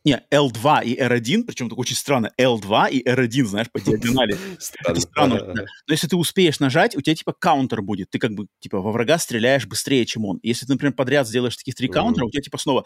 [0.05, 4.36] не, L2 и R1, причем так очень странно, L2 и R1, знаешь, по диагонали.
[4.84, 5.55] Это странно.
[5.55, 8.11] Но если ты успеешь нажать, у тебя, типа, каунтер будет.
[8.11, 10.40] Ты, как бы, типа, во врага стреляешь быстрее, чем он.
[10.42, 12.84] Если ты, например, подряд сделаешь таких три каунтера, у тебя, типа, снова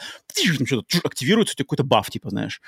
[1.04, 2.60] активируется, у тебя какой-то баф, типа, знаешь.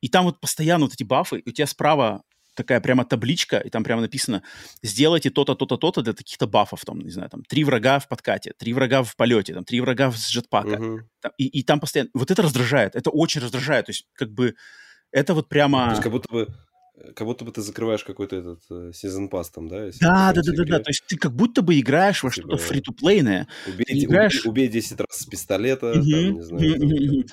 [0.00, 2.22] И там вот постоянно вот эти бафы, у тебя справа
[2.58, 4.42] такая прямо табличка, и там прямо написано,
[4.82, 8.52] сделайте то-то, то-то, то-то для таких-то бафов, там, не знаю, там, три врага в подкате,
[8.58, 10.76] три врага в полете, там, три врага с джетпака.
[10.76, 10.98] Uh-huh.
[11.20, 12.10] Там, и, и там постоянно...
[12.14, 14.54] Вот это раздражает, это очень раздражает, то есть, как бы,
[15.12, 15.86] это вот прямо...
[15.86, 16.48] То есть, как будто бы
[17.14, 19.88] как будто бы ты закрываешь какой-то этот сезон э, пас там, да?
[20.00, 20.78] Да, да, да, да, да.
[20.80, 23.46] То есть ты как будто бы играешь во типа, что-то фри-то-плейное.
[23.68, 24.44] Убей, играешь...
[24.44, 27.24] убей 10 раз с пистолета, там, не знаю.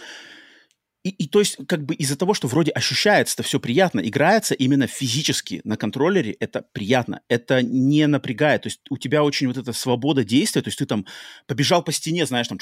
[1.06, 4.56] И, и то есть, как бы из-за того, что вроде ощущается это все приятно, играется
[4.56, 8.64] именно физически на контроллере, это приятно, это не напрягает.
[8.64, 11.06] То есть у тебя очень вот эта свобода действия, то есть ты там
[11.46, 12.58] побежал по стене, знаешь, там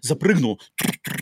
[0.00, 0.60] запрыгнул,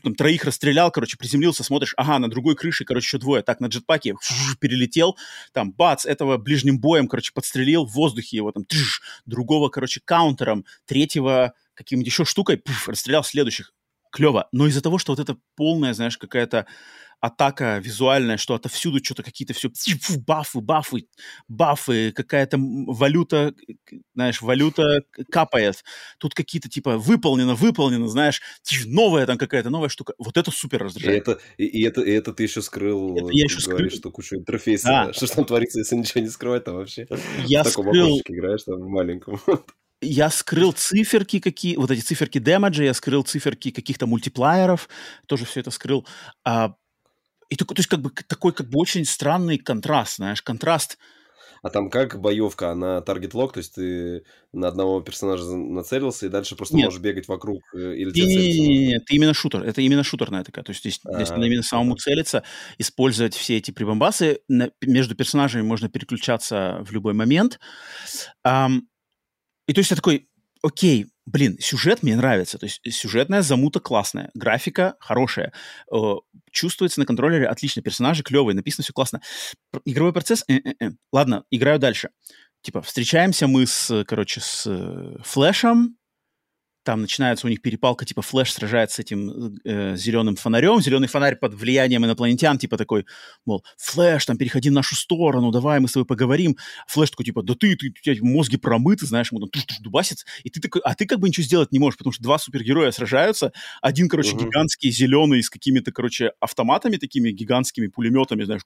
[0.02, 3.68] там троих расстрелял, короче, приземлился, смотришь, ага, на другой крыше, короче, еще двое, так, на
[3.68, 4.16] джетпаке
[4.60, 5.16] перелетел,
[5.54, 8.66] там, бац, этого ближним боем, короче, подстрелил в воздухе его, там,
[9.24, 13.72] другого, короче, каунтером, третьего каким-нибудь еще штукой, пуф, расстрелял следующих
[14.10, 14.48] клево.
[14.52, 16.66] Но из-за того, что вот это полная, знаешь, какая-то
[17.20, 19.70] атака визуальная, что отовсюду что-то какие-то все
[20.26, 21.06] бафы, бафы,
[21.48, 23.54] бафы, какая-то валюта,
[24.14, 25.84] знаешь, валюта капает.
[26.18, 28.40] Тут какие-то типа выполнено, выполнено, знаешь,
[28.86, 30.14] новая там какая-то новая штука.
[30.18, 31.28] Вот это супер раздражает.
[31.28, 34.00] И это, и, и это, и это ты еще скрыл, это я еще говоришь, скрыл.
[34.00, 34.88] что кучу интерфейса.
[34.88, 35.12] Да.
[35.12, 37.06] Что там творится, если ничего не скрывать там вообще?
[37.44, 38.20] Я в таком скрыл...
[38.26, 39.40] играешь там маленьком
[40.00, 44.88] я скрыл циферки какие, вот эти циферки демеджа, я скрыл циферки каких-то мультиплееров,
[45.26, 46.06] тоже все это скрыл.
[46.44, 46.74] А,
[47.48, 50.98] и то, то есть как бы такой как бы очень странный контраст, знаешь, контраст.
[51.62, 56.30] А там как боевка, она таргет лог, то есть ты на одного персонажа нацелился и
[56.30, 56.86] дальше просто Нет.
[56.86, 60.64] можешь бегать вокруг или не, не, не, не, ты именно шутер, это именно шутерная такая,
[60.64, 62.44] то есть здесь, а, если именно самому целиться,
[62.78, 64.40] использовать все эти прибамбасы,
[64.80, 67.60] между персонажами можно переключаться в любой момент.
[68.46, 68.84] Um,
[69.70, 70.28] и то есть я такой,
[70.64, 72.58] окей, блин, сюжет мне нравится.
[72.58, 75.52] То есть сюжетная замута классная, графика хорошая,
[75.94, 75.96] э,
[76.50, 79.22] чувствуется на контроллере отлично, персонажи клевые, написано все классно.
[79.84, 80.90] Игровой процесс, э-э-э.
[81.12, 82.10] ладно, играю дальше.
[82.62, 85.96] Типа, встречаемся мы с, короче, с э, Флэшем,
[86.82, 91.36] там начинается у них перепалка, типа Флэш сражается с этим э, зеленым фонарем, зеленый фонарь
[91.36, 93.06] под влиянием инопланетян, типа такой,
[93.44, 96.56] мол, Флэш, там, переходи в нашу сторону, давай мы с тобой поговорим.
[96.88, 99.76] Флэш такой, типа, да ты, ты, у тебя мозги промыты, знаешь, ему там туш -туш
[99.80, 102.38] дубасится, и ты такой, а ты как бы ничего сделать не можешь, потому что два
[102.38, 103.52] супергероя сражаются,
[103.82, 104.46] один, короче, uh-huh.
[104.46, 108.62] гигантский, зеленый, с какими-то, короче, автоматами такими, гигантскими пулеметами, знаешь,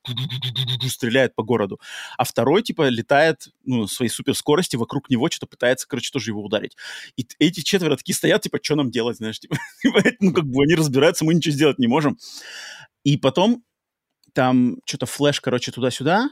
[0.89, 1.81] стреляет по городу,
[2.17, 6.45] а второй, типа, летает, ну, на своей суперскорости, вокруг него что-то пытается, короче, тоже его
[6.45, 6.77] ударить.
[7.17, 9.57] И эти четверо такие стоят, типа, что нам делать, знаешь, типа,
[10.21, 12.19] ну, как бы они разбираются, мы ничего сделать не можем.
[13.03, 13.65] И потом
[14.35, 16.29] там что-то флеш, короче, туда-сюда,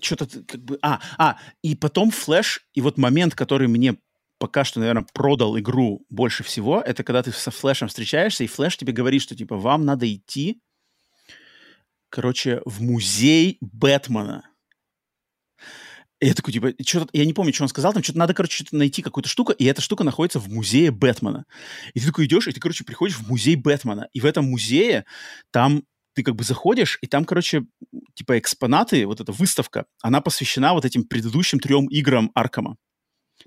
[0.00, 0.78] что-то как бы...
[0.80, 3.96] А, а, и потом флеш, и вот момент, который мне
[4.38, 8.76] пока что, наверное, продал игру больше всего, это когда ты со флешем встречаешься, и флеш
[8.76, 10.60] тебе говорит, что, типа, вам надо идти,
[12.10, 14.48] короче, в музей Бэтмена.
[16.24, 18.54] И я такой, типа, что-то, я не помню, что он сказал, там что-то надо, короче,
[18.54, 21.44] что-то найти какую-то штуку, и эта штука находится в музее Бэтмена.
[21.92, 25.04] И ты такой идешь, и ты, короче, приходишь в музей Бэтмена, и в этом музее
[25.50, 25.82] там
[26.14, 27.66] ты как бы заходишь, и там, короче,
[28.14, 32.78] типа экспонаты, вот эта выставка, она посвящена вот этим предыдущим трем играм Аркама.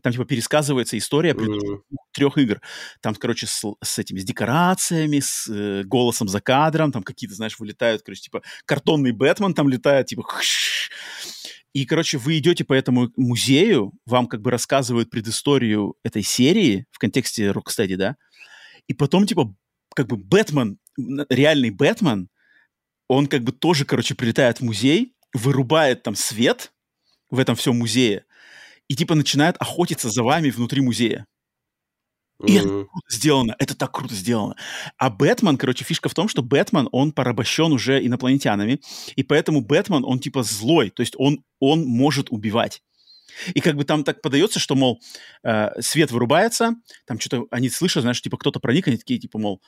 [0.03, 1.81] Там, типа, пересказывается история mm-hmm.
[2.11, 2.61] трех игр.
[3.01, 7.57] Там, короче, с, с этими, с декорациями, с э, голосом за кадром, там какие-то, знаешь,
[7.57, 10.23] вылетают, короче, типа, картонный Бэтмен там летает, типа,
[11.77, 16.97] и, короче, вы идете по этому музею, вам как бы рассказывают предысторию этой серии в
[16.97, 18.15] контексте Rocksteady, да,
[18.87, 19.53] и потом, типа,
[19.93, 20.79] как бы Бэтмен,
[21.29, 22.29] реальный Бэтмен,
[23.07, 26.73] он как бы тоже, короче, прилетает в музей, вырубает там свет
[27.29, 28.25] в этом всем музее
[28.87, 31.27] и типа начинает охотиться за вами внутри музея.
[32.45, 32.59] И mm-hmm.
[32.59, 34.55] это круто сделано, это так круто сделано.
[34.97, 38.79] А Бэтмен, короче, фишка в том, что Бэтмен, он порабощен уже инопланетянами,
[39.15, 42.83] и поэтому Бэтмен, он типа злой, то есть он, он может убивать.
[43.53, 45.01] И как бы там так подается, что, мол,
[45.43, 46.75] э, свет вырубается,
[47.05, 49.61] там что-то они слышат, знаешь, типа кто-то проник, они такие, типа, мол,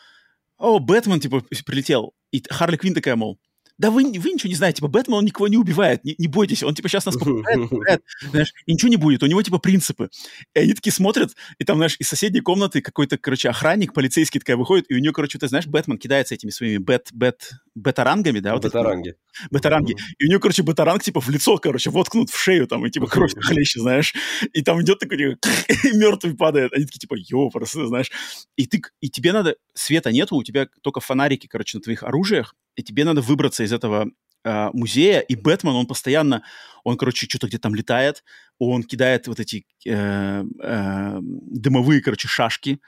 [0.57, 2.13] о, Бэтмен, типа, прилетел.
[2.31, 3.39] И Харли Квин такая, мол,
[3.79, 6.63] да вы, вы ничего не знаете, типа, Бэтмен, он никого не убивает, не, не бойтесь,
[6.63, 10.09] он, типа, сейчас нас попугает, попугает, знаешь, и ничего не будет, у него, типа, принципы.
[10.53, 14.57] И они такие смотрят, и там, знаешь, из соседней комнаты какой-то, короче, охранник, полицейский такая
[14.57, 18.53] выходит, и у нее, короче, ты знаешь, Бэтмен кидается этими своими бет, бет, бетарангами, да?
[18.53, 19.15] Вот Бетаранги.
[19.49, 19.95] Бетаранги.
[20.17, 23.07] И у нее, короче, бетаранг, типа, в лицо, короче, воткнут в шею, там, и, типа,
[23.07, 24.13] кровь хлещет, знаешь.
[24.53, 25.37] И там идет такой, типа,
[25.87, 26.73] и мертвый падает.
[26.73, 28.11] Они такие, типа, ёпрст, знаешь.
[28.57, 32.55] И ты, и тебе надо, света нету, у тебя только фонарики, короче, на твоих оружиях,
[32.75, 34.09] и тебе надо выбраться из этого
[34.43, 36.43] э, музея, и Бэтмен, он постоянно,
[36.83, 38.23] он, короче, что-то где-то там летает,
[38.57, 42.79] он кидает вот эти э, э, дымовые, короче, шашки,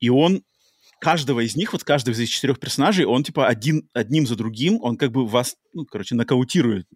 [0.00, 0.42] и он
[1.00, 4.78] каждого из них, вот каждого из этих четырех персонажей, он, типа, один, одним за другим,
[4.82, 6.86] он как бы вас, ну, короче, нокаутирует,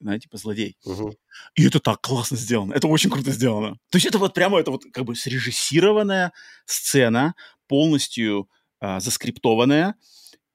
[0.00, 0.76] знаете, типа, злодей.
[0.84, 1.14] Угу.
[1.56, 3.76] И это так классно сделано, это очень круто сделано.
[3.90, 6.32] То есть это вот прямо, это вот как бы срежиссированная
[6.66, 7.34] сцена,
[7.68, 8.48] полностью
[8.80, 9.94] э, заскриптованная,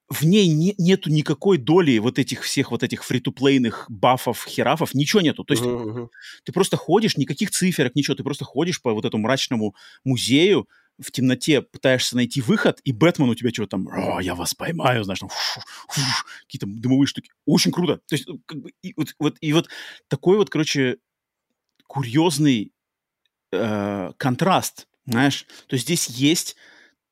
[0.09, 5.21] в ней не, нету никакой доли вот этих всех вот этих фри-то-плейных бафов, херафов, ничего
[5.21, 5.43] нету.
[5.43, 6.09] То есть uh-huh, uh-huh.
[6.43, 10.67] ты просто ходишь, никаких циферок, ничего, ты просто ходишь по вот этому мрачному музею,
[10.99, 15.03] в темноте пытаешься найти выход, и Бэтмен у тебя что-то там, О, я вас поймаю,
[15.03, 15.29] знаешь, там,
[16.43, 17.29] какие-то дымовые штуки.
[17.45, 17.97] Очень круто.
[18.07, 19.69] То есть, как бы, и, вот, вот, и вот
[20.07, 20.97] такой вот, короче,
[21.85, 22.71] курьезный
[23.51, 25.45] э, контраст, знаешь.
[25.67, 26.55] То есть здесь есть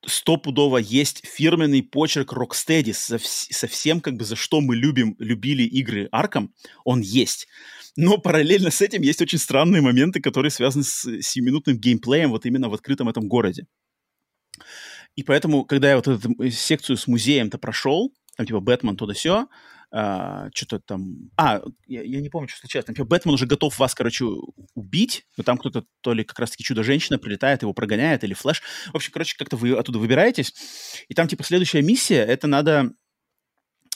[0.08, 5.64] стопудово есть фирменный почерк Rocksteady со, со всем, как бы, за что мы любим, любили
[5.64, 6.54] игры Арком,
[6.84, 7.48] он есть.
[7.96, 12.70] Но параллельно с этим есть очень странные моменты, которые связаны с сиюминутным геймплеем вот именно
[12.70, 13.66] в открытом этом городе.
[15.16, 19.14] И поэтому, когда я вот эту секцию с музеем-то прошел, там типа Бэтмен, то да
[19.14, 19.48] сё,
[19.98, 21.32] а, что-то там...
[21.38, 22.86] А, я, я не помню, что случилось.
[22.86, 24.26] Там, Бэтмен уже готов вас, короче,
[24.74, 28.62] убить, но там кто-то, то ли как раз-таки Чудо-женщина прилетает, его прогоняет, или Флэш.
[28.92, 30.54] В общем, короче, как-то вы оттуда выбираетесь.
[31.08, 32.92] И там, типа, следующая миссия, это надо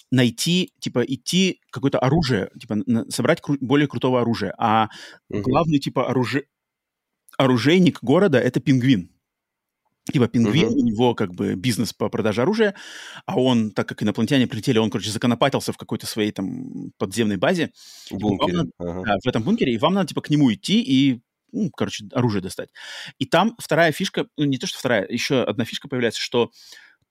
[0.10, 4.56] найти, типа, идти какое-то оружие, типа, на, собрать кру- более крутого оружия.
[4.58, 4.88] А
[5.30, 5.42] угу.
[5.42, 6.46] главный, типа, оружие...
[7.38, 9.12] оружейник города— это пингвин
[10.12, 10.76] типа пингвин, uh-huh.
[10.76, 12.76] у него как бы бизнес по продаже оружия,
[13.26, 17.72] а он, так как инопланетяне прилетели, он, короче, законопатился в какой-то своей там подземной базе.
[18.10, 18.58] В бункере.
[18.58, 19.04] Надо, uh-huh.
[19.06, 22.42] да, в этом бункере, и вам надо, типа, к нему идти и, ну, короче, оружие
[22.42, 22.70] достать.
[23.18, 26.52] И там вторая фишка, ну, не то, что вторая, еще одна фишка появляется, что,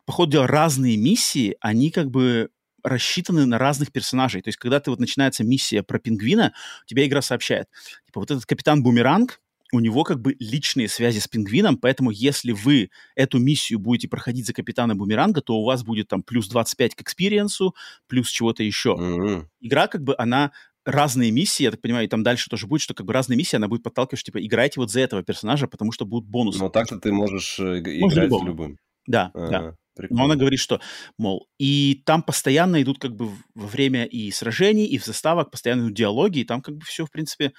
[0.05, 2.51] по ходу дела, разные миссии, они как бы
[2.83, 4.41] рассчитаны на разных персонажей.
[4.41, 6.55] То есть, когда ты вот начинается миссия про пингвина,
[6.87, 7.67] тебе игра сообщает,
[8.07, 9.41] типа, вот этот капитан Бумеранг,
[9.73, 14.47] у него как бы личные связи с пингвином, поэтому если вы эту миссию будете проходить
[14.47, 17.75] за капитана Бумеранга, то у вас будет там плюс 25 к experience у,
[18.07, 18.97] плюс чего-то еще.
[18.99, 19.47] Mm-hmm.
[19.61, 20.53] Игра как бы, она
[20.85, 23.57] разные миссии, я так понимаю, и там дальше тоже будет, что как бы разные миссии,
[23.57, 26.59] она будет подталкивать, типа, играйте вот за этого персонажа, потому что будут бонусы.
[26.59, 28.47] Но так-то ты можешь э, играть любым.
[28.47, 28.79] любым.
[29.07, 29.75] Да, а, да.
[29.95, 30.21] Прикольно.
[30.21, 30.81] Но она говорит, что,
[31.19, 35.83] мол, и там постоянно идут как бы во время и сражений, и в заставок постоянно
[35.83, 37.53] идут диалоги, и там как бы все, в принципе,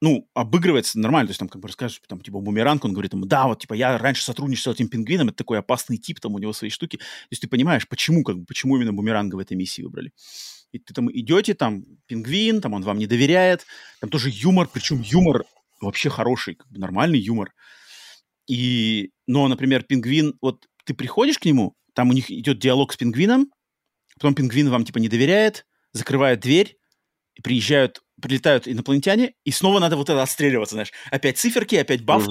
[0.00, 3.26] ну, обыгрывается нормально, то есть там как бы расскажешь, там, типа, бумеранг, он говорит, ему,
[3.26, 6.38] да, вот, типа, я раньше сотрудничал с этим пингвином, это такой опасный тип, там, у
[6.38, 9.56] него свои штуки, то есть ты понимаешь, почему, как бы, почему именно бумеранга в этой
[9.56, 10.12] миссии выбрали.
[10.70, 13.66] И ты там идете, там, пингвин, там, он вам не доверяет,
[14.00, 15.44] там тоже юмор, причем юмор
[15.80, 17.52] вообще хороший, как бы, нормальный юмор.
[18.46, 22.96] И, но, например, пингвин, вот ты приходишь к нему, там у них идет диалог с
[22.96, 23.50] пингвином,
[24.14, 26.78] потом пингвин вам типа не доверяет, закрывает дверь,
[27.34, 30.92] и приезжают, прилетают инопланетяне, и снова надо вот это отстреливаться, знаешь.
[31.10, 32.26] Опять циферки, опять баф.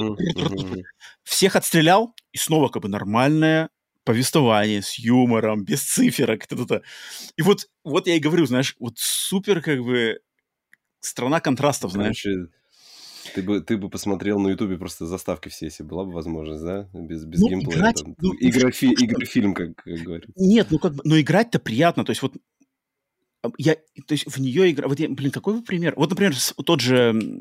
[1.24, 3.70] Всех отстрелял, и снова как бы нормальное
[4.04, 6.44] повествование с юмором, без циферок.
[7.36, 10.20] И вот, вот я и говорю, знаешь, вот супер как бы
[11.02, 12.24] страна контрастов, знаешь.
[12.24, 12.50] Короче,
[13.36, 16.90] ты бы, ты бы посмотрел на Ютубе просто заставки все, если была бы возможность, да?
[16.94, 17.80] Без, без ну, геймплея.
[17.80, 20.32] Играть, там, ну, игра, фи, игра, фильм, как, как говорится.
[20.38, 22.06] Нет, ну как бы, но играть-то приятно.
[22.06, 22.34] То есть вот
[23.58, 24.88] я, то есть в нее игра...
[24.88, 25.94] Вот я, блин, какой пример?
[25.96, 26.36] Вот, например,
[26.66, 27.40] тот же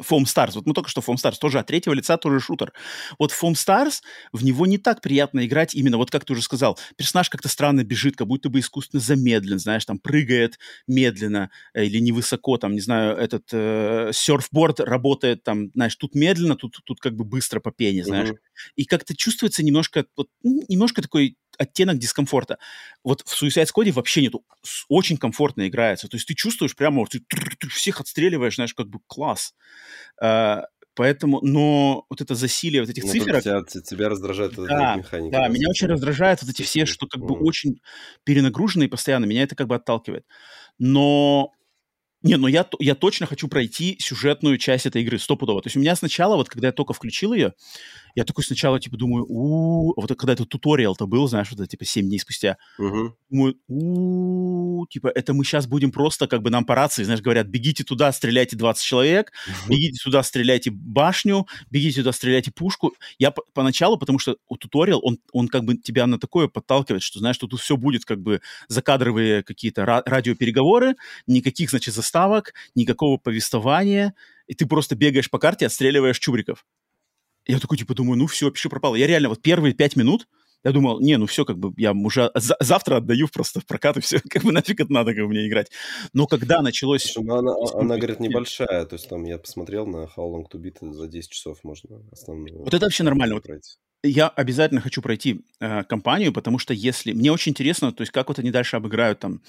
[0.00, 0.52] Foam Stars.
[0.54, 2.72] Вот мы только что Foam Stars тоже от третьего лица, тоже шутер.
[3.18, 4.00] Вот Foam Stars,
[4.32, 7.84] в него не так приятно играть именно, вот как ты уже сказал, персонаж как-то странно
[7.84, 12.80] бежит, как будто бы искусственно замедлен, знаешь, там прыгает медленно э, или невысоко, там, не
[12.80, 17.70] знаю, этот э, серфборд работает там, знаешь, тут медленно, тут, тут как бы быстро по
[17.70, 18.30] пене, знаешь.
[18.30, 18.72] Mm-hmm.
[18.76, 22.58] И как-то чувствуется немножко, вот, немножко такой оттенок дискомфорта.
[23.02, 24.44] Вот в Suicide Squad вообще нету.
[24.88, 26.08] Очень комфортно играется.
[26.08, 27.20] То есть ты чувствуешь прямо, ты,
[27.58, 29.54] ты всех отстреливаешь, знаешь, как бы класс.
[30.20, 33.42] А, поэтому, но вот это засилие вот этих ну, циферок...
[33.42, 35.36] Тебя, тебя раздражает да, механика.
[35.36, 37.80] Да, меня очень раздражает вот эти все, что как бы очень
[38.24, 39.24] перенагруженные постоянно.
[39.24, 40.24] Меня это как бы отталкивает.
[40.78, 41.52] Но
[42.24, 45.60] не, ну я, я точно хочу пройти сюжетную часть этой игры, стопудово.
[45.62, 47.52] То есть у меня сначала, вот когда я только включил ее,
[48.14, 51.84] я такой сначала, типа, думаю, у вот когда это туториал-то был, знаешь, вот это, типа,
[51.84, 52.56] 7 дней спустя,
[53.30, 57.46] думаю, у типа, это мы сейчас будем просто, как бы, нам по рации, знаешь, говорят,
[57.46, 59.32] бегите туда, стреляйте 20 человек,
[59.68, 62.94] бегите сюда, стреляйте башню, бегите туда, стреляйте пушку.
[63.18, 67.02] Я по- поначалу, потому что у туториал, он, он как бы тебя на такое подталкивает,
[67.02, 72.54] что, знаешь, что тут все будет, как бы, закадровые какие-то ра- радиопереговоры, никаких, значит, заставок,
[72.74, 74.14] никакого повествования,
[74.46, 76.64] и ты просто бегаешь по карте, отстреливаешь чубриков.
[77.46, 78.96] Я такой, типа, думаю, ну все, пиши пропало.
[78.96, 80.26] Я реально вот первые пять минут,
[80.64, 83.98] я думал, не, ну все, как бы я уже за- завтра отдаю просто в прокат,
[83.98, 85.70] и все, как бы нафиг это надо как бы мне играть.
[86.12, 87.14] Но когда началось...
[87.16, 90.92] Ну она, она, говорит, небольшая, то есть там я посмотрел на How Long to Beat,
[90.92, 92.58] за 10 часов можно основную...
[92.58, 93.34] Вот это вообще нормально.
[93.34, 93.44] Вот
[94.02, 97.12] я обязательно хочу пройти э, кампанию, потому что если...
[97.12, 99.40] Мне очень интересно, то есть как вот они дальше обыграют там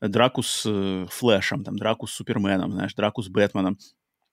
[0.00, 3.78] драку с э, Флэшем, там драку с Суперменом, знаешь, драку с Бэтменом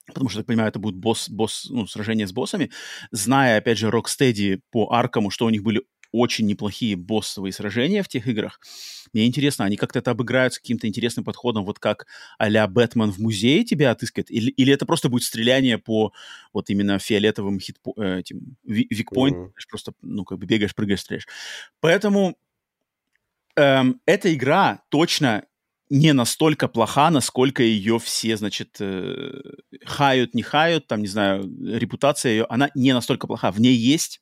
[0.07, 2.69] потому что, так понимаю, это будет босс, босс, ну, сражение с боссами,
[3.11, 8.07] зная, опять же, Rocksteady по Аркому, что у них были очень неплохие боссовые сражения в
[8.07, 8.59] тех играх.
[9.13, 12.07] Мне интересно, они как-то это обыграют с каким-то интересным подходом, вот как
[12.37, 16.13] а-ля Бэтмен в музее тебя отыскает, или, или это просто будет стреляние по
[16.53, 19.51] вот именно фиолетовым хит э, этим викпоинт, mm-hmm.
[19.69, 21.27] просто, ну, как бы бегаешь, прыгаешь, стреляешь.
[21.79, 22.37] Поэтому
[23.55, 25.43] эм, эта игра точно
[25.91, 29.41] не настолько плоха, насколько ее все, значит, э,
[29.85, 33.51] хают, не хают, там, не знаю, репутация ее, она не настолько плоха.
[33.51, 34.21] В ней есть,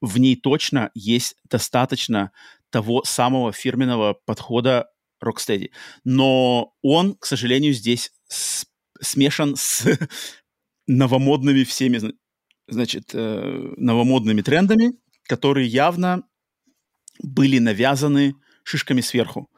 [0.00, 2.32] в ней точно есть достаточно
[2.70, 4.88] того самого фирменного подхода
[5.22, 5.70] Rocksteady.
[6.04, 8.66] Но он, к сожалению, здесь с,
[9.00, 9.86] смешан с
[10.86, 12.00] новомодными всеми,
[12.68, 14.92] значит, э, новомодными трендами,
[15.24, 16.24] которые явно
[17.22, 18.34] были навязаны
[18.64, 19.48] шишками сверху.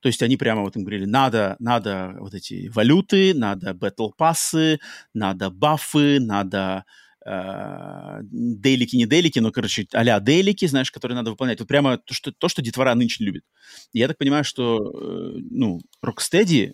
[0.00, 4.78] То есть они прямо вот им говорили, надо, надо вот эти валюты, надо батл пассы,
[5.14, 6.84] надо бафы, надо
[7.26, 11.58] э, дейлики, не дейлики, но, короче, а-ля дейлики, знаешь, которые надо выполнять.
[11.60, 13.44] Вот прямо то, что, то, что детвора нынче любит.
[13.92, 16.72] И я так понимаю, что, э, ну, Rocksteady,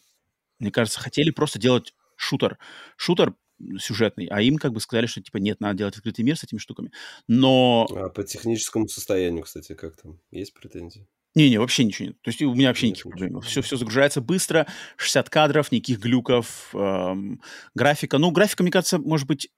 [0.58, 2.58] мне кажется, хотели просто делать шутер.
[2.96, 3.34] Шутер
[3.78, 6.58] сюжетный, а им как бы сказали, что типа нет, надо делать открытый мир с этими
[6.58, 6.90] штуками.
[7.28, 7.86] Но...
[7.90, 10.18] А по техническому состоянию, кстати, как там?
[10.30, 11.06] Есть претензии?
[11.34, 12.20] Не-не, вообще ничего нет.
[12.22, 13.40] То есть у меня вообще никаких проблем.
[13.40, 17.40] Все, все загружается быстро, 60 кадров, никаких глюков, эм,
[17.74, 18.18] графика.
[18.18, 19.48] Ну, графика, мне кажется, может быть,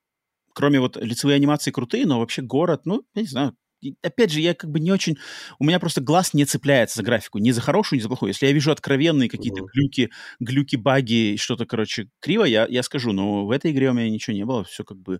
[0.55, 3.55] кроме вот лицевой анимации крутые, но вообще город, ну, я не знаю.
[4.01, 5.17] Опять же, я как бы не очень...
[5.59, 7.37] У меня просто глаз не цепляется за графику.
[7.37, 8.29] Ни за хорошую, ни за плохую.
[8.29, 13.11] Если я вижу откровенные какие-то глюки, глюки, баги, что-то, короче, криво, я, я скажу.
[13.11, 14.63] Но в этой игре у меня ничего не было.
[14.63, 15.19] Все как бы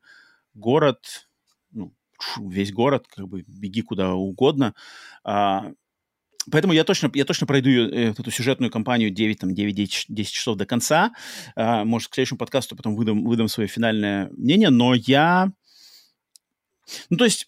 [0.56, 1.28] город,
[1.72, 1.94] ну,
[2.40, 4.74] весь город, как бы беги куда угодно.
[5.24, 5.72] А,
[6.52, 10.66] Поэтому я точно, я точно пройду э, эту сюжетную кампанию 9, там, 9-10 часов до
[10.66, 11.14] конца.
[11.56, 15.52] А, может, к следующему подкасту потом выдам, выдам свое финальное мнение, но я...
[17.10, 17.48] Ну, то есть,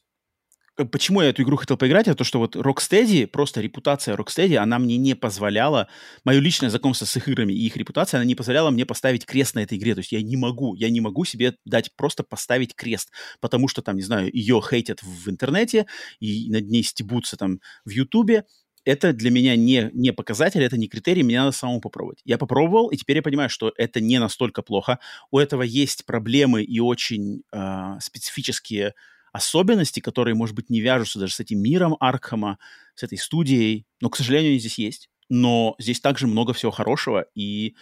[0.85, 4.79] почему я эту игру хотел поиграть, это то, что вот Rocksteady, просто репутация Rocksteady, она
[4.79, 5.87] мне не позволяла,
[6.23, 9.55] мое личное знакомство с их играми и их репутация, она не позволяла мне поставить крест
[9.55, 9.95] на этой игре.
[9.95, 13.81] То есть я не могу, я не могу себе дать просто поставить крест, потому что
[13.81, 15.87] там, не знаю, ее хейтят в интернете,
[16.19, 18.43] и над ней стебутся там в Ютубе,
[18.88, 22.21] это для меня не, не показатель, это не критерий, мне надо самому попробовать.
[22.23, 24.99] Я попробовал, и теперь я понимаю, что это не настолько плохо.
[25.29, 28.93] У этого есть проблемы и очень э, специфические
[29.33, 32.59] особенности, которые, может быть, не вяжутся даже с этим миром Аркхема,
[32.95, 35.09] с этой студией, но, к сожалению, они здесь есть.
[35.27, 37.75] Но здесь также много всего хорошего, и,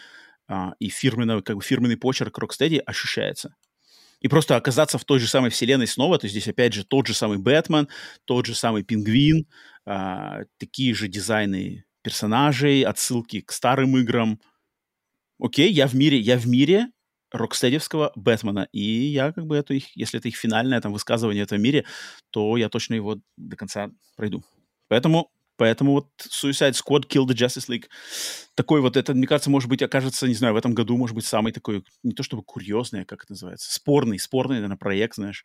[0.47, 3.55] а, и фирменный, как бы фирменный почерк Rocksteady ощущается.
[4.21, 7.05] И просто оказаться в той же самой вселенной снова, то есть здесь опять же тот
[7.05, 7.89] же самый Бэтмен,
[8.25, 9.45] тот же самый Пингвин,
[9.85, 14.39] а, такие же дизайны персонажей, отсылки к старым играм.
[15.39, 16.87] Окей, я в мире, я в мире
[17.31, 21.47] рокстедевского Бэтмена, и я как бы эту их, если это их финальное там высказывание в
[21.47, 21.85] этом мире,
[22.31, 24.43] то я точно его до конца пройду.
[24.87, 27.85] Поэтому Поэтому вот Suicide Squad Kill the Justice League
[28.55, 31.25] такой вот, это, мне кажется, может быть, окажется, не знаю, в этом году, может быть,
[31.25, 35.43] самый такой, не то чтобы курьезный, а как это называется, спорный, спорный, наверное, проект, знаешь.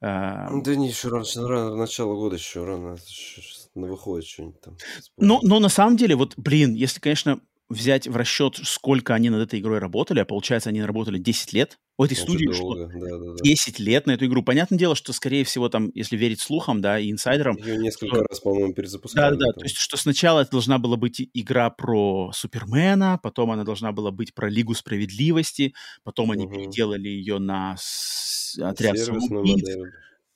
[0.00, 0.50] А...
[0.60, 3.40] Да не, еще рано, рано, начало года еще рано, еще,
[3.74, 4.76] выходит что-нибудь там.
[5.16, 9.42] Но, но на самом деле, вот, блин, если, конечно, взять в расчет, сколько они над
[9.42, 13.18] этой игрой работали, а получается, они работали 10 лет, у этой студии ушло да, да,
[13.18, 13.34] да.
[13.42, 14.42] 10 лет на эту игру.
[14.42, 17.56] Понятное дело, что, скорее всего, там, если верить слухам, да, и инсайдерам...
[17.56, 18.24] Ее несколько что...
[18.28, 19.36] раз, по-моему, перезапускали.
[19.36, 23.92] Да-да, то есть, что сначала это должна была быть игра про Супермена, потом она должна
[23.92, 25.74] была быть про Лигу Справедливости,
[26.04, 26.54] потом они угу.
[26.54, 28.58] переделали ее на с...
[28.60, 29.66] отряд самоубийц,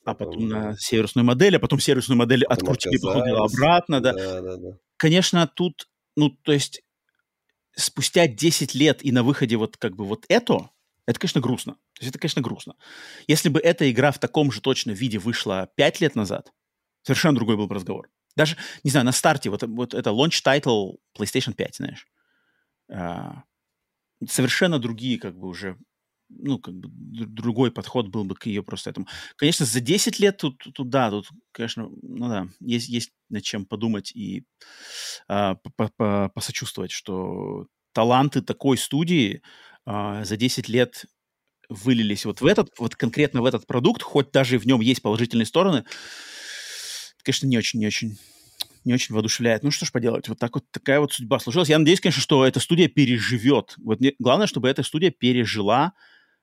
[0.06, 4.14] а потом на сервисную модель, а потом сервисную модель потом открутили, походила обратно, да.
[4.14, 4.78] Да, да, да.
[4.96, 6.82] Конечно, тут, ну, то есть
[7.76, 10.70] спустя 10 лет и на выходе вот как бы вот это,
[11.10, 11.74] это, конечно, грустно.
[11.74, 12.74] То есть это, конечно, грустно.
[13.26, 16.52] Если бы эта игра в таком же точно виде вышла 5 лет назад,
[17.02, 18.08] совершенно другой был бы разговор.
[18.36, 22.06] Даже, не знаю, на старте, вот, вот это launch title PlayStation 5, знаешь.
[22.90, 23.42] А,
[24.28, 25.76] совершенно другие, как бы, уже
[26.30, 26.88] ну, как бы
[27.26, 29.08] другой подход был бы к ее просто этому.
[29.36, 33.66] Конечно, за 10 лет тут, тут да, тут, конечно, ну да, есть, есть над чем
[33.66, 34.44] подумать и
[35.28, 35.56] а,
[36.34, 39.42] посочувствовать, что таланты такой студии
[39.86, 41.04] а, за 10 лет
[41.68, 45.46] вылились вот в этот, вот конкретно в этот продукт, хоть даже в нем есть положительные
[45.46, 45.84] стороны,
[47.22, 48.18] конечно, не очень, не очень
[48.84, 49.62] не очень воодушевляет.
[49.62, 51.68] Ну что ж поделать, вот так вот такая вот судьба сложилась.
[51.68, 53.74] Я надеюсь, конечно, что эта студия переживет.
[53.78, 55.92] Вот мне, главное, чтобы эта студия пережила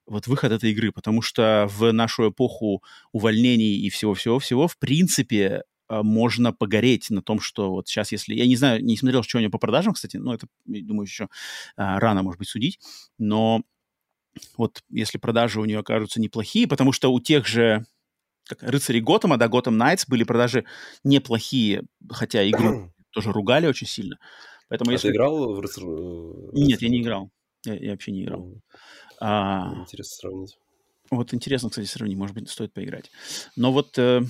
[0.05, 6.53] вот выход этой игры, потому что в нашу эпоху увольнений и всего-всего-всего, в принципе, можно
[6.53, 8.35] погореть на том, что вот сейчас, если...
[8.35, 11.29] Я не знаю, не смотрел, что у него по продажам, кстати, но это, думаю, еще
[11.75, 12.79] а, рано, может быть, судить,
[13.17, 13.63] но
[14.57, 17.85] вот если продажи у нее окажутся неплохие, потому что у тех же
[18.45, 20.65] как, рыцарей Готэма, да, Готэм Найтс были продажи
[21.03, 24.17] неплохие, хотя игру тоже ругали очень сильно.
[24.69, 25.09] Поэтому а если...
[25.09, 25.83] ты играл в рыцарь?
[26.53, 27.31] Нет, я не играл.
[27.65, 28.61] Я, я вообще не играл.
[29.19, 29.73] А...
[29.81, 30.57] Интересно сравнить.
[31.09, 32.17] Вот интересно, кстати, сравнить.
[32.17, 33.11] Может быть, стоит поиграть.
[33.55, 33.97] Но вот...
[33.97, 34.21] Э...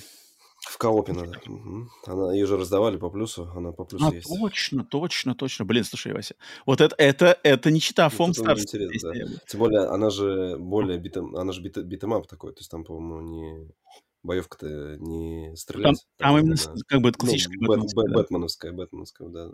[0.70, 1.39] В коопе надо.
[1.45, 1.89] Угу.
[2.05, 4.28] Она, ее же раздавали по плюсу, она по плюсу а, есть.
[4.28, 5.65] точно, точно, точно.
[5.65, 8.65] Блин, слушай, Вася, вот это, это, это не чита Foam Stars.
[9.01, 9.13] Да.
[9.47, 12.70] Тем более, она же более битом, она же beat, beat 'em up такой, то есть
[12.70, 13.72] там, по-моему, не
[14.24, 16.05] боевка-то не стрелять.
[16.18, 19.49] Там, там именно она, как бы классическая ну, бэт, бэт, бэтменовская, бэтменовская, да.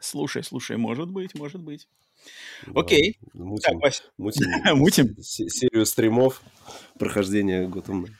[0.00, 1.88] Слушай, слушай, может быть, может быть.
[2.66, 3.18] Да, Окей.
[3.32, 5.16] Мутим, так, мутим, мутим.
[5.22, 6.42] серию стримов
[6.98, 8.16] прохождения Gotham эм...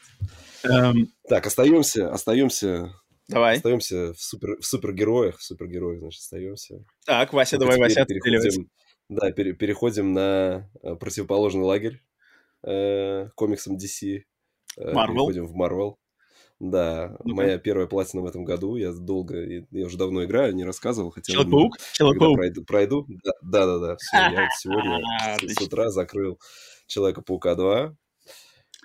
[0.62, 2.92] Так, остаемся, остаемся
[3.28, 3.56] Давай.
[3.56, 6.84] Остаемся в, супер, в супергероях, в супергероях, значит, остаемся.
[7.04, 8.70] Так, Вася, давай, Вася, переходим,
[9.10, 12.02] Да, пере, переходим на э, противоположный лагерь
[12.66, 14.22] э, комиксам DC.
[14.78, 15.08] Э, Marvel.
[15.08, 15.96] Переходим в Marvel.
[16.58, 18.76] Да, ну моя первая платина в этом году.
[18.76, 19.36] Я долго,
[19.70, 21.10] я уже давно играю, не рассказывал.
[21.10, 21.76] Хотел, Человек-паук?
[21.92, 22.36] Человек-паук.
[22.36, 23.06] Пройду, пройду.
[23.42, 23.96] Да, да, да.
[23.98, 26.40] Все, я вот сегодня с, утра закрыл
[26.86, 27.94] Человека-паука 2.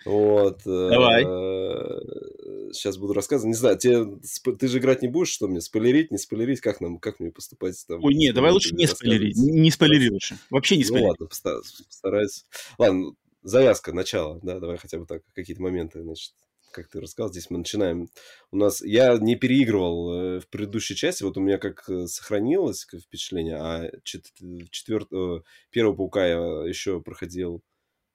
[0.06, 0.62] Вот.
[0.66, 1.24] Давай.
[2.74, 3.50] Сейчас буду рассказывать.
[3.50, 4.06] Не знаю, тебе,
[4.58, 5.62] ты же играть не будешь, что мне?
[5.62, 6.60] Спойлерить, не спойлерить?
[6.60, 7.76] Как нам, как мне поступать?
[7.88, 9.38] Там, Ой, нет, давай лучше не спойлерить.
[9.38, 10.38] Не спойлери лучше.
[10.50, 11.06] Вообще не спойлери.
[11.06, 12.46] Ну ладно, постараюсь.
[12.78, 16.34] Ладно, завязка, начало, да, давай хотя бы так, какие-то моменты, значит,
[16.72, 18.10] как ты рассказал, здесь мы начинаем.
[18.52, 22.86] У нас я не переигрывал э, в предыдущей части, вот у меня как э, сохранилось
[22.86, 24.26] впечатление, а чет,
[24.72, 25.06] четвер...
[25.12, 27.62] Э, первого паука я еще проходил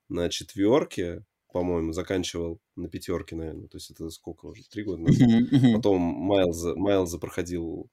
[0.08, 3.68] на четверке, по-моему, заканчивал на пятерке, наверное.
[3.68, 4.62] То есть это сколько уже?
[4.68, 5.28] Три года назад.
[5.74, 7.90] Потом Майлза, Майлза проходил,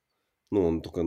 [0.52, 1.04] ну, он только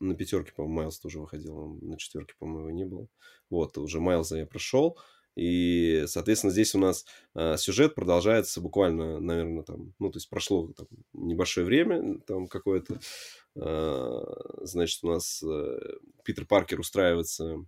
[0.00, 3.08] на пятерке, по-моему, Майлз тоже выходил, он на четверке, по-моему, не было.
[3.50, 4.98] Вот, уже Майлза я прошел.
[5.36, 7.04] И, соответственно, здесь у нас
[7.34, 12.98] э, сюжет продолжается буквально, наверное, там, ну, то есть прошло там, небольшое время, там какое-то,
[13.54, 14.20] э,
[14.62, 15.78] значит, у нас э,
[16.24, 17.58] Питер Паркер устраивается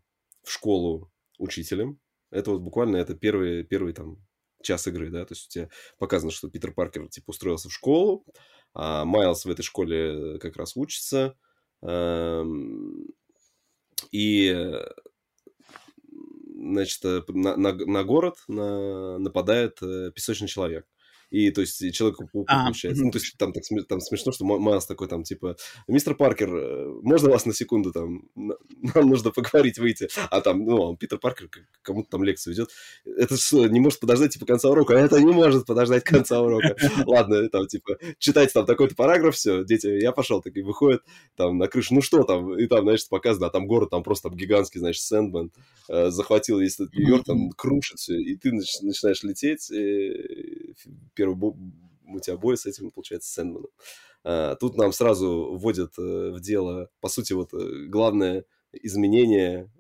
[0.43, 2.01] в школу учителем.
[2.31, 4.19] Это вот буквально это первый, первый там
[4.63, 5.69] час игры, да, то есть у тебя
[5.99, 8.25] показано, что Питер Паркер, типа, устроился в школу,
[8.75, 11.37] а Майлз в этой школе как раз учится,
[11.83, 13.07] эм,
[14.11, 14.75] и
[16.59, 20.87] значит, э, на, на, на город на, нападает э, песочный человек.
[21.31, 23.05] И, то есть, Человеку-пауку а, получается.
[23.05, 25.57] Ну, то есть, там, так, там смешно, что Майлз такой, там, типа,
[25.87, 30.09] мистер Паркер, э, можно вас на секунду, там, нам нужно поговорить, выйти.
[30.31, 31.49] А там, ну, Питер Паркер
[31.83, 32.71] кому-то там лекцию ведет.
[33.05, 34.97] Это что, не может подождать, типа, конца урока?
[34.97, 36.77] А это не может подождать конца урока.
[37.07, 41.03] Ладно, там, типа, читайте там такой-то параграф, все, дети, я пошел, такие выходят,
[41.37, 44.29] там, на крышу, ну что там, и там, знаешь, показано, а там город, там просто
[44.29, 45.53] там гигантский, значит, Сэндман,
[45.89, 50.58] э, захватил весь этот Нью-Йорк, там, крушит все, и ты начинаешь лететь, и
[51.15, 51.37] первый
[52.07, 53.71] у тебя бой с этим, получается, Сэндманом.
[54.25, 59.71] А, тут нам сразу вводят э, в дело, по сути, вот э, главное изменение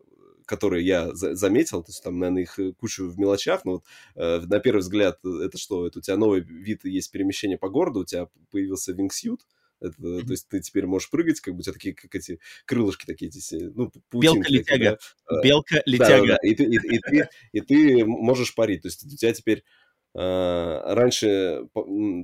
[0.46, 3.84] которые я за заметил, то есть там, наверное, их э, кучу в мелочах, но вот
[4.14, 5.86] э, на первый взгляд это что?
[5.86, 9.40] Это у тебя новый вид есть перемещение по городу, у тебя появился wingsuit,
[9.80, 10.24] это, mm-hmm.
[10.24, 13.28] То есть ты теперь можешь прыгать, как бы у тебя такие, как эти крылышки такие,
[13.28, 14.98] эти, ну, Белка-летяга.
[15.30, 15.42] Да?
[15.42, 16.08] Белка-летяга.
[16.08, 16.48] Да, да, да.
[16.48, 18.82] И, ты, и, и, ты, и ты можешь парить.
[18.82, 19.64] То есть у тебя теперь
[20.18, 21.68] раньше...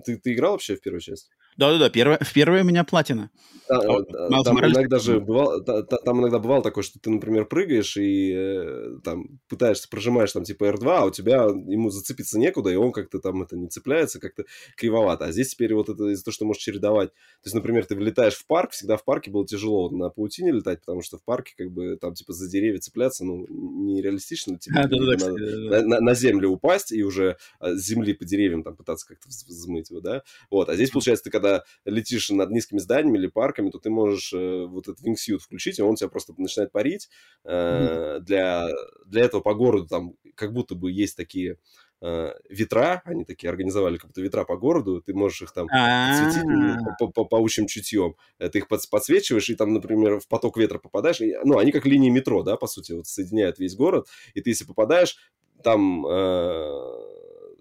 [0.04, 1.30] Ты, ты играл вообще в первую часть?
[1.56, 3.30] Да-да-да, в первой у меня платина.
[3.68, 8.32] Да, а, там, иногда же бывало, там иногда бывало такое, что ты, например, прыгаешь и
[8.34, 12.92] э, там пытаешься, прожимаешь там типа R2, а у тебя ему зацепиться некуда, и он
[12.92, 14.44] как-то там это не цепляется, как-то
[14.76, 15.24] кривовато.
[15.24, 17.10] А здесь теперь вот это из-за того, что можешь чередовать.
[17.10, 20.80] То есть, например, ты влетаешь в парк, всегда в парке было тяжело на паутине летать,
[20.80, 24.58] потому что в парке как бы там типа за деревья цепляться, ну, нереалистично.
[24.58, 28.12] Тебе а, да, да, надо да, на, на землю упасть и уже а, с земли
[28.12, 30.22] по деревьям там пытаться как-то взмыть его, да?
[30.50, 33.90] Вот, а здесь, получается, ты когда когда летишь над низкими зданиями или парками, то ты
[33.90, 37.08] можешь э, вот этот wingsuit включить, и он тебя просто начинает парить.
[37.44, 38.68] Э, для,
[39.06, 41.58] для этого по городу там как будто бы есть такие
[42.00, 46.98] э, ветра, они такие организовали как будто ветра по городу, ты можешь их там подсветить
[46.98, 51.36] по, по паучьим чутьем, ты их подсвечиваешь, и там, например, в поток ветра попадаешь, и,
[51.44, 54.64] ну, они как линии метро, да, по сути, вот соединяют весь город, и ты, если
[54.64, 55.16] попадаешь,
[55.62, 56.04] там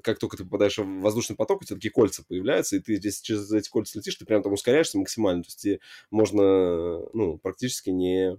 [0.04, 3.22] как только ты попадаешь в воздушный поток, у тебя такие кольца появляются, и ты здесь
[3.22, 5.44] через эти кольца летишь, ты прям там ускоряешься максимально.
[5.44, 5.80] То есть тебе
[6.12, 8.38] можно, ну, практически не...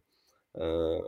[0.54, 1.00] Э,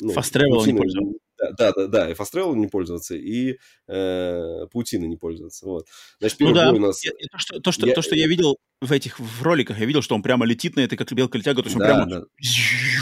[0.00, 1.18] ну, не пользоваться.
[1.58, 3.58] Да, да, да, и фастрелом не пользоваться, и
[3.88, 5.66] э, паутиной не пользоваться.
[5.66, 5.88] Вот.
[6.20, 7.04] Значит, ну да, у нас...
[7.04, 9.86] Я, то, что, то, что, я, то, что я видел в этих в роликах, я
[9.86, 12.06] видел, что он прямо летит на этой, как белка летяга, то есть он да, прямо
[12.06, 12.24] да.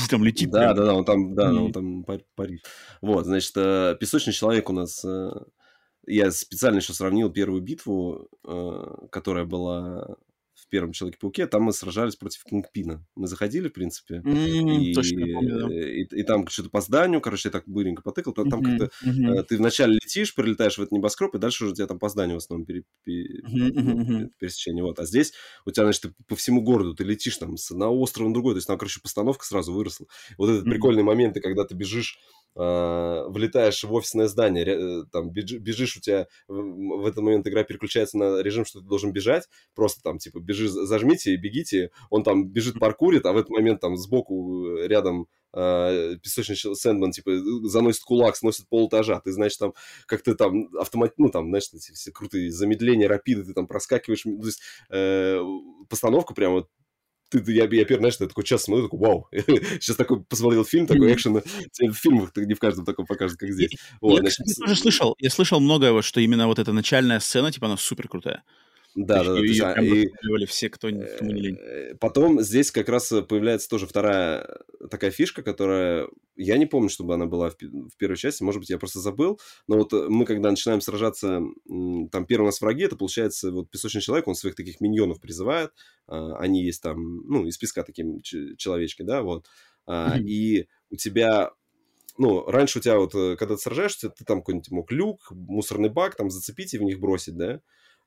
[0.08, 0.50] там летит.
[0.50, 0.74] Да, прямо.
[0.74, 1.54] да, да, он там, да, и...
[1.54, 2.64] он там парит.
[3.02, 5.30] Вот, значит, э, песочный человек у нас э,
[6.11, 10.16] я специально еще сравнил первую битву, э, которая была
[10.61, 13.04] в первом Человеке-пауке, там мы сражались против Кингпина.
[13.16, 15.74] Мы заходили, в принципе, mm, и, точно, помню, да.
[15.74, 18.90] и, и, и там что-то по зданию, короче, я так быренько потыкал, там mm-hmm, как-то
[19.06, 19.42] mm-hmm.
[19.44, 22.36] ты вначале летишь, прилетаешь в этот небоскреб, и дальше уже у тебя там по зданию
[22.36, 24.30] в основном пере, пере, mm-hmm.
[24.38, 24.84] пересечение.
[24.84, 24.98] Вот.
[24.98, 25.32] А здесь
[25.64, 28.54] у тебя, значит, ты по всему городу, ты летишь там с одного острова на другой,
[28.54, 30.06] то есть там, короче, постановка сразу выросла.
[30.36, 30.70] Вот этот mm-hmm.
[30.70, 32.18] прикольный момент, когда ты бежишь
[32.55, 38.42] влетаешь в офисное здание, э, там бежишь, у тебя в этот момент игра переключается на
[38.42, 42.78] режим, что ты должен бежать, просто там типа бежи, зажмите и бегите, он там бежит,
[42.78, 47.32] паркурит, а в этот момент там сбоку э, рядом Uh, песочный Сэндман, типа,
[47.64, 49.74] заносит кулак, сносит пол этажа, ты, значит, там
[50.07, 54.46] как-то там автомат, ну, там, знаешь, эти все крутые замедления, рапиды, ты там проскакиваешь, то
[54.46, 55.40] есть э,
[55.88, 56.68] постановка прямо
[57.30, 60.86] ты, я, я первый, знаешь, я такой час смотрю, такой, вау, сейчас такой посмотрел фильм,
[60.86, 63.72] такой экшен, в фильмах не в каждом таком покажут, как здесь.
[64.00, 67.66] Вот, я, значит, тоже слышал, я слышал многое, что именно вот эта начальная сцена, типа,
[67.66, 68.42] она супер крутая.
[68.95, 69.41] Да, да, да.
[69.41, 71.57] Ее прям и, все, кто, кому не лень.
[71.61, 74.59] Э, потом здесь как раз появляется тоже вторая
[74.91, 76.09] такая фишка, которая...
[76.36, 79.38] Я не помню, чтобы она была в, в первой части, может быть, я просто забыл,
[79.68, 84.01] но вот мы, когда начинаем сражаться, там первые у нас враги, это получается вот песочный
[84.01, 85.72] человек, он своих таких миньонов призывает,
[86.07, 89.47] а, они есть там, ну, из песка такие человечки, да, вот,
[89.86, 90.22] mm-hmm.
[90.22, 91.53] и у тебя
[92.18, 95.88] ну, раньше у тебя вот, э, когда ты сражаешься, ты там какой-нибудь мог люк, мусорный
[95.88, 97.61] бак там зацепить и в них бросить, да?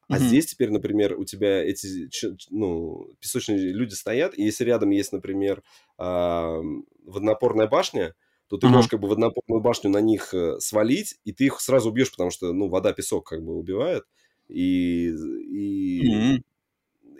[0.10, 0.20] А mm-hmm.
[0.20, 2.10] здесь теперь, например, у тебя эти
[2.50, 5.64] ну, песочные люди стоят, и если рядом есть, например,
[5.98, 6.62] э,
[7.06, 8.14] водонапорная башня,
[8.48, 8.70] то ты mm-hmm.
[8.70, 12.32] можешь как бы водонапорную башню на них э, свалить, и ты их сразу убьешь, потому
[12.32, 14.04] что, ну, вода песок как бы убивает.
[14.50, 16.44] И, и mm-hmm.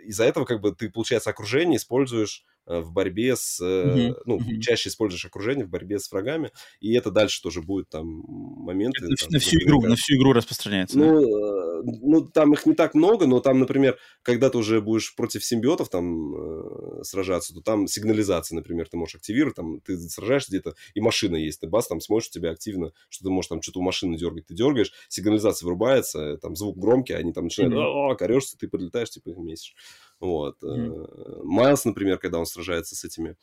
[0.04, 3.60] из-за этого как бы ты, получается, окружение используешь в борьбе с...
[3.60, 4.14] Mm-hmm.
[4.26, 4.60] Ну, mm-hmm.
[4.60, 6.50] чаще используешь окружение в борьбе с врагами,
[6.80, 9.04] и это дальше тоже будет там моменты...
[9.04, 10.98] Это там, на всю игру, на всю игру распространяется.
[10.98, 11.26] Ну, да?
[11.26, 15.44] Э, ну, там их не так много, но там, например, когда ты уже будешь против
[15.44, 20.74] симбиотов там э, сражаться, то там сигнализация, например, ты можешь активировать, там ты сражаешься где-то,
[20.94, 23.80] и машина есть, ты бас, там смотришь, у тебя активно, что ты можешь там что-то
[23.80, 28.16] у машины дергать, ты дергаешь, сигнализация вырубается, там звук громкий, они там начинают, mm-hmm.
[28.16, 29.74] корешься, ты подлетаешь, типа их месишь.
[30.20, 30.62] Вот.
[30.62, 31.42] Mm-hmm.
[31.44, 33.36] Майлз, например, когда он сражается с этими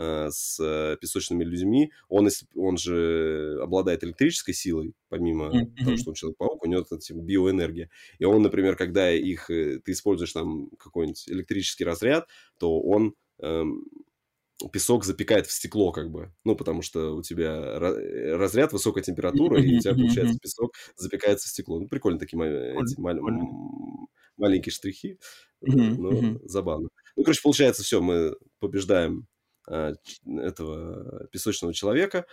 [0.00, 5.84] Э, с э, песочными людьми, он, он же обладает электрической силой, помимо mm-hmm.
[5.84, 7.90] того, что он Человек-паук, у него это типа, биоэнергия.
[8.20, 12.28] И он, например, когда их, ты используешь там какой-нибудь электрический разряд,
[12.60, 13.86] то он эм,
[14.72, 16.32] песок запекает в стекло, как бы.
[16.44, 21.50] Ну, потому что у тебя разряд, высокая температура, и у тебя, получается, песок запекается в
[21.50, 21.80] стекло.
[21.80, 23.18] Ну, прикольно такие эти мал-
[24.36, 25.18] маленькие штрихи,
[25.60, 26.88] но забавно.
[27.16, 29.26] Ну, короче, получается, все, мы побеждаем
[29.68, 29.94] Э,
[30.24, 32.24] этого песочного человека.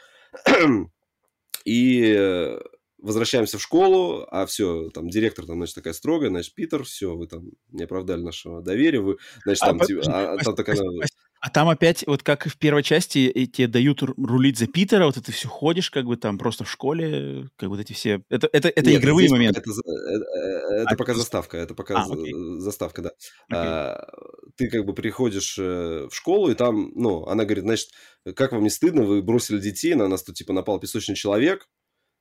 [1.65, 2.57] И
[2.97, 7.27] возвращаемся в школу, а все, там, директор там, значит, такая строгая, значит, Питер, все, вы
[7.27, 10.77] там не оправдали нашего доверия, вы, значит, а, там, а, типа, а, там такая...
[11.45, 15.27] А там опять, вот как в первой части, тебе дают рулить за Питера, вот это
[15.27, 18.23] ты все ходишь, как бы там просто в школе, как вот эти все...
[18.29, 19.59] Это, это, это Нет, игровые моменты.
[19.59, 22.33] Это, это, э, это а, пока заставка, это пока а, окей.
[22.57, 23.11] заставка, да.
[23.53, 24.07] А,
[24.55, 27.89] ты как бы приходишь э, в школу, и там, ну, она говорит, значит,
[28.35, 31.67] как вам не стыдно, вы бросили детей, на нас тут, типа, напал песочный человек,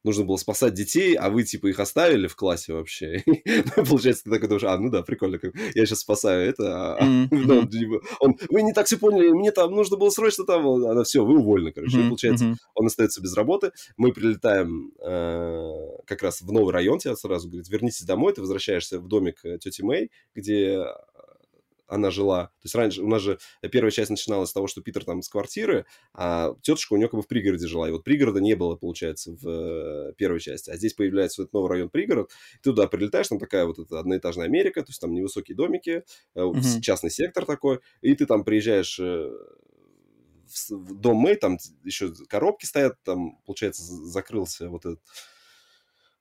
[0.04, 3.24] нужно было спасать детей, а вы, типа, их оставили в классе вообще.
[3.76, 5.40] Получается, ты такой думаешь, а, ну да, прикольно,
[5.74, 6.96] я сейчас спасаю это.
[6.96, 10.66] А, ну, типа, он, вы не так все поняли, мне там нужно было срочно там,
[10.66, 11.98] она все, вы уволены, короче.
[11.98, 15.70] Получается, он остается без работы, мы прилетаем э,
[16.06, 19.58] как раз в новый район, тебе сразу говорит, вернитесь домой, ты возвращаешься в домик э,
[19.58, 20.84] тети Мэй, где
[21.86, 22.46] она жила.
[22.46, 23.38] То есть раньше у нас же
[23.70, 27.18] первая часть начиналась с того, что Питер там с квартиры, а тетушка у него как
[27.18, 27.88] бы в пригороде жила.
[27.88, 30.70] И вот пригорода не было, получается, в э, первой части.
[30.70, 32.30] А здесь появляется вот этот новый район пригород.
[32.62, 36.04] Ты туда прилетаешь, там такая вот эта одноэтажная Америка, то есть там невысокие домики,
[36.36, 36.80] mm-hmm.
[36.80, 39.30] частный сектор такой, и ты там приезжаешь э,
[40.70, 45.00] в дом Мэй, там еще коробки стоят, там, получается, закрылся вот этот...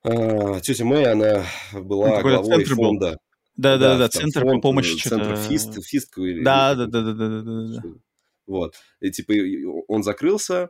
[0.04, 3.12] А, тетя Мэй, она была ну, главой фонда.
[3.12, 3.18] Был.
[3.56, 6.16] Да, да, да, центр фонд, по помощи Центр ФИСТ, ФИСТ.
[6.44, 7.84] Да, да, да, да, да, да, да.
[8.48, 8.76] Вот.
[9.00, 9.34] И типа
[9.88, 10.70] он закрылся,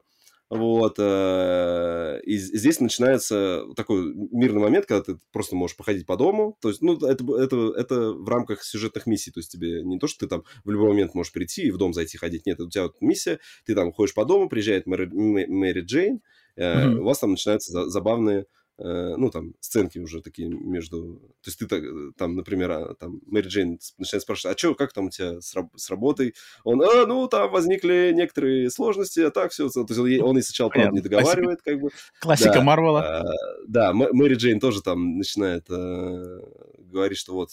[0.50, 6.58] вот, э, и здесь начинается такой мирный момент, когда ты просто можешь походить по дому.
[6.62, 9.32] То есть, ну, это, это, это в рамках сюжетных миссий.
[9.32, 11.78] То есть, тебе не то, что ты там в любой момент можешь прийти и в
[11.78, 12.46] дом зайти ходить.
[12.46, 16.22] Нет, у тебя вот миссия, ты там ходишь по дому, приезжает Мэри, Мэри Джейн,
[16.56, 17.00] mm-hmm.
[17.00, 18.46] у вас там начинаются забавные Э,
[18.84, 21.16] ну, там, сценки уже такие между...
[21.42, 24.76] То есть ты так, э, там, например, а, там, Мэри Джейн начинает спрашивать, а что,
[24.76, 26.36] как там у тебя с, раб- с работой?
[26.66, 29.70] Он, а, ну, там возникли некоторые сложности, а так все.
[29.70, 31.92] То есть он, он и сначала, правда, не договаривает, как бы.
[32.20, 33.20] Классика да, Марвела.
[33.20, 33.24] А,
[33.68, 36.40] да, Мэри Джейн тоже там начинает а,
[36.78, 37.52] говорить, что вот,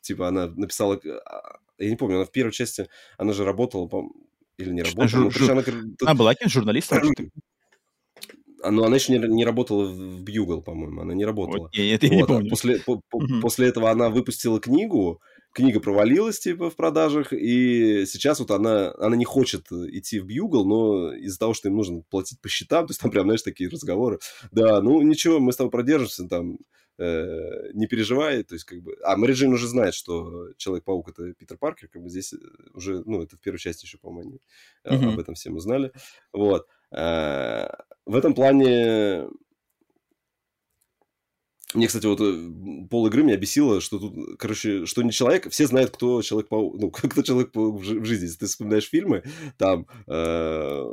[0.00, 1.00] типа, она написала...
[1.26, 2.88] А, я не помню, она в первой части,
[3.18, 4.08] она же работала, по
[4.58, 5.08] или не работала.
[5.08, 5.50] Жур, ну, жур...
[5.50, 5.64] Она,
[6.02, 7.00] она была кем журналистом?
[7.12, 7.51] А,
[8.70, 11.64] но она еще не, не работала в Бьюгл, по-моему, она не работала.
[11.64, 12.16] Вот, нет, я вот.
[12.16, 12.50] не помню.
[12.50, 13.40] После, по, угу.
[13.40, 15.20] после этого она выпустила книгу,
[15.52, 20.64] книга провалилась, типа, в продажах, и сейчас вот она, она не хочет идти в Бьюгл,
[20.64, 23.68] но из-за того, что им нужно платить по счетам, то есть там прям, знаешь, такие
[23.68, 24.18] разговоры,
[24.50, 26.58] да, ну ничего, мы с тобой продержимся, там,
[26.98, 28.96] э, не переживай, то есть как бы...
[29.02, 32.34] А, Мэри Джейн уже знает, что Человек-паук— это Питер Паркер, как бы здесь
[32.74, 34.38] уже, ну, это в первой части еще, по-моему,
[34.84, 35.12] они mm-hmm.
[35.12, 35.92] об этом всем узнали,
[36.32, 36.66] вот.
[36.92, 37.66] Э,
[38.06, 39.26] в этом плане
[41.74, 45.66] мне, кстати, вот э, пол игры меня бесило, что тут, короче, что не человек, все
[45.66, 48.26] знают, кто Человек-паук, ну, кто Человек-паук в жизни.
[48.26, 49.22] Если ты вспоминаешь фильмы,
[49.56, 50.84] там, э,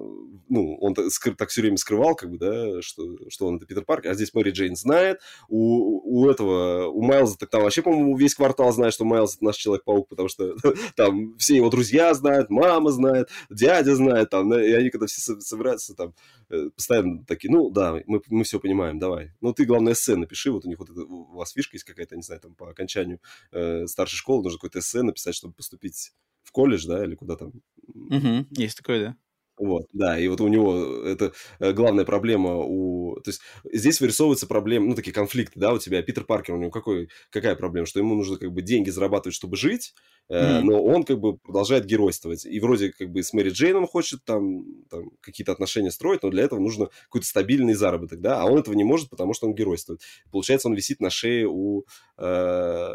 [0.49, 1.05] ну, он так,
[1.37, 4.33] так все время скрывал, как бы, да, что, что он это Питер Паркер, а здесь
[4.33, 5.19] Мэри Джейн знает.
[5.47, 9.45] У, у этого, у Майлза, так там вообще, по-моему, весь квартал знает, что Майлз это
[9.45, 10.55] наш Человек-паук, потому что
[10.95, 15.93] там все его друзья знают, мама знает, дядя знает, там, и они когда все собираются,
[15.93, 16.13] там,
[16.49, 19.33] э, постоянно такие, ну, да, мы, мы все понимаем, давай.
[19.41, 22.23] Ну, ты, главное, эссе напиши, вот них вот это, у вас фишка есть какая-то, не
[22.23, 23.19] знаю, там по окончанию
[23.51, 26.13] э, старшей школы нужно какой-то эссе написать, чтобы поступить
[26.43, 27.51] в колледж, да, или куда там.
[27.87, 29.17] Угу, есть такое, да.
[29.59, 33.19] Вот, да, и вот у него это э, главная проблема у...
[33.25, 33.41] То есть
[33.73, 37.55] здесь вырисовывается проблема, ну, такие конфликты, да, у тебя Питер Паркер, у него какой, какая
[37.57, 37.85] проблема?
[37.85, 39.93] Что ему нужно как бы деньги зарабатывать, чтобы жить,
[40.31, 40.61] mm-hmm.
[40.61, 42.45] но он как бы продолжает геройствовать.
[42.45, 46.29] И вроде как бы с Мэри Джейн он хочет там, там какие-то отношения строить, но
[46.29, 49.55] для этого нужно какой-то стабильный заработок, да, а он этого не может, потому что он
[49.55, 49.99] геройствует.
[50.31, 51.83] Получается, он висит на шее у...
[52.17, 52.93] Э...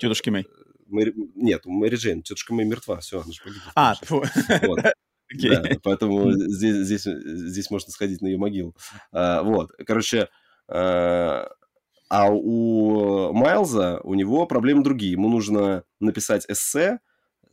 [0.00, 0.44] Тетушки Мэй.
[0.88, 1.14] Мэри...
[1.36, 2.22] Нет, у Мэри Джейн.
[2.22, 3.72] Тетушка Мэй мертва, все, она же погибла.
[3.76, 3.94] А.
[4.08, 4.80] Вот.
[5.34, 5.48] Okay.
[5.48, 8.74] Да, поэтому здесь, здесь, здесь можно сходить на ее могилу.
[9.12, 10.28] А, вот, короче,
[10.68, 11.48] а,
[12.08, 15.12] а у Майлза, у него проблемы другие.
[15.12, 17.00] Ему нужно написать эссе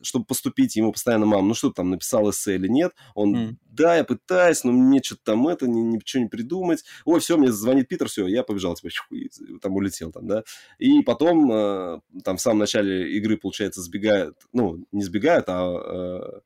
[0.03, 2.94] чтобы поступить, ему постоянно, мам, ну что ты там, написал эссе или нет?
[3.16, 3.56] Он, mm.
[3.66, 6.84] да, я пытаюсь, но мне что-то там это, ни, ничего не придумать.
[7.06, 9.30] Ой, все, мне звонит Питер, все, я побежал, типа, и,
[9.62, 10.44] там улетел там, да.
[10.80, 16.40] И потом, э, там, в самом начале игры, получается, сбегает, ну, не сбегает, а э,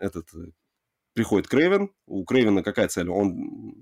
[0.00, 0.28] этот,
[1.14, 1.90] приходит Крейвен.
[2.06, 3.08] У Крейвена какая цель?
[3.08, 3.74] Он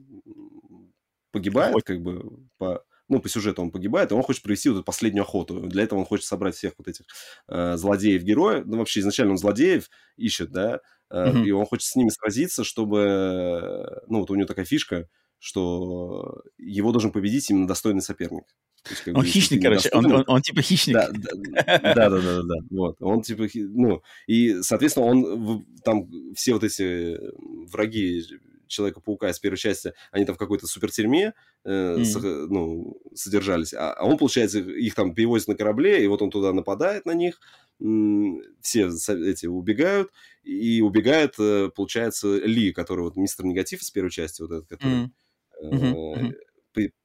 [1.33, 1.85] погибает, Хоть.
[1.85, 5.23] как бы, по ну, по сюжету он погибает, и он хочет провести вот эту последнюю
[5.23, 5.61] охоту.
[5.61, 7.07] Для этого он хочет собрать всех вот этих
[7.49, 8.67] э, злодеев-героев.
[8.67, 10.81] Ну, вообще, изначально он злодеев ищет, да,
[11.11, 11.45] э, mm-hmm.
[11.45, 14.03] и он хочет с ними сразиться, чтобы...
[14.09, 15.09] Ну, вот у него такая фишка,
[15.39, 18.45] что его должен победить именно достойный соперник.
[18.91, 20.95] Есть, он бы, хищник, короче, он, он, он типа хищник.
[20.95, 22.97] Да, да, да, да, да, да, вот.
[23.01, 27.19] Он типа, ну, и, соответственно, он там все вот эти
[27.71, 28.23] враги
[28.69, 31.33] Человека-паука из первой части, они там в какой-то супер тюрьме
[31.65, 32.47] э, mm.
[32.51, 36.53] ну, содержались, а, а он, получается, их там перевозит на корабле, и вот он туда
[36.53, 37.41] нападает на них,
[38.61, 40.11] все эти убегают,
[40.43, 45.11] и убегает, э, получается, Ли, который вот мистер Негатив из первой части, вот этот, который...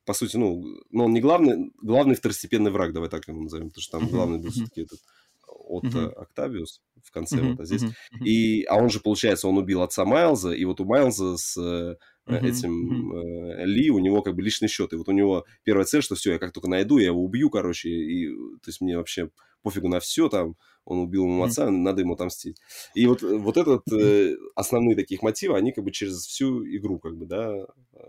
[0.06, 3.82] по сути, ну, но он не главный, главный второстепенный враг, давай так его назовем, потому
[3.82, 5.00] что там главный был все-таки этот
[5.48, 6.14] от mm-hmm.
[6.14, 7.50] Октавиус в конце, mm-hmm.
[7.52, 7.84] вот, а здесь...
[7.84, 8.26] Mm-hmm.
[8.26, 11.98] И, а он же, получается, он убил отца Майлза, и вот у Майлза с mm-hmm.
[12.28, 13.66] этим mm-hmm.
[13.66, 16.34] Ли, у него как бы личный счет, и вот у него первая цель, что все,
[16.34, 19.30] я как только найду, я его убью, короче, и, то есть мне вообще
[19.62, 20.56] пофигу на все, там,
[20.86, 21.78] он убил ему отца, mm-hmm.
[21.78, 22.58] надо ему отомстить.
[22.94, 27.16] И вот, вот этот, э, основные таких мотивы, они как бы через всю игру, как
[27.16, 27.66] бы, да,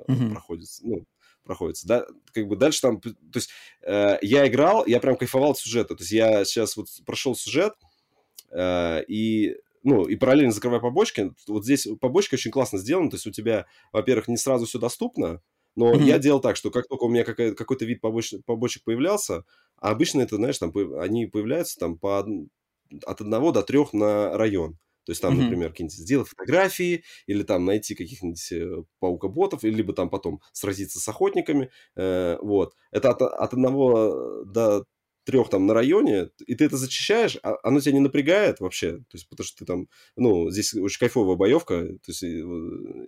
[0.09, 0.31] mm-hmm.
[0.31, 1.05] проходят, ну,
[1.45, 1.87] проходится.
[1.87, 3.51] Да, как бы дальше там, то есть
[3.83, 5.95] э, я играл, я прям кайфовал от сюжета.
[5.95, 7.75] То есть я сейчас вот прошел сюжет,
[8.51, 11.33] э, и ну, и параллельно закрывая побочки.
[11.47, 13.11] Вот здесь побочка очень классно сделана.
[13.11, 15.43] То есть у тебя, во-первых, не сразу все доступно,
[15.77, 16.05] но mm-hmm.
[16.05, 19.45] я делал так, что как только у меня какой- какой-то вид побоч- побочек появлялся,
[19.77, 22.27] а обычно это, знаешь, там они появляются там по
[23.07, 24.79] от одного до трех на район.
[25.05, 25.43] То есть там, mm-hmm.
[25.43, 31.01] например, какие-нибудь сделать фотографии, или там найти каких-нибудь э, паукоботов, или либо там потом сразиться
[31.01, 31.70] с охотниками.
[31.97, 32.74] Э, вот.
[32.90, 34.85] Это от, от одного до
[35.24, 39.14] трех там на районе, и ты это зачищаешь, а оно тебя не напрягает вообще, то
[39.14, 42.22] есть потому что ты там, ну, здесь очень кайфовая боевка, то есть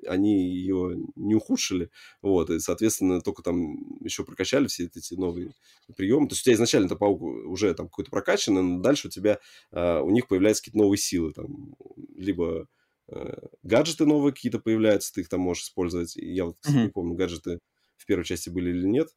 [0.09, 1.90] они ее не ухудшили,
[2.22, 5.52] вот, и, соответственно, только там еще прокачали все эти новые
[5.97, 9.10] приемы, то есть у тебя изначально это паук уже там какой-то прокачанный, но дальше у
[9.10, 9.38] тебя,
[9.70, 11.74] а, у них появляются какие-то новые силы, там,
[12.16, 12.66] либо
[13.09, 16.82] э, гаджеты новые какие-то появляются, ты их там можешь использовать, я вот, mm-hmm.
[16.84, 17.60] не помню, гаджеты
[17.98, 19.09] в первой части были или нет,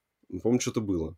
[0.44, 1.18] помню, что-то было.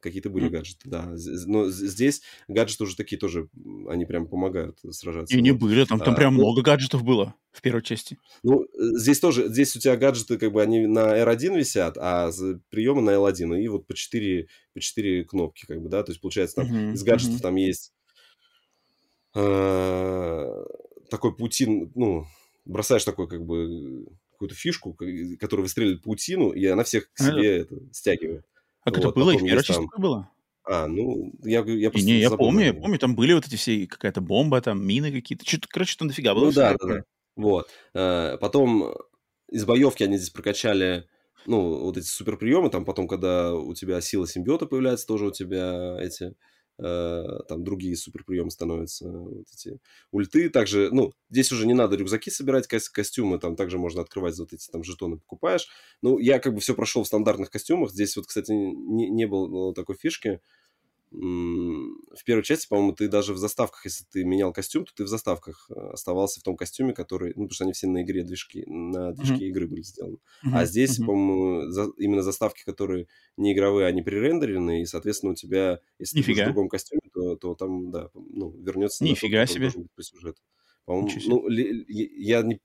[0.00, 1.12] Какие-то были гаджеты, да.
[1.46, 3.48] Но здесь гаджеты уже такие тоже,
[3.88, 5.36] они прям помогают сражаться.
[5.36, 8.16] И не были, там, там а, прям ну, много гаджетов было в первой части.
[8.44, 8.66] Ну, э,
[8.98, 12.30] здесь тоже, здесь у тебя гаджеты, как бы, они на R1 висят, а
[12.70, 16.20] приемы на L1, и вот по 4, по 4 кнопки, как бы, да, то есть,
[16.20, 16.92] получается, там mm-hmm.
[16.94, 17.42] из гаджетов mm-hmm.
[17.42, 17.92] там есть
[19.34, 20.64] э,
[21.10, 22.26] такой паутин, ну,
[22.64, 24.06] бросаешь такой, как бы,
[24.38, 24.96] какую-то фишку,
[25.40, 28.46] которая выстреливает паутину, и она всех к себе это, стягивает.
[28.90, 29.30] Как вот, это было?
[29.30, 30.02] И в первой части там...
[30.02, 30.30] было?
[30.64, 33.86] А, ну, я, я просто не, я помню, я помню, там были вот эти все,
[33.86, 35.46] какая-то бомба, там, мины какие-то.
[35.46, 36.46] Что-то, короче, там дофига было.
[36.46, 37.02] Ну да, да, да.
[37.36, 37.68] Вот.
[37.94, 38.94] А, потом
[39.50, 41.06] из боевки они здесь прокачали,
[41.46, 45.96] ну, вот эти суперприемы, там потом, когда у тебя сила симбиота появляется, тоже у тебя
[46.00, 46.32] эти Э,
[46.78, 49.80] там другие суперприемы становятся, вот эти
[50.12, 50.48] ульты.
[50.48, 54.52] Также, ну, здесь уже не надо рюкзаки собирать, ко- костюмы, там также можно открывать вот
[54.52, 55.68] эти там жетоны, покупаешь.
[56.02, 57.90] Ну, я как бы все прошел в стандартных костюмах.
[57.90, 60.40] Здесь вот, кстати, не, не было такой фишки
[61.10, 65.08] в первой части, по-моему, ты даже в заставках, если ты менял костюм, то ты в
[65.08, 68.64] заставках э, оставался в том костюме, который, ну, потому что они все на игре движки,
[68.66, 69.48] на движке mm-hmm.
[69.48, 70.16] игры были сделаны.
[70.44, 70.50] Mm-hmm.
[70.52, 71.06] А здесь, mm-hmm.
[71.06, 73.06] по-моему, за, именно заставки, которые
[73.38, 76.44] не игровые, они пререндерены, и, соответственно, у тебя, если Нифига.
[76.44, 79.70] ты в другом костюме, то, то там, да, ну, вернется Нифига на то, себе.
[79.94, 80.42] по сюжету.
[80.84, 82.60] По-моему, ну, ли, я не,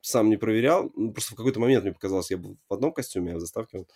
[0.00, 3.32] сам не проверял, ну, просто в какой-то момент мне показалось, я был в одном костюме,
[3.32, 3.86] а в заставке он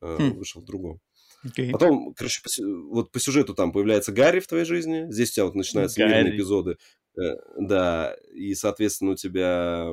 [0.00, 0.34] э, mm.
[0.34, 1.00] вышел в другом.
[1.46, 1.70] Okay.
[1.70, 2.50] Потом, короче, по,
[2.90, 5.06] вот по сюжету там появляется Гарри в твоей жизни.
[5.10, 6.14] Здесь у тебя вот начинаются Гарри.
[6.14, 6.76] мирные эпизоды.
[7.18, 9.92] Э, да, и, соответственно, у тебя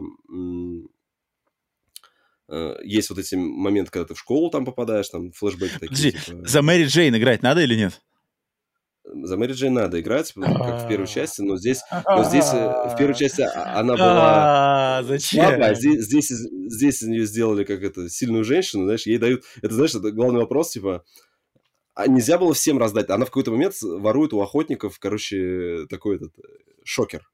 [2.50, 5.88] э, есть вот эти моменты, когда ты в школу там попадаешь, там флешбеки такие.
[5.90, 6.48] Подожди, типа...
[6.48, 8.02] за Мэри Джейн играть надо или нет?
[9.06, 12.96] За Мэри Джейн надо играть, как в первой части, но здесь, но здесь э, в
[12.98, 15.44] первой части а, она была а, зачем?
[15.46, 19.74] слабая, здесь, здесь, здесь из нее сделали как это сильную женщину, знаешь, ей дают, это
[19.74, 21.04] знаешь, это главный вопрос, типа,
[21.96, 23.10] а нельзя было всем раздать.
[23.10, 26.42] Она в какой-то момент ворует у охотников, короче, такой этот э,
[26.84, 27.30] шокер.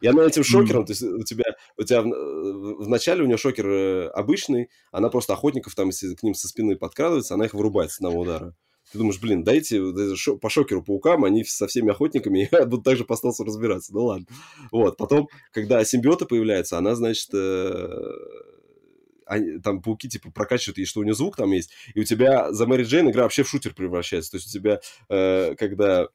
[0.00, 0.86] И она этим шокером, mm.
[0.86, 1.44] то есть у тебя,
[1.76, 6.14] у тебя в, в начале у нее шокер э, обычный, она просто охотников там, если
[6.14, 8.54] к ним со спины подкрадывается, она их вырубает с одного удара.
[8.92, 9.82] ты думаешь, блин, дайте
[10.40, 13.92] по шокеру паукам, они со всеми охотниками будут также по стелсу разбираться.
[13.92, 14.26] Ну ладно.
[14.70, 17.90] Вот, потом, когда симбиоты появляются, она, значит, э,
[19.28, 22.52] они, там пауки, типа, прокачивают, и что у нее звук там есть, и у тебя
[22.52, 24.32] за Мэри Джейн игра вообще в шутер превращается.
[24.32, 26.08] То есть у тебя, э, когда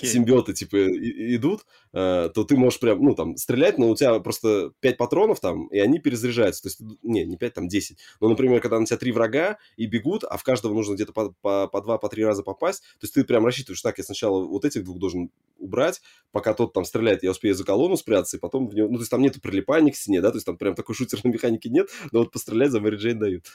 [0.00, 0.06] okay.
[0.06, 4.72] симбиоты, типа, идут, э, то ты можешь прям, ну, там, стрелять, но у тебя просто
[4.80, 6.62] 5 патронов там, и они перезаряжаются.
[6.62, 7.98] То есть, не, не 5, там 10.
[8.20, 11.34] Но, например, когда на тебя 3 врага и бегут, а в каждого нужно где-то по,
[11.40, 14.44] по, по 2, по 3 раза попасть, то есть ты прям рассчитываешь, так, я сначала
[14.44, 16.00] вот этих двух должен убрать,
[16.32, 19.00] пока тот там стреляет, я успею за колонну спрятаться, и потом в него, ну, то
[19.00, 21.88] есть там нету прилипания к стене, да, то есть там прям такой шутерной механики нет,
[22.10, 23.46] но вот пострелять за Мэри Джейн дают.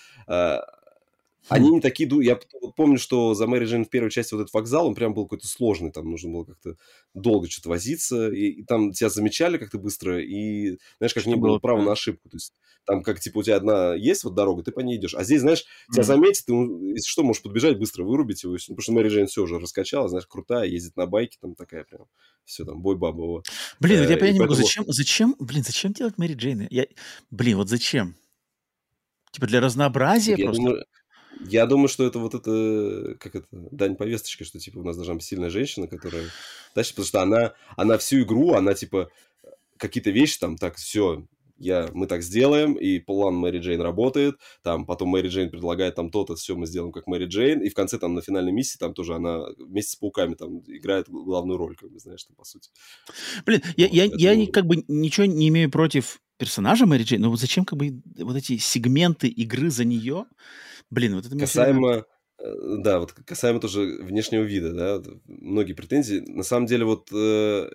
[1.49, 2.09] Они не такие...
[2.21, 2.39] Я
[2.75, 5.47] помню, что за Мэри Джейн в первой части вот этот вокзал, он прям был какой-то
[5.47, 6.75] сложный, там нужно было как-то
[7.13, 11.35] долго что-то возиться, и, и там тебя замечали как-то быстро, и, знаешь, как что не
[11.35, 12.53] было права на ошибку, то есть
[12.85, 15.41] там как, типа, у тебя одна есть вот дорога, ты по ней идешь, а здесь,
[15.41, 16.05] знаешь, тебя mm-hmm.
[16.05, 19.59] заметят, ты, если что, можешь подбежать, быстро вырубить его, потому что Мэри Джейн все уже
[19.59, 22.07] раскачала, знаешь, крутая, ездит на байке, там такая прям,
[22.43, 23.21] все там, бой-баба.
[23.21, 23.47] Вот.
[23.79, 26.67] Блин, вот я э, понять не могу, зачем, зачем, блин, зачем делать Мэри Джейн?
[26.69, 26.87] Я,
[27.31, 28.15] блин, вот зачем?
[29.31, 30.63] Типа для разнообразия так, просто?
[30.63, 30.85] Думаю,
[31.41, 35.15] я думаю, что это вот это, как это, дань повесточки, что, типа, у нас должна
[35.15, 36.25] быть сильная женщина, которая...
[36.75, 39.09] Дальше, потому что она, она всю игру, она, типа,
[39.77, 41.25] какие-то вещи там, так, все,
[41.59, 46.09] я, мы так сделаем, и план Мэри Джейн работает, там, потом Мэри Джейн предлагает там
[46.09, 48.93] то-то, все мы сделаем как Мэри Джейн, и в конце там на финальной миссии там
[48.93, 52.69] тоже она вместе с пауками там играет главную роль, как бы, знаешь, там, по сути.
[53.45, 57.29] Блин, вот, я, я, я как бы ничего не имею против персонажа Мэри Джейн, но
[57.29, 60.25] вот зачем как бы вот эти сегменты игры за нее?
[60.89, 62.05] Блин, вот это Касаемо...
[62.39, 66.19] Э, да, вот касаемо тоже внешнего вида, да, многие претензии.
[66.19, 67.69] На самом деле, вот э,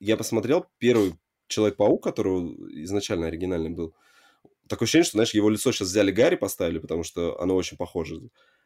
[0.00, 1.14] я посмотрел первый
[1.48, 2.40] Человек-паук, который
[2.84, 3.94] изначально оригинальный был.
[4.68, 8.20] Такое ощущение, что, знаешь, его лицо сейчас взяли Гарри поставили, потому что оно очень похоже.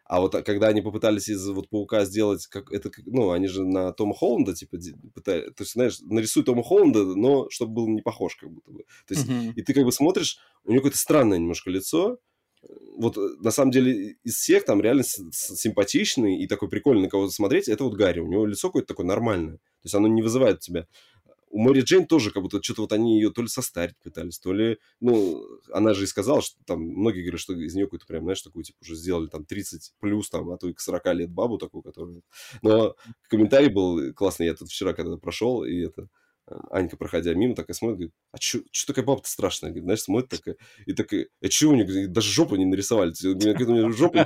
[0.05, 3.65] А вот а, когда они попытались из вот паука сделать, как это, ну, они же
[3.65, 4.79] на Тома Холланда, типа,
[5.15, 8.81] пытались, то есть, знаешь, нарисуй Тома Холланда, но чтобы был не похож, как будто бы.
[9.07, 9.53] То есть, mm-hmm.
[9.55, 12.19] и ты как бы смотришь, у него какое-то странное немножко лицо,
[12.97, 17.29] вот э, на самом деле из всех там реально симпатичный и такой прикольный на кого
[17.29, 18.21] смотреть, это вот Гарри.
[18.21, 19.57] У него лицо какое-то такое нормальное.
[19.57, 20.87] То есть оно не вызывает у тебя
[21.53, 24.55] у Мэри Джейн тоже как будто что-то вот они ее то ли состарить пытались, то
[24.55, 28.23] ли, ну, она же и сказала, что там многие говорят, что из нее какую-то прям,
[28.23, 31.31] знаешь, такую, типа, уже сделали там 30 плюс, там, а то и к 40 лет
[31.31, 32.23] бабу такую, которую...
[32.63, 32.97] Но
[33.29, 36.09] комментарий был классный, я тут вчера когда прошел, и это
[36.71, 39.71] Анька, проходя мимо, такая смотрит, говорит, а что такая баба-то страшная?
[39.71, 40.57] Говорит, знаешь, смотрит такая,
[40.87, 42.09] и такая, а что у нее?
[42.09, 43.13] Даже жопу не нарисовали.
[43.25, 44.25] У меня, говорит, у меня жопу Я,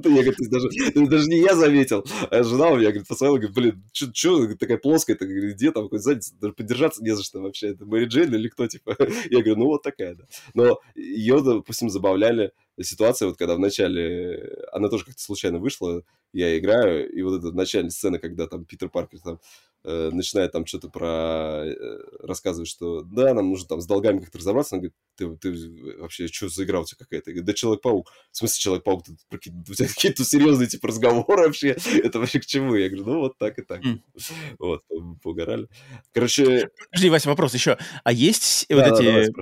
[0.00, 2.04] говорит, даже, даже не я заметил.
[2.30, 5.16] А жена у меня, говорит, посмотрела, говорит, блин, что такая плоская?
[5.16, 5.24] -то?
[5.24, 6.34] где там, какой задница?
[6.40, 7.68] Даже подержаться не за что вообще.
[7.68, 8.96] Это Мэри Джейн или кто, типа?
[9.30, 10.24] Я говорю, ну вот такая, да.
[10.54, 16.02] Но ее, допустим, забавляли ситуация, вот когда в начале, она тоже как-то случайно вышла,
[16.32, 19.40] я играю, и вот эта начальная сцена, когда там Питер Паркер там
[19.84, 21.64] э, начинает там что-то про...
[21.64, 24.76] Э, рассказывать, что да, нам нужно там с долгами как-то разобраться.
[24.76, 27.30] Она говорит, ты, ты вообще что за игра у тебя какая-то?
[27.30, 28.12] Я говорю, да Человек-паук.
[28.30, 29.04] В смысле Человек-паук?
[29.30, 31.76] У тебя какие-то серьезные типа разговоры вообще?
[32.02, 32.74] Это вообще к чему?
[32.74, 33.84] Я говорю, ну вот так и так.
[33.84, 34.00] Mm.
[34.58, 34.82] Вот,
[35.22, 35.68] поугорали.
[36.12, 36.70] Короче...
[36.90, 37.78] Подожди, Вася, вопрос еще.
[38.04, 39.32] А есть да, вот да, эти...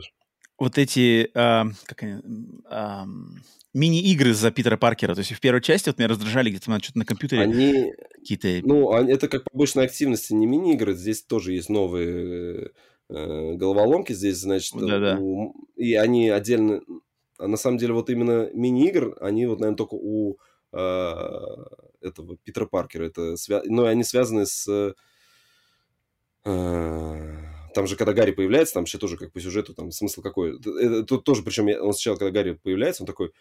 [0.59, 1.31] Вот эти...
[1.35, 2.21] Э, как они...
[2.71, 3.05] Э,
[3.75, 5.15] мини-игры за Питера Паркера.
[5.15, 7.43] То есть в первой части вот меня раздражали где-то что-то на компьютере.
[7.43, 7.93] Они...
[8.15, 8.67] Какие-то...
[8.67, 10.95] Ну, это как побочная активность, не мини-игры.
[10.95, 12.73] Здесь тоже есть новые
[13.09, 14.13] э, головоломки.
[14.13, 14.75] Здесь, значит...
[14.75, 15.19] Да-да.
[15.21, 15.55] У...
[15.77, 16.81] И они отдельно...
[17.39, 20.37] А на самом деле вот именно мини-игр, они вот, наверное, только у
[20.73, 21.13] э,
[22.01, 23.05] этого Питера Паркера.
[23.05, 23.63] Это свя...
[23.65, 24.95] Ну, они связаны с...
[26.45, 30.59] Э, там же, когда Гарри появляется, там вообще тоже как по сюжету, там смысл какой.
[30.59, 33.33] Это, тут тоже, причем он сначала, когда Гарри появляется, он такой,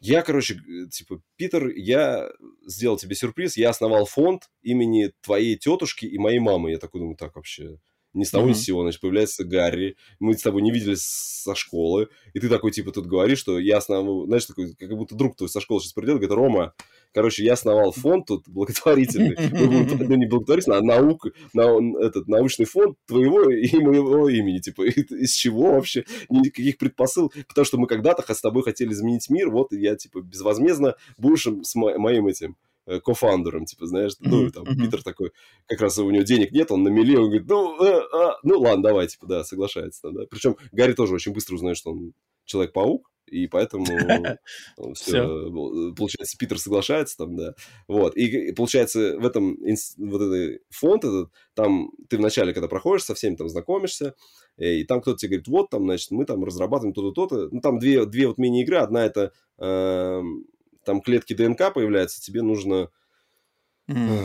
[0.00, 0.60] я, короче,
[0.92, 2.30] типа, Питер, я
[2.66, 6.70] сделал тебе сюрприз, я основал фонд имени твоей тетушки и моей мамы.
[6.70, 7.78] Я такой думаю, так вообще,
[8.12, 8.50] ни с того mm-hmm.
[8.50, 12.48] ни с сего, значит, появляется Гарри, мы с тобой не виделись со школы, и ты
[12.48, 15.80] такой, типа, тут говоришь, что я основал, знаешь, такой, как будто друг твой со школы
[15.80, 16.74] сейчас придет, говорит, Рома,
[17.12, 19.36] короче, я основал фонд тут благотворительный,
[20.08, 25.72] ну, не благотворительный, а наука, этот научный фонд твоего и моего имени, типа, из чего
[25.72, 30.20] вообще, никаких предпосыл, потому что мы когда-то с тобой хотели изменить мир, вот я, типа,
[30.20, 32.56] безвозмездно будешь с моим этим
[32.88, 34.76] Э, кофаундером, типа, знаешь, ну, там, mm-hmm.
[34.76, 35.32] Питер такой,
[35.66, 38.58] как раз у него денег нет, он на мели, он говорит, ну, э, э, ну,
[38.58, 40.22] ладно, давай, типа, да, соглашается, да.
[40.30, 42.14] Причем Гарри тоже очень быстро узнает, что он
[42.46, 43.84] Человек-паук, и поэтому
[44.94, 47.54] все, получается, Питер соглашается там, да,
[47.86, 49.56] вот, и получается в этом,
[49.98, 54.14] вот этот фонд этот, там ты вначале, когда проходишь, со всеми там знакомишься,
[54.56, 57.78] и там кто-то тебе говорит, вот там, значит, мы там разрабатываем то-то, то-то, ну, там
[57.78, 60.46] две, две вот мини-игры, одна это эм,
[60.84, 62.90] там клетки ДНК появляются, тебе нужно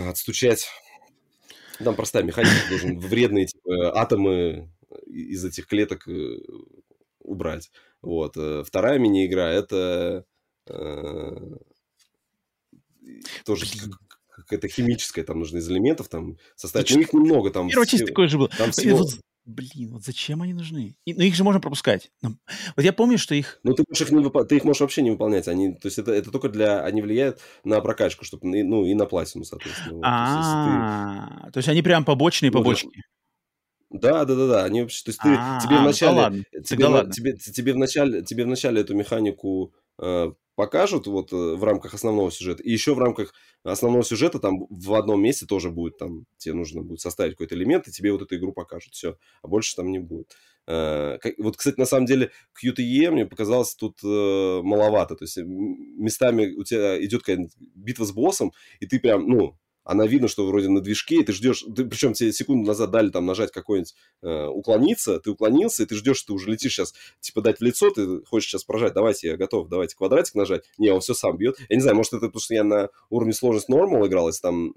[0.07, 0.67] отстучать.
[1.83, 4.69] Там простая механика, должен вредные типа, атомы
[5.07, 6.37] из этих клеток э,
[7.23, 7.71] убрать.
[8.01, 8.37] Вот.
[8.37, 10.25] Э, вторая мини-игра это
[10.67, 11.37] э,
[13.45, 13.65] тоже
[14.35, 16.93] какая-то химическая, там нужно из элементов там составить.
[16.93, 17.69] Ну, их немного там.
[17.69, 18.49] Первый чист такой же был.
[18.49, 19.05] Там всего...
[19.45, 20.95] Блин, вот зачем они нужны?
[21.03, 22.11] И, ну, их же можно пропускать.
[22.21, 22.37] Ну,
[22.77, 23.59] вот я помню, что их...
[23.63, 24.45] Ну, ты, можешь их не выпол...
[24.45, 25.49] ты их можешь вообще не выполнять.
[25.49, 26.81] Они, то есть это, это только для...
[26.81, 29.99] Они влияют на прокачку, чтобы, ну, и на платину, соответственно.
[30.01, 33.03] А, то есть они прям побочные побочки.
[33.93, 34.63] Да, да, да, да.
[34.65, 35.29] Они вообще, то есть ты,
[35.61, 39.71] тебе вначале, тебе, тебе, тебе вначале, тебе вначале эту механику
[40.01, 43.33] э, покажут вот э, в рамках основного сюжета, и еще в рамках
[43.63, 47.87] основного сюжета там в одном месте тоже будет там тебе нужно будет составить какой-то элемент,
[47.87, 50.35] и тебе вот эту игру покажут, все, а больше там не будет.
[50.65, 52.31] Э, вот, кстати, на самом деле
[52.63, 58.11] QTE мне показалось тут э, маловато, то есть местами у тебя идет какая-нибудь битва с
[58.11, 61.85] боссом, и ты прям, ну, она видно, что вроде на движке, и ты ждешь, ты,
[61.85, 66.17] причем тебе секунду назад дали там нажать какой-нибудь э, уклониться, ты уклонился, и ты ждешь,
[66.17, 69.37] что ты уже летишь сейчас, типа, дать в лицо, ты хочешь сейчас прожать, давайте, я
[69.37, 70.63] готов, давайте квадратик нажать.
[70.77, 71.57] Не, он все сам бьет.
[71.69, 74.69] Я не знаю, может, это потому что я на уровне сложности нормал играл, если там
[74.69, 74.73] э,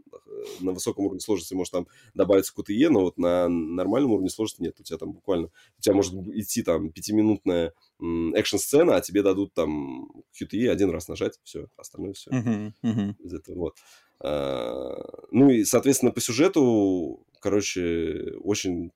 [0.60, 4.74] на высоком уровне сложности может там добавиться QTE, но вот на нормальном уровне сложности нет,
[4.80, 10.08] у тебя там буквально, у тебя может идти там пятиминутная экшн-сцена, а тебе дадут там
[10.38, 12.30] QTE один раз нажать, все, остальное все.
[12.30, 13.14] Uh-huh, uh-huh.
[13.20, 13.76] Из этого, вот.
[14.22, 14.94] А,
[15.30, 18.92] ну и, соответственно, по сюжету, короче, очень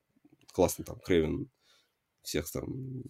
[0.53, 1.49] классно там Крейвен
[2.23, 3.03] всех там...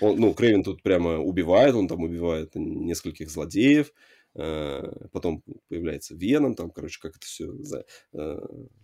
[0.00, 3.92] Он, ну, Крейвен тут прямо убивает, он там убивает нескольких злодеев,
[4.34, 8.38] а, потом появляется Веном, там, короче, как это все за э,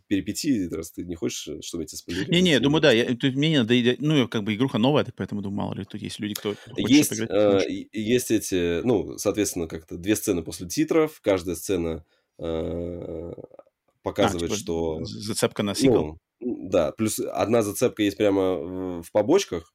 [0.07, 2.31] перипетии, раз ты не хочешь, чтобы эти спойлеры...
[2.31, 5.59] Не-не, думаю, да, я, тут мне надо, ну, как бы игруха новая, так поэтому думаю,
[5.59, 7.61] мало ли, тут есть люди, кто есть, э,
[7.93, 12.22] есть эти, ну, соответственно, как-то две сцены после титров, каждая сцена Э,
[14.03, 15.05] показывает, а, типа что...
[15.05, 16.19] Зацепка на сиквел?
[16.41, 19.73] Ну, да, плюс одна зацепка есть прямо в побочках.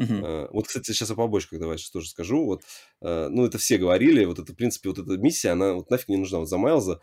[0.00, 0.48] Uh-huh.
[0.52, 2.44] Вот, кстати, сейчас о побочках давай сейчас тоже скажу.
[2.44, 2.62] Вот,
[3.02, 6.08] э, ну, это все говорили, вот это, в принципе, вот эта миссия, она вот нафиг
[6.08, 6.38] не нужна.
[6.38, 7.00] Вот за Майлза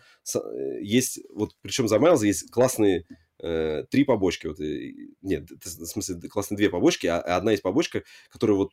[0.82, 3.06] есть, вот, причем за Майлза есть классные
[3.42, 4.48] э, три побочки.
[4.48, 4.58] Вот,
[5.22, 8.72] нет, в смысле, классные две побочки, а одна есть побочка, которая вот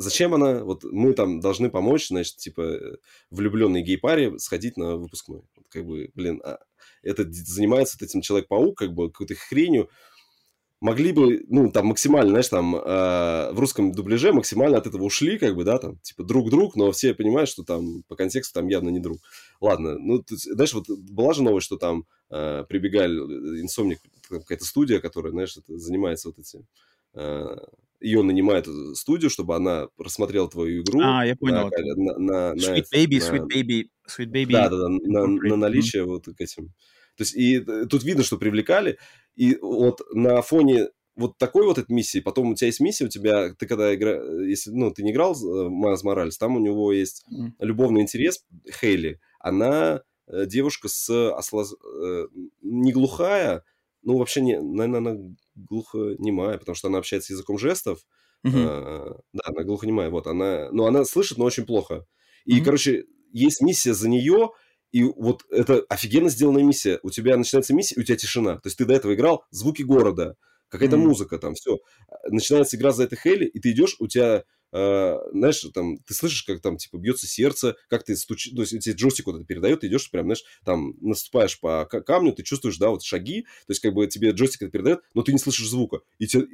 [0.00, 0.64] Зачем она?
[0.64, 2.96] Вот мы там должны помочь, значит, типа, э,
[3.30, 5.42] влюбленной гей-паре сходить на выпускной.
[5.54, 6.58] Вот, как бы, блин, а
[7.02, 9.90] это занимается вот этим Человек-паук, как бы, какой-то хренью.
[10.80, 15.38] Могли бы, ну, там, максимально, знаешь, там, э, в русском дубляже максимально от этого ушли,
[15.38, 18.88] как бы, да, там, типа, друг-друг, но все понимают, что там по контексту там явно
[18.88, 19.18] не друг.
[19.60, 23.18] Ладно, ну, ты, знаешь, вот была же новость, что там э, прибегали,
[23.60, 23.98] инсомник,
[24.30, 26.64] какая-то студия, которая, знаешь, это, занимается вот этим
[27.12, 27.56] э,
[28.00, 31.00] ее нанимает студию, чтобы она рассмотрела твою игру.
[31.02, 31.70] А, я понял.
[31.96, 34.52] На, на, на, Sweet Baby, на, Sweet Baby, Sweet Baby.
[34.52, 36.68] Да, да, да, на, на наличие вот к этим.
[37.16, 38.98] То есть, и э, тут видно, что привлекали,
[39.36, 43.08] и вот на фоне вот такой вот этой миссии, потом у тебя есть миссия, у
[43.08, 47.24] тебя, ты когда игра, если, ну, ты не играл Майлз Моралес, там у него есть
[47.30, 47.52] mm.
[47.58, 48.44] любовный интерес,
[48.80, 51.74] Хейли, она э, девушка с ослоз...
[51.74, 52.26] Э,
[52.62, 53.64] не глухая,
[54.02, 58.00] ну, вообще, не, наверное, она глухонемая, потому что она общается языком жестов.
[58.46, 58.52] Uh-huh.
[58.54, 62.06] А, да, она глухонемая, вот, она, но она слышит, но очень плохо.
[62.44, 62.64] И, uh-huh.
[62.64, 64.50] короче, есть миссия за нее,
[64.92, 66.98] и вот это офигенно сделанная миссия.
[67.02, 68.54] У тебя начинается миссия, и у тебя тишина.
[68.56, 70.36] То есть ты до этого играл звуки города,
[70.68, 71.00] какая-то mm-hmm.
[71.00, 71.78] музыка там, все.
[72.28, 76.44] Начинается игра за это Хейли, и ты идешь, у тебя Uh, знаешь, там, ты слышишь,
[76.44, 79.80] как там, типа, бьется сердце, как ты стучишь, то есть тебе джойстик вот это передает,
[79.80, 83.80] ты идешь, прям, знаешь, там, наступаешь по камню, ты чувствуешь, да, вот шаги, то есть,
[83.80, 86.00] как бы тебе джойстик это передает, но ты не слышишь звука.
[86.18, 86.46] И, te, mm.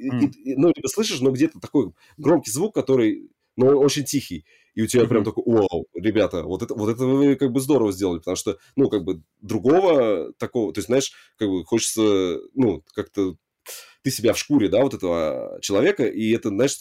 [0.43, 4.45] и, и, ну, либо слышишь, но где-то такой громкий звук, который, но он очень тихий.
[4.73, 5.07] И у тебя mm-hmm.
[5.07, 8.57] прям такой, вау, ребята, вот это, вот это вы как бы здорово сделали, потому что,
[8.75, 13.37] ну, как бы другого такого, то есть, знаешь, как бы хочется, ну, как-то
[14.07, 16.77] ты себя в шкуре, да, вот этого человека, и это, знаешь,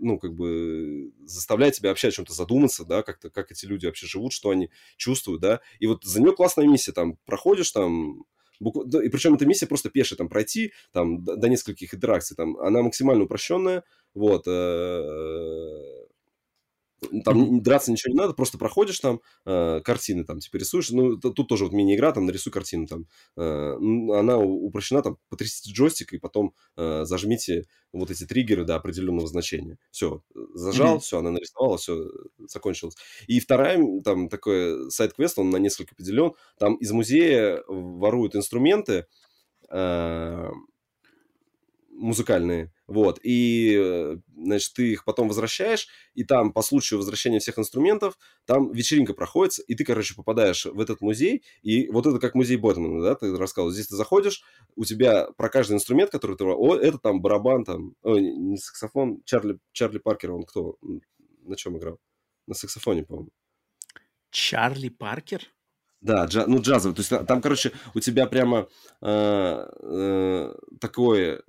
[0.00, 4.06] ну, как бы заставляет тебя вообще о чем-то задуматься, да, как-то, как эти люди вообще
[4.06, 8.24] живут, что они чувствуют, да, и вот за нее классная миссия, там, проходишь, там,
[8.60, 12.80] и причем эта миссия просто пешая, там, пройти, там, до, до нескольких интеракций, там, она
[12.80, 13.84] максимально упрощенная,
[14.14, 15.99] вот, э,
[17.24, 17.60] там mm-hmm.
[17.60, 20.90] драться ничего не надо, просто проходишь там, э, картины там, типа рисуешь.
[20.90, 23.06] Ну, это, тут тоже вот мини-игра, там, нарисуй картину там.
[23.36, 23.74] Э,
[24.18, 29.78] она упрощена, там, потрясите джойстик и потом э, зажмите вот эти триггеры до определенного значения.
[29.90, 30.22] Все,
[30.54, 31.00] зажал, mm-hmm.
[31.00, 32.96] все, она нарисовала, все, закончилось.
[33.26, 36.32] И вторая, там, такой сайт-квест, он на несколько поделен.
[36.58, 39.06] Там из музея воруют инструменты,
[39.70, 40.50] э,
[41.90, 47.56] музыкальные, Вот, и, э, значит, ты их потом возвращаешь, и там по случаю возвращения всех
[47.56, 52.34] инструментов, там вечеринка проходит, и ты, короче, попадаешь в этот музей, и вот это как
[52.34, 53.70] музей Бэтмена, да, ты рассказывал.
[53.70, 54.42] Здесь ты заходишь,
[54.74, 56.42] у тебя про каждый инструмент, который ты...
[56.42, 57.94] О, это там барабан, там...
[58.02, 60.76] О, не саксофон, Чарли, Чарли Паркер, он кто?
[61.44, 62.00] На чем играл?
[62.48, 63.30] На саксофоне, по-моему.
[64.32, 65.42] Чарли Паркер?
[66.00, 66.96] Да, джа, ну джазовый.
[66.96, 68.66] То есть там, короче, у тебя прямо
[69.00, 71.44] э, э, такое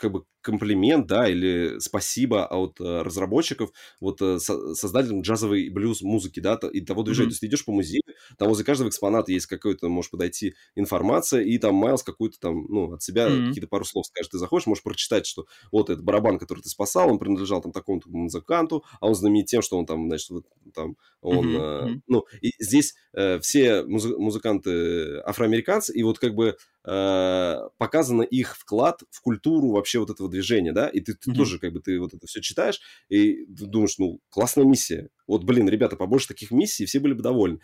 [0.00, 6.02] как бы комплимент, да, или спасибо от э, разработчиков, вот э, со, создателям джазовой блюз
[6.02, 7.26] музыки, да, и того движения.
[7.26, 7.30] Mm-hmm.
[7.30, 8.02] То есть ты идешь по музею,
[8.38, 12.94] там возле каждого экспоната есть какой-то, можешь подойти информация, и там Майлз какую-то там, ну,
[12.94, 13.48] от себя mm-hmm.
[13.48, 14.32] какие-то пару слов скажет.
[14.32, 18.08] Ты заходишь, можешь прочитать, что вот этот барабан, который ты спасал, он принадлежал там такому-то
[18.08, 21.96] музыканту, а он знаменит тем, что он там, значит, вот там, он, mm-hmm.
[21.96, 28.56] э, ну, и здесь э, все муз- музыканты афроамериканцы, и вот как бы показано их
[28.56, 31.34] вклад в культуру вообще вот этого движения, да, и ты, ты mm-hmm.
[31.34, 35.10] тоже как бы ты вот это все читаешь и думаешь, ну, классная миссия.
[35.26, 37.60] Вот, блин, ребята, побольше таких миссий, все были бы довольны.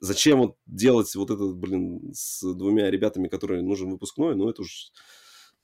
[0.00, 4.92] Зачем вот делать вот это, блин, с двумя ребятами, которые нужен выпускной, ну, это уж...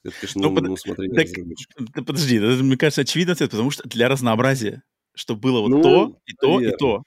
[0.05, 0.65] Это, конечно, ну, ну, под...
[0.65, 1.27] ну смотри, так,
[1.95, 4.83] да, подожди, это, мне кажется, очевидно ответ, потому что для разнообразия,
[5.15, 6.75] чтобы было вот ну, то, и то, наверное.
[6.75, 7.03] и то.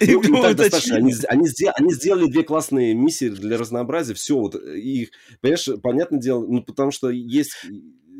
[0.00, 0.96] Ну, ну, так достаточно.
[0.96, 4.14] Они, они, сделали, они сделали две классные миссии для разнообразия.
[4.14, 7.56] Все, вот их, понимаешь, понятное дело, ну, потому что есть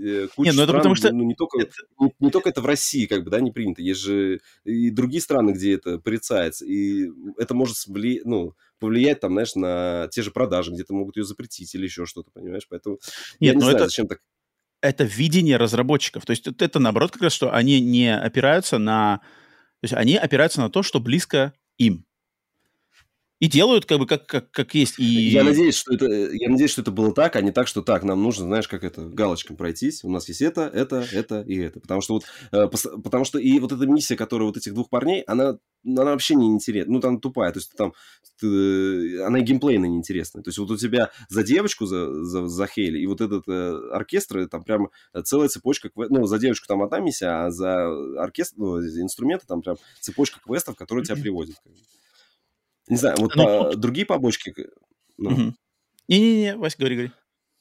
[0.02, 1.12] э, куча не, ну это стран, потому что...
[1.12, 1.72] ну, не, только, это...
[1.98, 3.82] не, не только это в России, как бы, да, не принято.
[3.82, 6.64] Есть же и другие страны, где это порицается.
[6.64, 8.22] И это может вли...
[8.24, 12.30] ну, повлиять, там, знаешь, на те же продажи, где-то могут ее запретить или еще что-то,
[12.30, 12.66] понимаешь?
[12.70, 12.98] Поэтому
[13.38, 13.84] Нет, я не знаю, это...
[13.84, 14.20] зачем так
[14.82, 16.24] это видение разработчиков.
[16.24, 19.20] То есть это наоборот как раз, что они не опираются на
[19.80, 22.04] то есть они опираются на то, что близко им.
[23.40, 24.98] И делают как бы как, как, как есть.
[24.98, 25.02] И...
[25.02, 28.02] Я, надеюсь, что это, я надеюсь, что это было так, а не так, что так,
[28.04, 30.04] нам нужно, знаешь, как это, галочком пройтись.
[30.04, 31.80] У нас есть это, это, это и это.
[31.80, 35.22] Потому что вот, э, потому что и вот эта миссия, которая вот этих двух парней,
[35.22, 35.56] она,
[35.86, 36.92] она вообще не интересна.
[36.92, 37.50] Ну, там тупая.
[37.52, 37.94] То есть там,
[38.38, 40.42] ты, она и геймплейно неинтересная.
[40.42, 43.90] То есть вот у тебя за девочку, за, за, за Хейли, и вот этот э,
[43.92, 44.90] оркестр, там прям
[45.24, 47.88] целая цепочка, ну, за девочку там одна миссия, а за
[48.20, 51.56] оркестр, ну, инструменты там прям цепочка квестов, которые тебя приводят.
[52.90, 54.54] Не знаю, вот по, другие побочки...
[55.16, 55.54] Ну.
[56.08, 57.12] Не-не-не, Вась, говори, говори.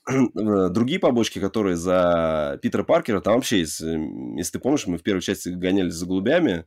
[0.73, 5.21] Другие побочки, которые за Питера Паркера, там вообще есть, если ты помнишь, мы в первой
[5.21, 6.65] части гонялись за голубями,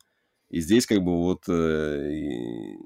[0.49, 2.77] и здесь как бы вот э, и,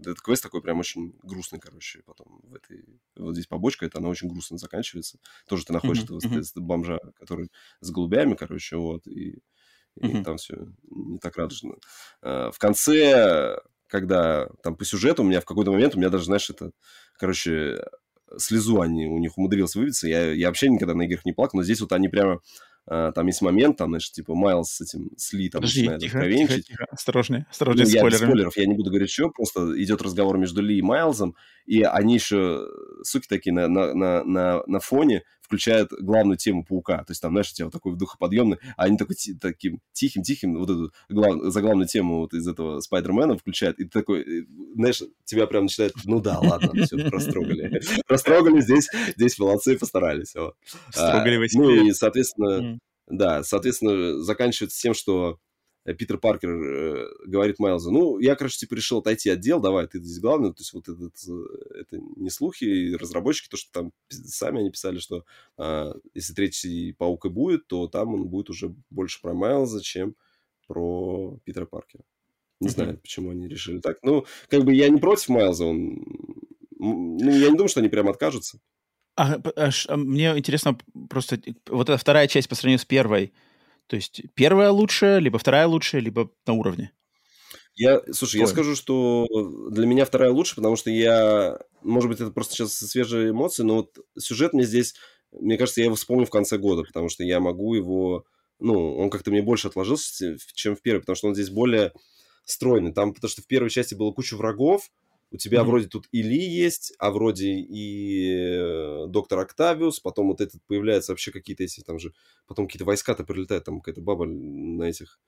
[0.00, 2.84] этот квест такой прям очень грустный, короче, потом в этой,
[3.16, 5.18] вот здесь побочка, это она очень грустно заканчивается.
[5.48, 6.18] Тоже ты находишь mm-hmm.
[6.18, 6.60] этого mm-hmm.
[6.60, 7.50] бомжа, который
[7.80, 9.40] с голубями, короче, вот, и,
[9.96, 10.24] и mm-hmm.
[10.24, 11.76] там все не так радужно.
[12.22, 13.56] Э, в конце
[13.92, 16.70] когда там по сюжету у меня в какой-то момент, у меня даже, знаешь, это,
[17.18, 17.84] короче,
[18.38, 20.08] слезу они у них умудрилось выбиться.
[20.08, 22.40] Я, я вообще никогда на играх не плакал, но здесь вот они прямо
[22.90, 26.00] Uh, там есть момент, там, значит, типа, Майлз с этим, с Ли, там, Подожди, начинает
[26.00, 28.20] тихо, тихо, тихо, осторожнее, осторожнее ну, с спойлерами.
[28.20, 31.82] Я спойлеров, я не буду говорить, что, просто идет разговор между Ли и Майлзом, и
[31.82, 32.66] они еще,
[33.04, 36.98] суки такие, на, на, на, на, на фоне включает главную тему паука.
[37.04, 40.70] То есть там, знаешь, у тебя вот такой духоподъемный, а они такой таким тихим-тихим вот
[40.70, 44.44] эту глав, заглавную тему вот из этого Спайдермена включают, и ты такой, э,
[44.76, 47.82] знаешь, тебя прям начинает, ну да, ладно, все, растрогали.
[48.08, 50.34] Растрогали здесь, здесь молодцы, постарались.
[50.88, 55.38] Растрогали Ну и, соответственно, да, соответственно, заканчивается тем, что
[55.84, 59.98] Питер Паркер э, говорит Майлзу, ну, я, короче, типа решил отойти от дел, давай, ты
[59.98, 60.50] здесь главный.
[60.50, 64.70] То есть вот этот, э, это не слухи, и разработчики, то, что там сами они
[64.70, 65.24] писали, что
[65.58, 70.14] э, если третий паук и будет, то там он будет уже больше про Майлза, чем
[70.68, 72.04] про Питера Паркера.
[72.60, 72.70] Не mm-hmm.
[72.70, 73.98] знаю, почему они решили так.
[74.02, 76.04] Ну, как бы я не против Майлза, он...
[76.78, 78.60] Ну, я не думаю, что они прям откажутся.
[79.16, 80.78] А, а, а, мне интересно
[81.10, 83.32] просто, вот эта вторая часть по сравнению с первой,
[83.92, 86.92] то есть первая лучшая, либо вторая лучшая, либо на уровне?
[87.74, 88.40] Я, слушай, Ой.
[88.40, 89.26] я скажу, что
[89.70, 93.76] для меня вторая лучше, потому что я, может быть, это просто сейчас свежие эмоции, но
[93.76, 94.94] вот сюжет мне здесь,
[95.30, 98.24] мне кажется, я его вспомню в конце года, потому что я могу его,
[98.58, 101.92] ну, он как-то мне больше отложился, чем в первой, потому что он здесь более
[102.46, 102.94] стройный.
[102.94, 104.88] Там, потому что в первой части было куча врагов,
[105.32, 105.64] у тебя mm-hmm.
[105.64, 111.12] вроде тут и Ли есть, а вроде и э, доктор Октавиус, потом вот этот появляется
[111.12, 112.12] вообще какие-то эти там же,
[112.46, 115.18] потом какие-то войска-то прилетают, там какая-то баба на этих,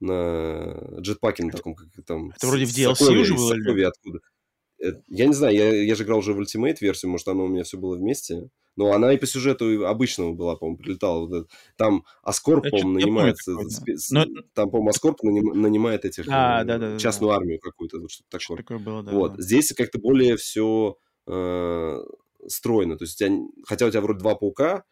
[0.00, 2.30] на джетпаке на таком, как там...
[2.30, 3.88] Это вроде в DLC уже было?
[3.88, 4.20] откуда.
[4.84, 7.48] Э, я не знаю, я, я же играл уже в Ultimate версию, может, оно у
[7.48, 8.50] меня все было вместе.
[8.78, 11.46] Но она и по сюжету обычного была, по-моему, прилетала.
[11.76, 13.56] Там Аскорб, по-моему, нанимается...
[14.12, 14.24] Но...
[14.54, 16.26] Там, по-моему, Аскорб нанимает этих...
[16.30, 17.38] А, да, да, частную да.
[17.38, 18.58] армию какую-то, вот что-то такое.
[18.58, 19.34] такое было, да, вот.
[19.34, 19.42] Да.
[19.42, 20.96] Здесь как-то более все
[21.26, 21.96] э,
[22.46, 22.96] стройно.
[22.96, 24.84] То есть, у тебя, хотя у тебя вроде два паука,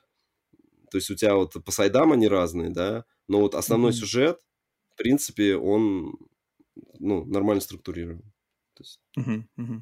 [0.90, 3.94] то есть у тебя вот по сайдам они разные, да, но вот основной mm-hmm.
[3.94, 4.40] сюжет,
[4.94, 6.16] в принципе, он,
[6.98, 8.22] ну, нормально структурирован.
[8.74, 9.00] То есть...
[9.16, 9.44] mm-hmm.
[9.60, 9.80] Mm-hmm.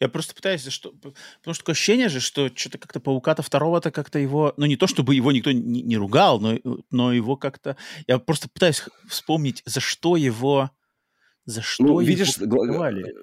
[0.00, 0.92] Я просто пытаюсь, что...
[0.92, 4.54] Потому что такое ощущение же, что что-то как-то Паука-то второго-то как-то его...
[4.56, 6.58] Ну, не то, чтобы его никто не, не ругал, но,
[6.90, 7.76] но его как-то...
[8.06, 10.70] Я просто пытаюсь вспомнить, за что его...
[11.44, 13.14] За что ну, его видишь, критиковали.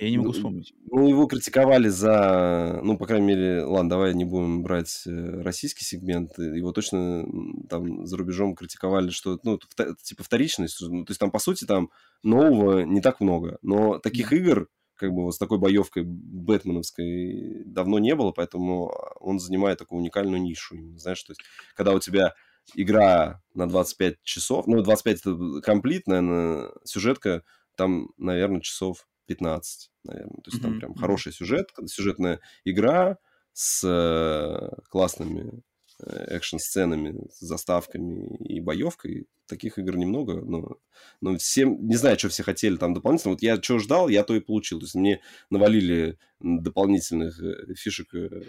[0.00, 0.72] Я не могу вспомнить.
[0.90, 2.80] Ну, его критиковали за...
[2.84, 6.38] Ну, по крайней мере, ладно, давай не будем брать э, российский сегмент.
[6.38, 7.24] Его точно
[7.68, 9.58] там за рубежом критиковали, что, ну,
[10.02, 10.80] типа вторичность.
[10.80, 11.90] Ну, то есть там, по сути, там
[12.22, 13.58] нового не так много.
[13.62, 14.68] Но таких игр
[14.98, 20.42] как бы вот с такой боевкой бэтменовской давно не было, поэтому он занимает такую уникальную
[20.42, 20.76] нишу.
[20.96, 21.40] Знаешь, то есть,
[21.74, 22.34] когда у тебя
[22.74, 27.42] игра на 25 часов, ну, 25 это комплит, наверное, сюжетка
[27.76, 30.42] там, наверное, часов 15, наверное.
[30.42, 30.62] То есть mm-hmm.
[30.62, 33.18] там прям хороший сюжет, сюжетная игра
[33.52, 35.62] с э, классными
[36.06, 39.26] экшн-сценами, заставками и боевкой.
[39.46, 40.78] Таких игр немного, но,
[41.20, 43.32] но всем, не знаю, что все хотели там дополнительно.
[43.32, 44.78] Вот я что ждал, я то и получил.
[44.78, 45.20] То есть мне
[45.50, 48.42] навалили дополнительных э, фишек э,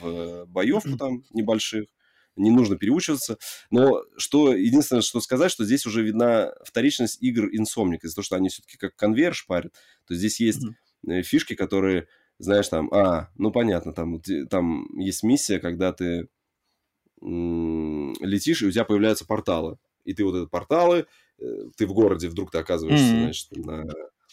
[0.00, 1.88] в боевку там небольших.
[2.36, 3.38] Не нужно переучиваться.
[3.70, 8.00] Но что единственное, что сказать, что здесь уже видна вторичность игр Insomniac.
[8.02, 9.72] Из-за того, что они все-таки как конвейер шпарят.
[10.06, 10.66] То есть здесь есть
[11.06, 11.22] mm-hmm.
[11.22, 12.08] фишки, которые,
[12.38, 14.20] знаешь, там, а, ну понятно, там,
[14.50, 16.28] там есть миссия, когда ты
[17.20, 19.78] летишь, и у тебя появляются порталы.
[20.04, 21.06] И ты вот эти порталы,
[21.38, 21.44] э,
[21.76, 23.22] ты в городе, вдруг ты оказываешься, mm-hmm.
[23.22, 23.84] значит, на,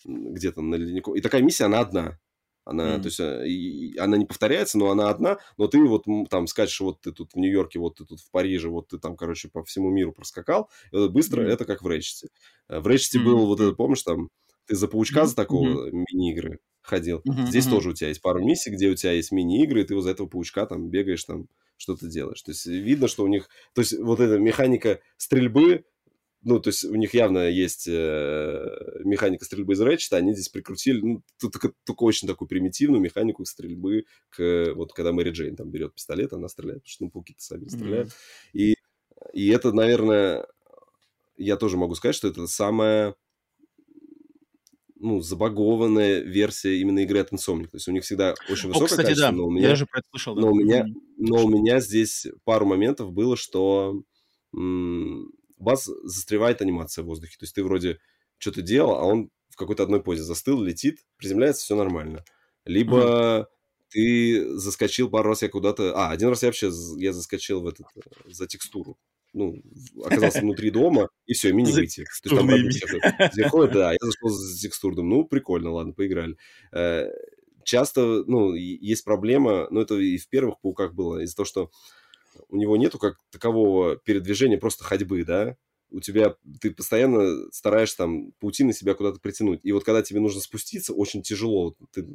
[0.06, 1.16] где-то на леднику.
[1.16, 2.20] И такая миссия, она одна.
[2.66, 3.02] Она, mm-hmm.
[3.02, 6.80] то есть, э, и, она не повторяется, но она одна, но ты вот там скачешь,
[6.80, 9.64] вот ты тут в Нью-Йорке, вот ты тут в Париже, вот ты там, короче, по
[9.66, 11.52] всему миру проскакал, и вот быстро, mm-hmm.
[11.52, 12.30] это как в Речете.
[12.70, 13.24] Э, в Речете mm-hmm.
[13.24, 14.30] был вот этот, помнишь, там,
[14.66, 15.26] ты за паучка mm-hmm.
[15.26, 16.06] за такого mm-hmm.
[16.12, 17.22] мини-игры ходил.
[17.28, 17.48] Mm-hmm.
[17.48, 17.70] Здесь mm-hmm.
[17.70, 20.12] тоже у тебя есть пару миссий, где у тебя есть мини-игры, и ты вот за
[20.12, 21.48] этого паучка там бегаешь, там,
[21.84, 22.42] что ты делаешь.
[22.42, 23.50] То есть видно, что у них...
[23.74, 25.86] То есть вот эта механика стрельбы,
[26.42, 28.66] ну, то есть у них явно есть э,
[29.04, 34.06] механика стрельбы из Ratchet, они здесь прикрутили, ну, только, только очень такую примитивную механику стрельбы,
[34.30, 37.68] к, вот когда Мэри Джейн там берет пистолет, она стреляет, потому что ну, пауки-то сами
[37.68, 38.10] стреляют.
[38.10, 38.50] Mm-hmm.
[38.54, 38.76] И,
[39.34, 40.48] и это, наверное,
[41.38, 43.16] я тоже могу сказать, что это самая
[45.04, 47.68] ну, забагованная версия именно игры от Insomniac.
[47.68, 49.32] То есть у них всегда очень высокое О, кстати, качество, да.
[49.36, 49.70] но у меня...
[49.70, 50.34] Я же про это слышал.
[50.34, 50.42] Да.
[50.42, 50.86] Но, у меня,
[51.18, 54.02] но у меня здесь пару моментов было, что
[54.56, 57.36] м- вас застревает анимация в воздухе.
[57.38, 58.00] То есть ты вроде
[58.38, 62.24] что-то делал, а он в какой-то одной позе застыл, летит, приземляется, все нормально.
[62.64, 63.46] Либо mm-hmm.
[63.90, 65.94] ты заскочил пару раз я куда-то...
[65.96, 68.98] А, один раз я вообще я заскочил в этот, э, за текстуру
[69.34, 69.62] ну,
[70.04, 72.06] оказался внутри дома, и все, мини выйти.
[72.24, 72.40] То есть
[73.36, 75.10] там ходят, да, я зашел за текстурным.
[75.10, 76.38] Ну, прикольно, ладно, поиграли.
[76.72, 77.08] Э,
[77.64, 81.72] часто, ну, есть проблема, но это и в первых пауках было, из-за того, что
[82.50, 85.56] у него нету как такового передвижения просто ходьбы, да,
[85.94, 89.60] у тебя, ты постоянно стараешься там паутины себя куда-то притянуть.
[89.64, 91.76] И вот когда тебе нужно спуститься, очень тяжело.
[91.92, 92.08] Ты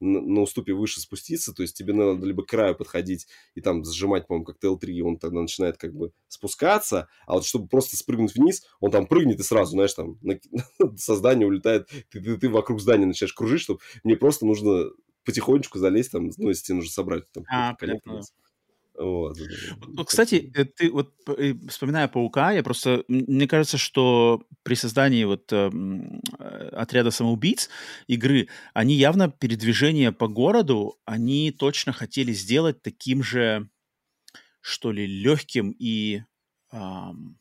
[0.00, 3.84] на, на уступе выше спуститься, то есть тебе надо либо к краю подходить и там
[3.84, 7.96] сжимать, по-моему, как TL3, и он тогда начинает как бы спускаться, а вот чтобы просто
[7.96, 10.38] спрыгнуть вниз, он там прыгнет и сразу, знаешь, там на,
[10.96, 14.90] со здания улетает, ты, ты, ты вокруг здания начинаешь кружить, чтобы мне просто нужно
[15.24, 17.24] потихонечку залезть там, ну, если тебе нужно собрать.
[17.32, 18.22] Там, а, понятно.
[18.96, 20.06] Вот.
[20.06, 25.52] Кстати, э, ты вот э, вспоминая паука, я просто мне кажется, что при создании вот
[25.52, 27.68] эм, э, отряда самоубийц
[28.06, 33.68] игры они явно передвижение по городу они точно хотели сделать таким же
[34.60, 36.22] что ли легким и
[36.72, 37.38] эм,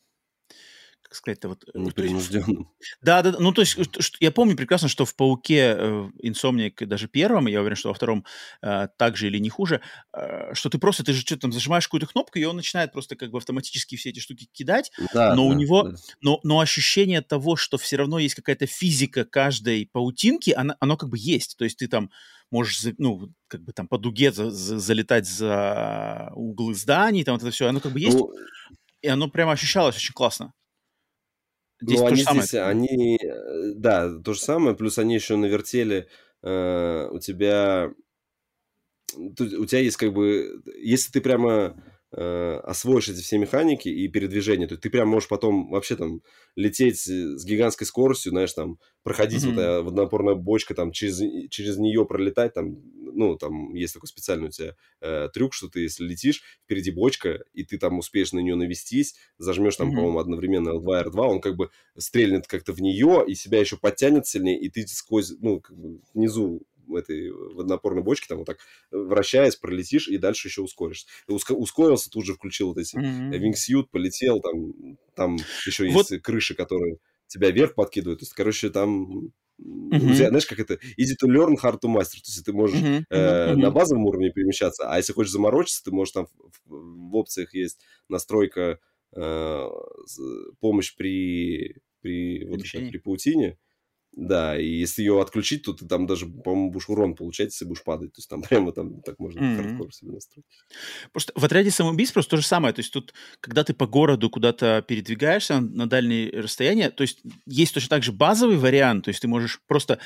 [1.14, 1.64] как сказать-то вот...
[1.74, 2.70] Э, Непринужденным.
[3.02, 7.08] Да, да, ну то есть что, я помню прекрасно, что в «Пауке» э, Insomniac даже
[7.08, 8.26] первом, я уверен, что во втором
[8.62, 9.82] э, так же или не хуже,
[10.14, 13.16] э, что ты просто, ты же что-то там зажимаешь какую-то кнопку, и он начинает просто
[13.16, 15.96] как бы автоматически все эти штуки кидать, да, но да, у него, да.
[16.22, 21.10] но, но ощущение того, что все равно есть какая-то физика каждой паутинки, оно, оно как
[21.10, 22.10] бы есть, то есть ты там
[22.50, 27.44] можешь, ну, как бы там по дуге за, за, залетать за углы зданий, там вот
[27.44, 28.32] это все, оно как бы есть, ну...
[29.02, 30.54] и оно прямо ощущалось очень классно.
[31.84, 32.44] Здесь ну, то они же самое.
[32.44, 36.08] здесь, они, э, да, то же самое, плюс они еще навертели,
[36.42, 37.92] э, у тебя,
[39.16, 41.76] у тебя есть как бы, если ты прямо
[42.16, 46.22] э, освоишь эти все механики и передвижения, то ты прям можешь потом вообще там
[46.56, 49.82] лететь с гигантской скоростью, знаешь, там проходить mm-hmm.
[49.82, 54.52] вот водонапорная бочка, там через, через нее пролетать, там, ну, там есть такой специальный у
[54.52, 58.56] тебя э, трюк, что ты, если летишь, впереди бочка, и ты там успеешь на нее
[58.56, 59.96] навестись, зажмешь там, mm-hmm.
[59.96, 64.28] по-моему, одновременно L2, R2, он как бы стрельнет как-то в нее, и себя еще подтянет
[64.28, 66.62] сильнее, и ты сквозь, ну, как бы внизу
[66.92, 68.58] этой водонапорной бочке, там вот так
[68.92, 71.08] вращаясь, пролетишь и дальше еще ускоришься.
[71.28, 73.88] Уско- ускорился, тут же включил вот эти mm-hmm.
[73.92, 76.10] полетел, там, там еще вот.
[76.12, 76.98] есть крыши, которые
[77.28, 78.20] тебя вверх подкидывают.
[78.20, 82.22] То есть, короче, там тебя, знаешь, как это easy to learn, hard to master.
[82.22, 83.04] То есть ты можешь uh-huh.
[83.10, 83.56] Uh-huh.
[83.56, 86.28] на базовом уровне перемещаться, а если хочешь заморочиться, ты можешь там
[86.66, 87.80] в, в опциях есть
[88.10, 88.80] настройка
[89.16, 89.70] э,
[90.60, 93.58] помощь при, при, вот при паутине.
[94.16, 97.84] Да, и если ее отключить, то ты там даже, по-моему, будешь урон получать, если будешь
[97.84, 98.14] падать.
[98.14, 99.56] То есть там прямо там так можно mm-hmm.
[99.56, 100.46] хардкор себе настроить.
[101.12, 102.74] Просто в отряде самоубийств просто то же самое.
[102.74, 107.74] То есть тут, когда ты по городу куда-то передвигаешься на дальние расстояния, то есть есть
[107.74, 109.06] точно так же базовый вариант.
[109.06, 110.00] То есть ты можешь просто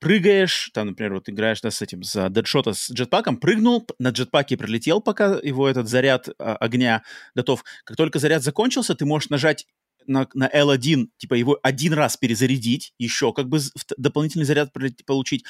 [0.00, 4.56] прыгаешь, там, например, вот играешь да, с этим, за дедшота с джетпаком, прыгнул, на джетпаке
[4.56, 7.04] пролетел, пока его этот заряд а, огня
[7.34, 7.64] готов.
[7.84, 9.66] Как только заряд закончился, ты можешь нажать
[10.06, 13.58] на, на L1, типа его один раз перезарядить, еще как бы
[13.96, 14.72] дополнительный заряд
[15.06, 15.44] получить,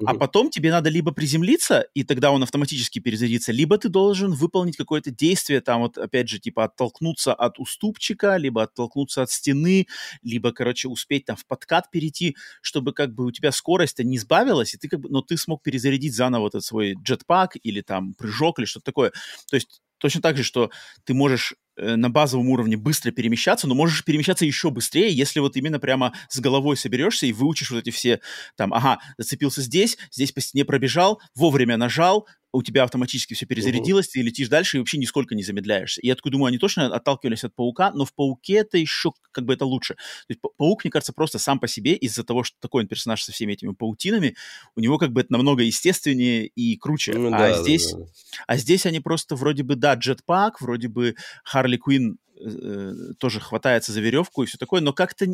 [0.00, 0.10] угу.
[0.10, 4.76] а потом тебе надо либо приземлиться, и тогда он автоматически перезарядится, либо ты должен выполнить
[4.76, 9.86] какое-то действие, там вот опять же, типа оттолкнуться от уступчика, либо оттолкнуться от стены,
[10.22, 14.74] либо, короче, успеть там в подкат перейти, чтобы как бы у тебя скорость-то не сбавилась,
[14.74, 18.58] и ты как бы, но ты смог перезарядить заново этот свой джетпак или там прыжок
[18.58, 19.12] или что-то такое.
[19.50, 20.70] То есть точно так же, что
[21.04, 25.56] ты можешь Э, на базовом уровне быстро перемещаться, но можешь перемещаться еще быстрее, если вот
[25.56, 28.20] именно прямо с головой соберешься и выучишь вот эти все,
[28.56, 34.06] там, ага, зацепился здесь, здесь по стене пробежал, вовремя нажал, у тебя автоматически все перезарядилось,
[34.08, 34.12] uh-huh.
[34.14, 36.00] ты летишь дальше и вообще нисколько не замедляешься.
[36.00, 39.44] И я такой думаю, они точно отталкивались от паука, но в пауке это еще как
[39.44, 39.94] бы это лучше.
[39.94, 43.22] То есть паук, мне кажется, просто сам по себе, из-за того, что такой он персонаж
[43.22, 44.36] со всеми этими паутинами,
[44.74, 47.12] у него как бы это намного естественнее и круче.
[47.14, 48.04] Ну, а, да, здесь, да, да.
[48.46, 51.14] а здесь они просто вроде бы, да, джетпак, вроде бы
[51.44, 55.26] Харли Квин э, тоже хватается за веревку и все такое, но как-то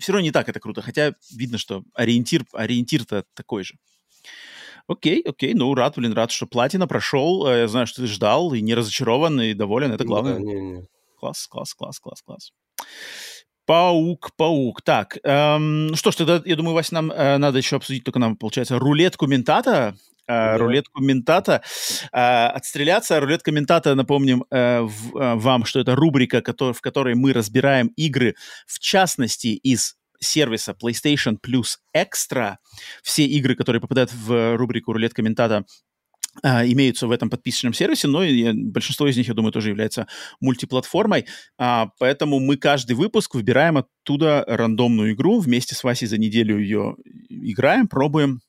[0.00, 3.74] все равно не так это круто, хотя видно, что ориентир, ориентир-то такой же.
[4.88, 7.46] Окей, окей, ну рад, блин, рад, что платина прошел.
[7.46, 10.34] Э, я знаю, что ты ждал и не разочарован, и доволен, это главное.
[10.34, 10.88] Да, не, не.
[11.18, 12.52] Класс, класс, класс, класс, класс.
[13.66, 14.80] Паук, паук.
[14.80, 18.34] Так, эм, что ж, тогда, я думаю, Вася, нам э, надо еще обсудить только нам,
[18.34, 19.94] получается, рулетку ментата.
[20.26, 20.58] Э, да.
[20.58, 21.60] Рулетку ментата.
[22.10, 23.20] Э, отстреляться.
[23.20, 27.88] Рулетка ментата, напомним э, в, э, вам, что это рубрика, который, в которой мы разбираем
[27.88, 28.36] игры,
[28.66, 32.56] в частности, из сервиса PlayStation Plus Extra.
[33.02, 35.64] Все игры, которые попадают в рубрику «Рулет комментата»,
[36.44, 40.06] Uh, имеются в этом подписочном сервисе, но и большинство из них, я думаю, тоже является
[40.40, 41.26] мультиплатформой.
[41.60, 46.94] Uh, поэтому мы каждый выпуск выбираем оттуда рандомную игру, вместе с Васей за неделю ее
[47.28, 48.40] играем, пробуем,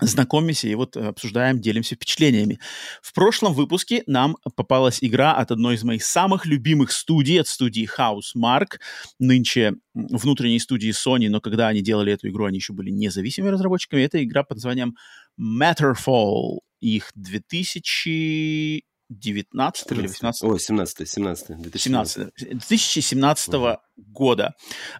[0.00, 2.58] знакомимся и вот обсуждаем, делимся впечатлениями.
[3.02, 7.88] В прошлом выпуске нам попалась игра от одной из моих самых любимых студий, от студии
[7.98, 8.78] Housemark,
[9.18, 14.02] нынче внутренней студии Sony, но когда они делали эту игру, они еще были независимыми разработчиками.
[14.02, 14.96] Это игра под названием
[15.40, 16.58] Matterfall.
[16.80, 22.28] Их 2000 19 или 18 Ой, 17 17 2017.
[22.36, 23.76] 2017 угу.
[23.96, 24.54] года.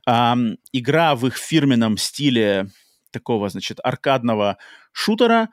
[0.08, 2.70] Um, игра в их фирменном стиле
[3.10, 4.58] такого, значит, аркадного
[4.94, 5.50] шутера,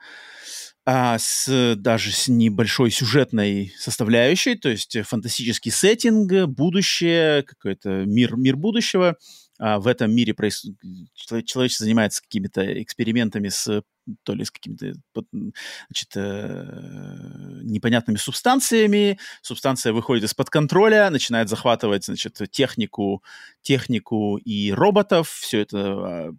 [0.84, 8.56] а, с даже с небольшой сюжетной составляющей, то есть фантастический сеттинг, будущее, какой-то мир, мир
[8.56, 9.16] будущего.
[9.58, 10.66] А в этом мире проис...
[11.14, 13.82] человечество занимается какими-то экспериментами с
[14.24, 19.18] то ли с какими-то значит, э, непонятными субстанциями.
[19.42, 23.22] Субстанция выходит из-под контроля, начинает захватывать значит, технику,
[23.60, 25.28] технику и роботов.
[25.30, 26.32] Все это а,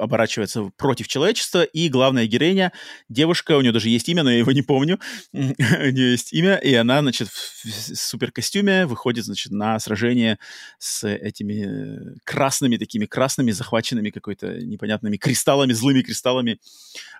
[0.00, 2.72] оборачивается против человечества, и главная героиня,
[3.08, 4.98] девушка, у нее даже есть имя, но я его не помню,
[5.32, 10.38] у нее есть имя, и она, значит, в суперкостюме выходит, значит, на сражение
[10.78, 16.58] с этими красными, такими красными, захваченными какой-то непонятными кристаллами, злыми кристаллами,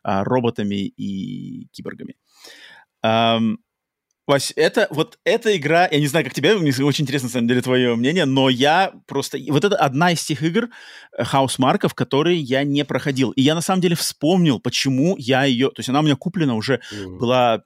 [0.02, 2.16] а, роботами и киборгами.
[4.30, 7.48] Вась, это вот эта игра, я не знаю, как тебе, мне очень интересно, на самом
[7.48, 9.38] деле, твое мнение, но я просто...
[9.48, 10.68] Вот это одна из тех игр
[11.18, 13.32] Хаусмарков, которые я не проходил.
[13.32, 15.70] И я, на самом деле, вспомнил, почему я ее...
[15.70, 17.18] То есть она у меня куплена уже, mm-hmm.
[17.18, 17.64] была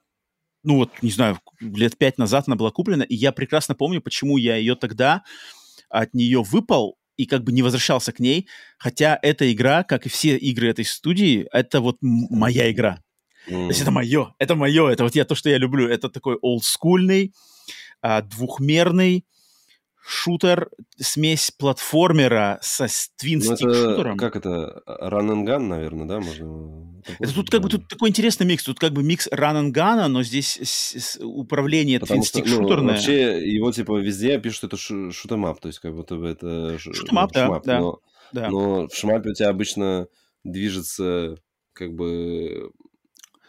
[0.63, 4.37] ну вот, не знаю, лет пять назад она была куплена, и я прекрасно помню, почему
[4.37, 5.21] я ее тогда
[5.89, 8.47] от нее выпал и как бы не возвращался к ней,
[8.79, 13.04] хотя эта игра, как и все игры этой студии, это вот моя игра.
[13.47, 13.65] Mm.
[13.65, 15.87] То есть это мое, это мое, это вот я то, что я люблю.
[15.87, 17.33] Это такой олдскульный,
[18.01, 19.25] а, двухмерный
[20.07, 24.11] шутер, смесь платформера со твинстик-шутером.
[24.11, 24.83] Ну, как это?
[24.85, 26.19] Run and Gun, наверное, да?
[26.19, 27.01] Можно...
[27.19, 28.63] Это тут как бы тут такой интересный микс.
[28.63, 32.81] Тут как бы микс Run and Gun, но здесь с, с, управление твинстик-шутерное.
[32.81, 36.77] Ну, вообще его типа везде пишут, это шутемап, то есть как будто бы это...
[36.77, 37.99] Шутемап, да, да, но,
[38.31, 38.49] да.
[38.49, 40.07] Но в шмапе у тебя обычно
[40.43, 41.37] движется
[41.73, 42.71] как бы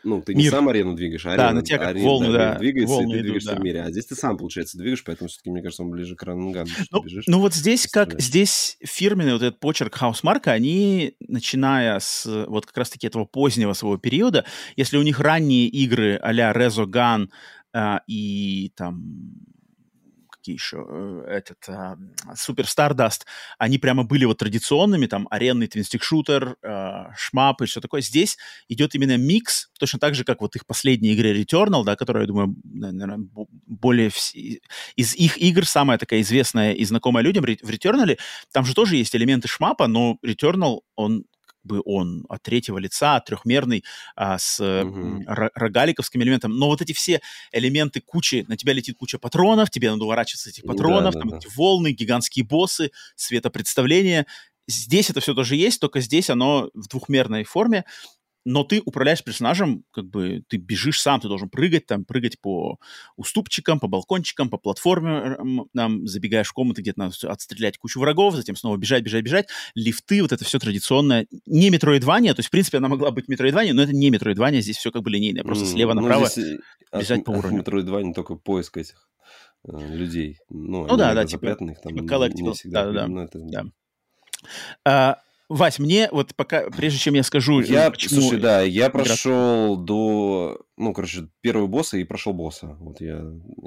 [0.06, 0.44] ну, ты Мир.
[0.44, 3.08] не сам арену двигаешь, а арена, да, на тебя как арена, волны, да, двигается, волны
[3.08, 3.56] и ты идут, двигаешься да.
[3.56, 3.82] в мире.
[3.82, 7.02] А здесь ты сам, получается, двигаешь, поэтому все-таки, мне кажется, он ближе к Рангану, ну,
[7.02, 7.24] бежишь.
[7.26, 12.78] Ну, вот здесь, как здесь фирменный вот этот почерк Хаусмарка, они, начиная с вот как
[12.78, 14.44] раз-таки этого позднего своего периода,
[14.76, 17.30] если у них ранние игры а-ля Резоган
[17.72, 19.02] а, и там
[20.46, 21.96] какие еще, э, этот, а,
[22.34, 23.22] Super Stardust,
[23.58, 28.00] они прямо были вот традиционными, там, аренный твинстик-шутер, а, шмап и все такое.
[28.00, 32.22] Здесь идет именно микс, точно так же, как вот их последняя игра Returnal, да, которая,
[32.24, 33.28] я думаю, наверное,
[33.66, 34.10] более...
[34.10, 34.34] Вс...
[34.96, 38.16] Из их игр самая такая известная и знакомая людям в Returnal,
[38.52, 41.24] там же тоже есть элементы шмапа, но Returnal, он
[41.66, 43.84] бы он от третьего лица, трехмерный,
[44.14, 45.22] а, с угу.
[45.26, 46.56] рогаликовским элементом.
[46.56, 47.20] Но вот эти все
[47.52, 51.36] элементы кучи, на тебя летит куча патронов, тебе надо уворачиваться этих патронов, да, там да.
[51.38, 54.26] эти волны, гигантские боссы, светопредставления.
[54.68, 57.84] Здесь это все тоже есть, только здесь оно в двухмерной форме
[58.46, 62.78] но ты управляешь персонажем, как бы ты бежишь сам, ты должен прыгать, там, прыгать по
[63.16, 65.36] уступчикам, по балкончикам, по платформе,
[65.74, 70.22] там, забегаешь в комнаты, где-то надо отстрелять кучу врагов, затем снова бежать, бежать, бежать, лифты,
[70.22, 71.26] вот это все традиционное.
[71.44, 74.76] Не метроидвания, то есть, в принципе, она могла быть метроидвания, но это не метроидвания, здесь
[74.76, 76.58] все как бы линейное, просто слева ну, направо здесь
[76.92, 77.58] бежать от, по уровню.
[77.58, 79.08] метроидвания только поиск этих
[79.66, 80.38] э, людей.
[80.50, 83.24] Ну, ну да, да, типа, там типа collectible, да, да, да.
[83.24, 83.38] Это...
[84.84, 85.22] да.
[85.48, 88.20] Вась, мне вот пока, прежде чем я скажу, я, почему...
[88.20, 92.76] Слушай, да, я прошел до, ну, короче, первого босса и прошел босса.
[92.80, 93.24] Вот я,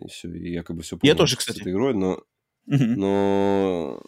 [0.09, 1.13] все, я как бы все понял.
[1.13, 1.57] Я тоже, кстати.
[1.57, 2.21] С этой игрой, но...
[2.67, 2.83] Угу.
[2.83, 4.01] Но...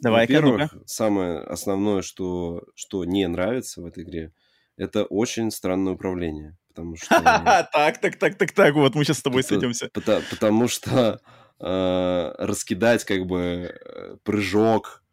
[0.00, 4.32] Давай, Во-первых, самое основное, что, что не нравится в этой игре,
[4.76, 6.58] это очень странное управление.
[6.68, 7.14] Потому что...
[7.72, 9.88] Так, так, так, так, так, вот мы сейчас с тобой сойдемся.
[9.92, 11.20] Потому что
[11.60, 15.03] э, раскидать как бы э, прыжок,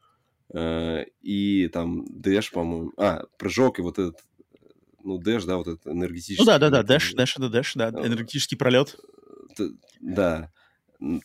[0.54, 4.18] и там dash, по-моему, а, прыжок и вот этот,
[5.04, 6.44] ну, dash, да, вот этот энергетический.
[6.44, 8.98] Ну да, да, да, dash, dash это dash, да, энергетический пролет.
[10.02, 10.52] Да,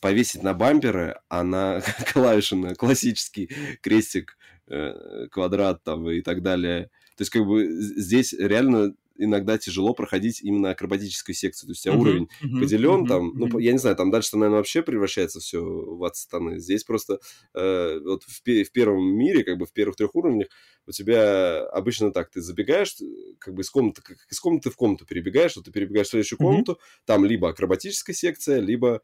[0.01, 1.81] повесить на бамперы, а на
[2.13, 3.51] клавиши на классический
[3.83, 4.37] крестик,
[4.69, 6.85] э, квадрат там и так далее.
[7.17, 11.69] То есть, как бы здесь реально иногда тяжело проходить именно акробатической секцию.
[11.69, 12.29] То есть у тебя уровень
[12.61, 16.59] поделен, там, ну, я не знаю, там дальше, наверное, вообще превращается все в ад сатаны.
[16.59, 17.21] Здесь просто
[17.55, 20.49] э, вот в, в первом мире, как бы в первых трех уровнях,
[20.87, 22.97] у тебя обычно так, ты забегаешь,
[23.39, 26.39] как бы из комнаты, как из комнаты в комнату перебегаешь, что ты перебегаешь в следующую
[26.39, 29.03] комнату, там либо акробатическая секция, либо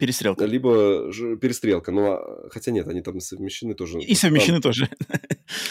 [0.00, 0.46] Перестрелка.
[0.46, 1.92] Либо перестрелка.
[1.92, 4.00] Ну, а, хотя нет, они там совмещены тоже.
[4.00, 4.88] И совмещены там, тоже.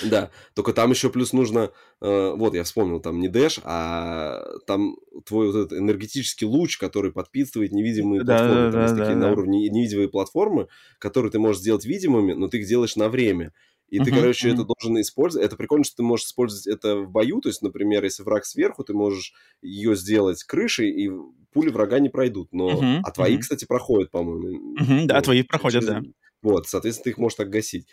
[0.03, 1.71] Да, только там еще плюс нужно...
[1.99, 7.11] Э, вот, я вспомнил, там не дэш, а там твой вот этот энергетический луч, который
[7.11, 8.65] подпитывает невидимые да, платформы.
[8.65, 9.27] Да, там да, есть да, такие да.
[9.27, 10.67] на уровне невидимые платформы,
[10.99, 13.51] которые ты можешь сделать видимыми, но ты их делаешь на время.
[13.89, 14.53] И uh-huh, ты, короче, uh-huh.
[14.53, 15.45] это должен использовать.
[15.45, 17.41] Это прикольно, что ты можешь использовать это в бою.
[17.41, 21.11] То есть, например, если враг сверху, ты можешь ее сделать крышей, и
[21.51, 22.49] пули врага не пройдут.
[22.51, 22.71] Но...
[22.71, 23.39] Uh-huh, а твои, uh-huh.
[23.39, 24.75] кстати, проходят, по-моему.
[24.79, 26.01] Uh-huh, да, твои проходят, да.
[26.41, 27.87] Вот, соответственно, ты их можешь так гасить.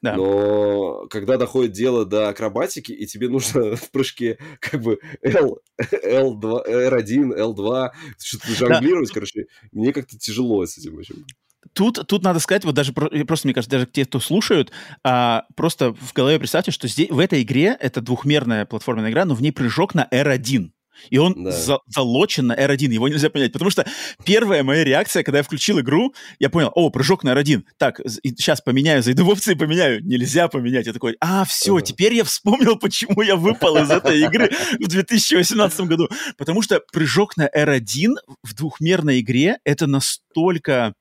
[0.00, 0.14] Да.
[0.14, 6.68] Но когда доходит дело до акробатики, и тебе нужно в прыжке как бы L, L2,
[6.68, 9.14] R1, L2, что-то жонглировать, да.
[9.14, 11.24] короче, мне как-то тяжело с этим очень.
[11.72, 14.72] Тут, тут надо сказать, вот даже просто, мне кажется, даже те, кто слушают,
[15.04, 19.34] а, просто в голове представьте, что здесь, в этой игре, это двухмерная платформенная игра, но
[19.34, 20.70] в ней прыжок на R1.
[21.10, 21.50] И он да.
[21.50, 23.52] за, залочен на R1, его нельзя понять.
[23.52, 23.86] Потому что
[24.24, 27.62] первая моя реакция, когда я включил игру, я понял, о, прыжок на R1.
[27.76, 30.04] Так, сейчас поменяю, зайду в опции поменяю.
[30.04, 30.86] Нельзя поменять.
[30.86, 31.82] Я такой, а, все, uh-huh.
[31.82, 36.08] теперь я вспомнил, почему я выпал из этой игры в 2018 году.
[36.36, 40.94] Потому что прыжок на R1 в двухмерной игре это настолько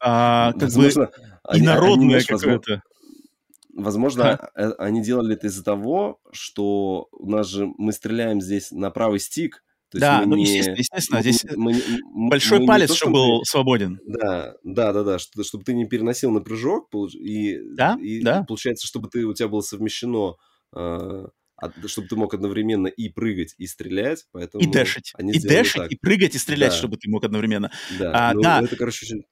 [0.00, 2.82] а, как Возможно, бы инородное какое-то.
[3.74, 4.72] Возможно, а?
[4.78, 9.62] они делали это из-за того, что у нас же мы стреляем здесь на правый стик.
[9.90, 13.44] То да, ну не, естественно, естественно, мы, здесь мы, большой мы палец, то, чтобы был
[13.44, 13.98] свободен.
[14.06, 18.44] Да, да, да, да, что, чтобы ты не переносил на прыжок, и, да, и да.
[18.44, 20.36] получается, чтобы ты у тебя было совмещено
[20.76, 21.26] э,
[21.86, 24.62] чтобы ты мог одновременно и прыгать, и стрелять, поэтому...
[24.62, 25.12] И дэшить.
[25.18, 25.92] И дэшить, так.
[25.92, 26.76] и прыгать, и стрелять, да.
[26.76, 27.70] чтобы ты мог одновременно.
[27.98, 28.62] Да, а, ну, да.
[28.62, 29.24] это, короче, очень...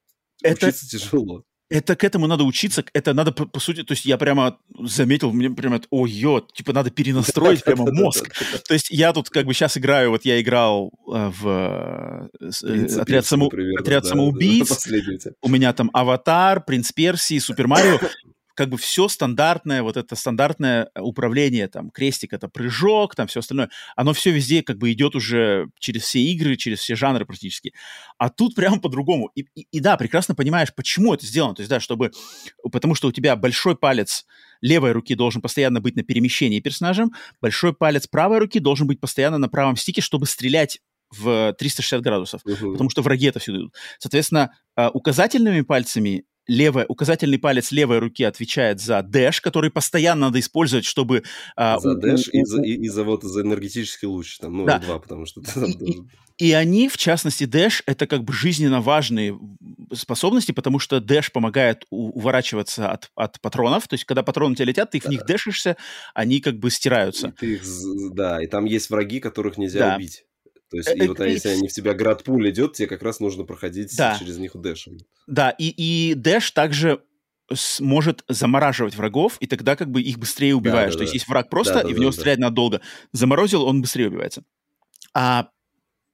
[0.42, 0.66] Это...
[0.68, 1.44] Учиться тяжело.
[1.70, 5.32] Это к этому надо учиться, это надо, по, по сути, то есть я прямо заметил,
[5.32, 8.32] мне прямо, ой-ё, типа надо перенастроить прямо мозг.
[8.66, 13.50] То есть я тут как бы сейчас играю, вот я играл э, в э, само,
[13.78, 14.88] отряд самоубийц,
[15.42, 17.98] у меня там Аватар, Принц Персии, Супер Марио,
[18.58, 23.70] как бы все стандартное, вот это стандартное управление, там, крестик— это прыжок, там, все остальное,
[23.94, 27.72] оно все везде как бы идет уже через все игры, через все жанры практически.
[28.18, 29.30] А тут прямо по-другому.
[29.36, 31.54] И, и, и да, прекрасно понимаешь, почему это сделано.
[31.54, 32.10] То есть, да, чтобы...
[32.72, 34.26] Потому что у тебя большой палец
[34.60, 39.38] левой руки должен постоянно быть на перемещении персонажем, большой палец правой руки должен быть постоянно
[39.38, 40.80] на правом стике, чтобы стрелять
[41.16, 42.72] в 360 градусов, uh-huh.
[42.72, 43.74] потому что враги это всюду идут.
[44.00, 50.40] Соответственно, а, указательными пальцами левая, указательный палец левой руки отвечает за дэш, который постоянно надо
[50.40, 51.22] использовать, чтобы...
[51.56, 54.78] А, за дэш и, за, и, и за вот за энергетический луч, там, ну, да.
[54.78, 55.42] два, потому что...
[55.64, 56.00] И, и,
[56.38, 59.38] и они, в частности, дэш, это как бы жизненно важные
[59.92, 64.66] способности, потому что дэш помогает уворачиваться от, от патронов, то есть когда патроны у тебя
[64.66, 65.10] летят, ты в да.
[65.10, 65.76] них дэшишься,
[66.14, 67.28] они как бы стираются.
[67.28, 67.62] И ты их,
[68.12, 69.96] да, и там есть враги, которых нельзя да.
[69.96, 70.24] убить.
[70.70, 73.44] То есть, и вот если они в тебя град пуль идет, тебе как раз нужно
[73.44, 74.16] проходить да.
[74.18, 74.98] через них дэшем.
[75.26, 77.02] Да, и, и дэш также
[77.80, 80.92] может замораживать врагов, и тогда как бы их быстрее убиваешь.
[80.92, 82.44] Да, да, То есть, есть враг просто, да, да, и в него да, стрелять да.
[82.44, 82.80] надо долго.
[83.12, 84.44] Заморозил, он быстрее убивается.
[85.14, 85.48] А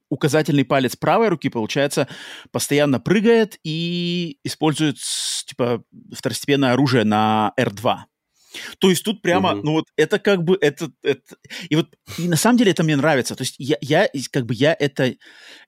[0.09, 2.07] указательный палец правой руки, получается,
[2.51, 4.97] постоянно прыгает и использует,
[5.45, 5.83] типа,
[6.13, 7.97] второстепенное оружие на R2.
[8.79, 9.61] То есть тут прямо, угу.
[9.63, 11.35] ну вот это как бы, это, это,
[11.69, 11.87] и вот,
[12.17, 13.35] и на самом деле это мне нравится.
[13.35, 15.13] То есть я, я как бы, я это,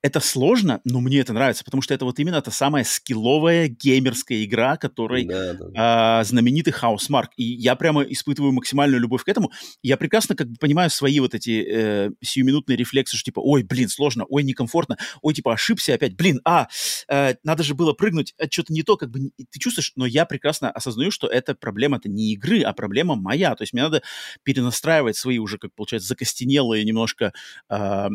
[0.01, 4.43] это сложно, но мне это нравится, потому что это вот именно та самая скилловая геймерская
[4.43, 6.19] игра, которой да, да.
[6.19, 7.27] А, знаменитый Housemark.
[7.37, 9.51] И я прямо испытываю максимальную любовь к этому.
[9.83, 13.89] Я прекрасно как бы понимаю свои вот эти э, сиюминутные рефлексы, что типа, ой, блин,
[13.89, 16.67] сложно, ой, некомфортно, ой, типа, ошибся опять, блин, а,
[17.09, 20.25] э, надо же было прыгнуть, это что-то не то, как бы, ты чувствуешь, но я
[20.25, 23.53] прекрасно осознаю, что эта проблема, это не игры, а проблема моя.
[23.55, 24.01] То есть мне надо
[24.43, 27.33] перенастраивать свои уже, как получается, закостенелые немножко
[27.69, 28.07] э,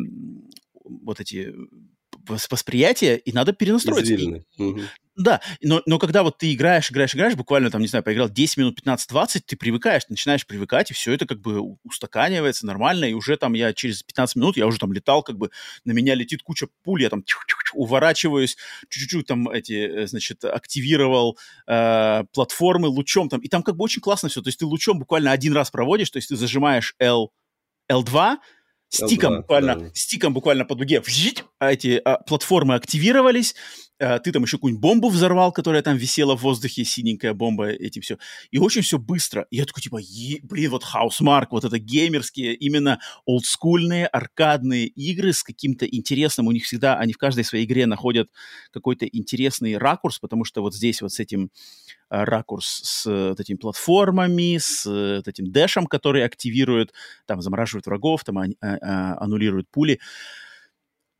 [0.83, 1.53] вот эти
[2.27, 4.09] восприятия, и надо перенастроить.
[4.09, 4.81] И, угу.
[5.15, 8.57] Да, но, но когда вот ты играешь, играешь, играешь, буквально там, не знаю, поиграл 10
[8.57, 13.13] минут, 15-20, ты привыкаешь, ты начинаешь привыкать, и все это как бы устаканивается нормально, и
[13.13, 15.51] уже там я через 15 минут, я уже там летал, как бы
[15.85, 17.23] на меня летит куча пуль, я там
[17.73, 18.57] уворачиваюсь,
[18.89, 21.37] чуть-чуть там эти, э, значит, активировал
[21.67, 24.97] э, платформы лучом там, и там как бы очень классно все, то есть ты лучом
[24.97, 27.31] буквально один раз проводишь, то есть ты зажимаешь L,
[27.91, 28.37] L2,
[28.93, 29.89] стиком, буквально, да.
[29.93, 31.01] стиком буквально по дуге,
[31.59, 33.55] а эти а, платформы активировались,
[33.99, 37.99] а, ты там еще какую-нибудь бомбу взорвал, которая там висела в воздухе, синенькая бомба, эти
[37.99, 38.17] все.
[38.51, 39.45] И очень все быстро.
[39.51, 39.99] И я такой, типа,
[40.43, 46.47] блин, вот Housemark, вот это геймерские, именно олдскульные, аркадные игры с каким-то интересным.
[46.47, 48.29] У них всегда, они в каждой своей игре находят
[48.71, 51.51] какой-то интересный ракурс, потому что вот здесь вот с этим
[52.09, 56.93] а, ракурс с вот этими платформами, с вот этим дэшем, который активирует,
[57.25, 59.99] там, замораживает врагов, там, а, а, аннулирует пули.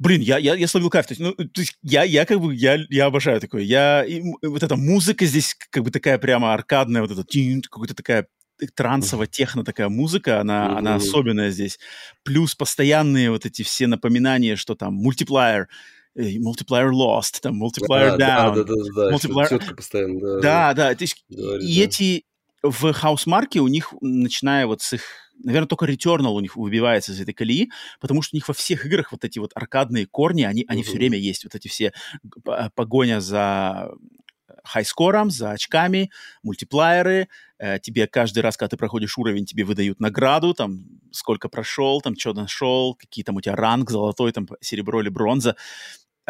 [0.03, 1.07] Блин, я, я, я словил кайф.
[1.07, 3.61] То есть, ну, то есть я, я как бы, я, я обожаю такое.
[3.61, 8.27] Я, и, вот эта музыка здесь как бы такая прямо аркадная, вот эта какая-то такая
[8.75, 10.77] трансово техно такая музыка, она, mm-hmm.
[10.77, 11.79] она особенная здесь.
[12.23, 15.69] Плюс постоянные вот эти все напоминания, что там мультиплеер,
[16.17, 19.73] multiplier lost, там multiplier да, down, да, да, да, да, multiplier...
[19.73, 21.83] постоянно, да, да, да, то есть говорит, и да.
[21.85, 22.25] эти
[22.61, 25.03] в Housemark у них, начиная вот с их
[25.43, 28.85] наверное, только Returnal у них выбивается из этой колеи, потому что у них во всех
[28.85, 31.43] играх вот эти вот аркадные корни, они, они все время есть.
[31.43, 31.93] Вот эти все
[32.75, 33.91] погоня за
[34.63, 36.09] хайскором, за очками,
[36.41, 37.27] мультиплееры.
[37.59, 42.17] Э, тебе каждый раз, когда ты проходишь уровень, тебе выдают награду, там, сколько прошел, там,
[42.17, 45.55] что нашел, какие там у тебя ранг, золотой, там, серебро или бронза.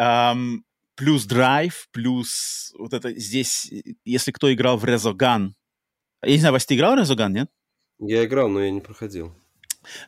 [0.00, 0.62] Um,
[0.96, 3.70] плюс драйв, плюс вот это здесь,
[4.04, 5.54] если кто играл в Резоган,
[6.22, 7.50] я не знаю, Вась, ты играл в Резоган, нет?
[8.06, 9.34] Я играл, но я не проходил.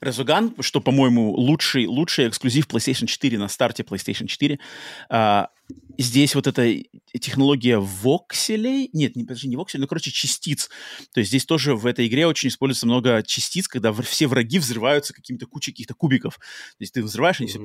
[0.01, 4.59] Резоган, что, по-моему, лучший, лучший эксклюзив PlayStation 4 на старте PlayStation 4.
[5.09, 5.49] А,
[5.99, 6.83] здесь вот эта
[7.19, 10.71] технология вокселей, нет, не, подожди, не вокселей, но, короче, частиц.
[11.13, 15.13] То есть здесь тоже в этой игре очень используется много частиц, когда все враги взрываются
[15.13, 16.37] какими-то кучей каких-то кубиков.
[16.37, 17.63] То есть ты взрываешь, они все...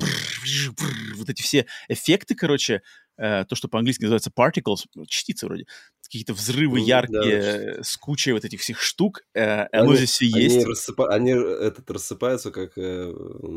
[1.16, 2.82] Вот эти все эффекты, короче,
[3.18, 5.66] э, то, что по-английски называется particles, частицы вроде,
[6.12, 7.84] какие-то взрывы mm, яркие да.
[7.84, 9.22] с кучей вот этих всех штук.
[9.34, 10.68] Э, оно здесь все они есть.
[10.68, 11.08] Рассыпа...
[11.08, 13.14] Они этот, рассыпаются, как, э,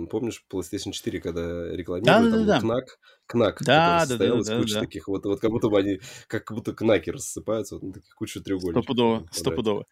[0.09, 1.43] помнишь, PlayStation 4, когда
[1.75, 2.61] рекламировали, да, там да, да.
[2.61, 4.81] Кнак, Кнак, да, да, да, из да, кучи да.
[4.81, 5.99] таких, вот, вот как будто бы они,
[6.29, 8.85] как будто кнаки рассыпаются, вот на таких кучу треугольников.
[8.85, 9.87] Стопудово, стопудово.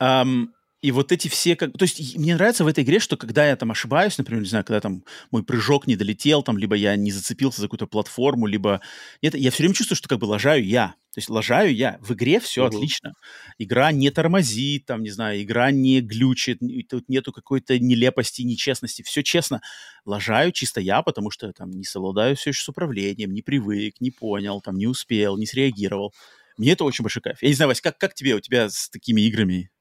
[0.00, 0.48] Um,
[0.80, 3.56] и вот эти все, как, то есть мне нравится в этой игре, что когда я
[3.56, 5.02] там ошибаюсь, например, не знаю, когда там
[5.32, 8.80] мой прыжок не долетел, там, либо я не зацепился за какую-то платформу, либо
[9.20, 10.94] нет, я все время чувствую, что как бы лажаю я.
[11.18, 11.98] То есть лажаю я.
[12.00, 12.76] В игре все угу.
[12.76, 13.14] отлично.
[13.58, 19.02] Игра не тормозит, там, не знаю, игра не глючит, тут нету какой-то нелепости, нечестности.
[19.02, 19.60] Все честно.
[20.04, 24.12] Лажаю чисто я, потому что там не совладаю все еще с управлением, не привык, не
[24.12, 26.14] понял, там, не успел, не среагировал
[26.56, 27.42] Мне это очень большой кайф.
[27.42, 29.72] Я не знаю, Вась, как, как тебе, у тебя с такими играми?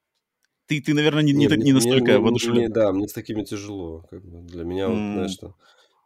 [0.65, 2.61] Ты, ты наверное, не, не, не настолько мне, воодушевлен.
[2.61, 4.07] Мне, да, мне с такими тяжело.
[4.09, 4.41] Как бы.
[4.41, 4.87] Для меня, mm.
[4.87, 5.55] вот, знаешь, что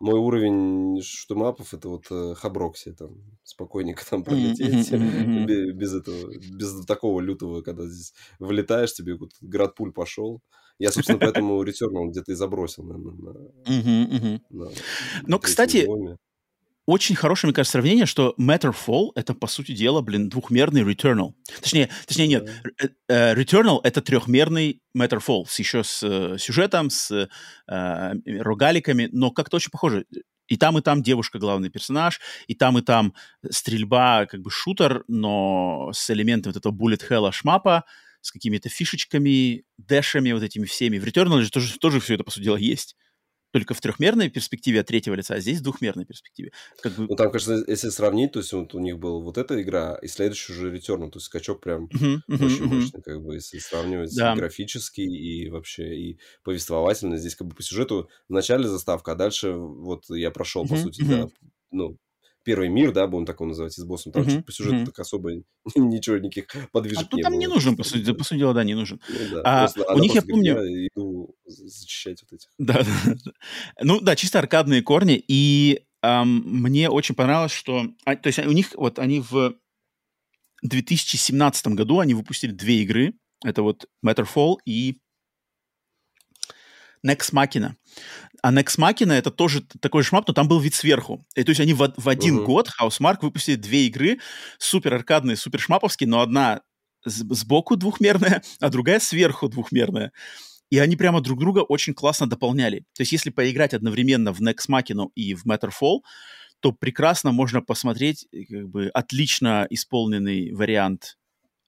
[0.01, 4.91] мой уровень штумапов это вот э, Хаброкси, там спокойненько там пролететь,
[5.75, 10.41] без этого, без такого лютого, когда здесь вылетаешь, тебе вот град пуль пошел.
[10.79, 13.13] Я, собственно, поэтому Returnal где-то и забросил, наверное,
[14.49, 14.71] на, на
[15.27, 15.87] Но, кстати,
[16.91, 21.33] очень хорошее, мне кажется, сравнение, что Matterfall— это, по сути дела, блин, двухмерный Returnal.
[21.61, 22.49] Точнее, точнее нет,
[23.09, 23.35] mm-hmm.
[23.35, 27.29] Returnal— это трехмерный Matterfall, с еще с uh, сюжетом, с
[27.69, 30.05] uh, рогаликами, но как-то очень похоже.
[30.49, 33.13] И там, и там девушка главный персонаж, и там, и там
[33.49, 37.85] стрельба, как бы шутер, но с элементами вот этого bullet hell шмапа,
[38.19, 40.99] с какими-то фишечками, дэшами вот этими всеми.
[40.99, 42.97] В Returnal же тоже, тоже все это, по сути дела, есть
[43.51, 46.51] только в трехмерной перспективе от третьего лица, а здесь в двухмерной перспективе.
[46.81, 47.07] Как бы...
[47.09, 50.07] Ну, там, конечно, если сравнить, то есть вот у них был вот эта игра, и
[50.07, 52.81] следующий уже Return, то есть скачок прям uh-huh, uh-huh, очень uh-huh.
[52.81, 54.35] мощный, как бы, если сравнивать да.
[54.35, 57.17] графически и вообще, и повествовательно.
[57.17, 60.75] Здесь как бы по сюжету в начале заставка, а дальше вот я прошел, uh-huh, по
[60.77, 61.23] сути, uh-huh.
[61.23, 61.29] да,
[61.71, 61.97] ну,
[62.43, 64.85] первый мир, да, будем так его называть, с боссом, там uh-huh, по сюжету uh-huh.
[64.85, 65.31] так особо
[65.75, 67.39] ничего, никаких подвижек а не там было.
[67.39, 68.99] не нужен, по сути, по сути дела, да, не нужен.
[69.09, 70.63] Ну, да, а, просто, у них, я помню...
[70.63, 72.49] Я иду зачищать вот этих.
[72.57, 73.31] Да, да, да.
[73.81, 77.87] Ну, да, чисто аркадные корни, и эм, мне очень понравилось, что...
[78.05, 79.55] А, то есть у них, вот они в
[80.63, 83.13] 2017 году, они выпустили две игры,
[83.43, 84.99] это вот Matterfall и
[87.05, 87.73] Next Machina.
[88.43, 91.23] А Next Machina это тоже такой шмап, но там был вид сверху.
[91.35, 92.45] И, то есть они в, в один uh-huh.
[92.45, 94.19] год Housemark выпустили две игры,
[94.57, 96.61] супер аркадные, супер шмаповские, но одна
[97.05, 100.11] сбоку двухмерная, а другая сверху двухмерная.
[100.69, 102.79] И они прямо друг друга очень классно дополняли.
[102.95, 105.99] То есть если поиграть одновременно в Next Machina и в Matterfall,
[106.61, 111.17] то прекрасно можно посмотреть э, как бы отлично исполненный вариант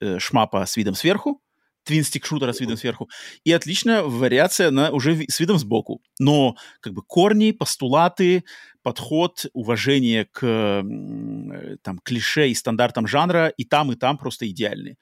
[0.00, 1.42] э, шмапа с видом сверху,
[1.84, 3.08] твинстик шутера с видом сверху,
[3.44, 6.02] и отличная вариация на уже с видом сбоку.
[6.18, 8.44] Но как бы корни, постулаты,
[8.82, 14.96] подход, уважение к э, там, клише и стандартам жанра и там, и там просто идеальны.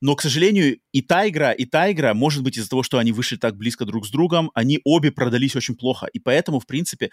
[0.00, 3.12] Но, к сожалению, и та игра, и та игра, может быть, из-за того, что они
[3.12, 6.06] вышли так близко друг с другом, они обе продались очень плохо.
[6.06, 7.10] И поэтому, в принципе,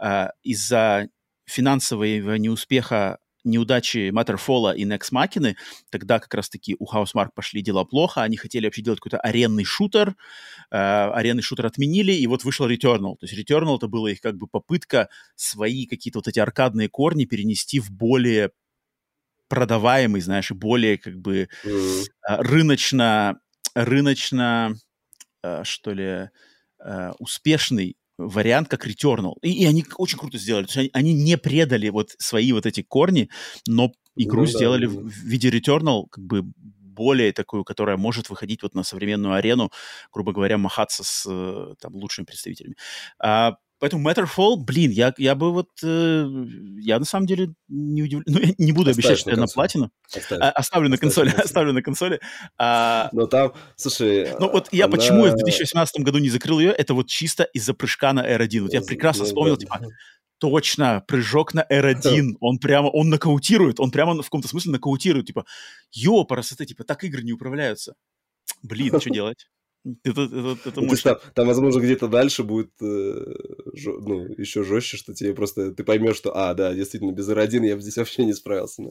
[0.00, 1.08] э, из-за
[1.46, 5.54] финансового неуспеха неудачи Matterfall и Next Machina,
[5.90, 10.16] тогда как раз-таки у Housemark пошли дела плохо, они хотели вообще делать какой-то аренный шутер,
[10.70, 13.16] э, аренный шутер отменили, и вот вышел Returnal.
[13.16, 17.24] То есть Returnal это была их как бы попытка свои какие-то вот эти аркадные корни
[17.24, 18.50] перенести в более
[19.48, 22.04] продаваемый, знаешь, и более как бы mm.
[22.38, 23.38] рыночно,
[23.74, 24.74] рыночно,
[25.42, 26.30] э, что ли,
[26.84, 29.34] э, успешный вариант как Returnal.
[29.42, 30.64] И, и они очень круто сделали.
[30.64, 33.28] То есть они, они не предали вот свои вот эти корни,
[33.66, 36.44] но игру ну, сделали да, в, в виде Returnal как бы
[36.94, 39.70] более такую, которая может выходить вот на современную арену,
[40.12, 42.76] грубо говоря, махаться с э, там, лучшими представителями.
[43.18, 45.68] А, Поэтому Matterfall, блин, я, я бы вот...
[45.82, 46.26] Э,
[46.80, 48.24] я на самом деле не удивлен.
[48.26, 49.90] Ну, я не буду Оставишь обещать, что я на платину.
[50.30, 51.28] А, оставлю на консоли.
[51.36, 52.18] Оставлю на консоли.
[52.56, 54.30] А, Но там, слушай...
[54.40, 54.96] Ну вот я она...
[54.96, 58.62] почему в 2018 году не закрыл ее, это вот чисто из-за прыжка на R1.
[58.62, 59.82] Вот я прекрасно вспомнил, типа,
[60.38, 65.44] точно, прыжок на R1, он прямо, он нокаутирует, он прямо в каком-то смысле нокаутирует, типа,
[65.92, 67.96] ёпарасоте, типа, так игры не управляются.
[68.62, 69.46] Блин, что делать?
[70.04, 73.34] Это, это, это ну, там, там, возможно, где-то дальше будет э,
[73.74, 77.66] жё, ну, еще жестче, что тебе просто ты поймешь, что, а, да, действительно, без R1
[77.66, 78.82] я бы здесь вообще не справился.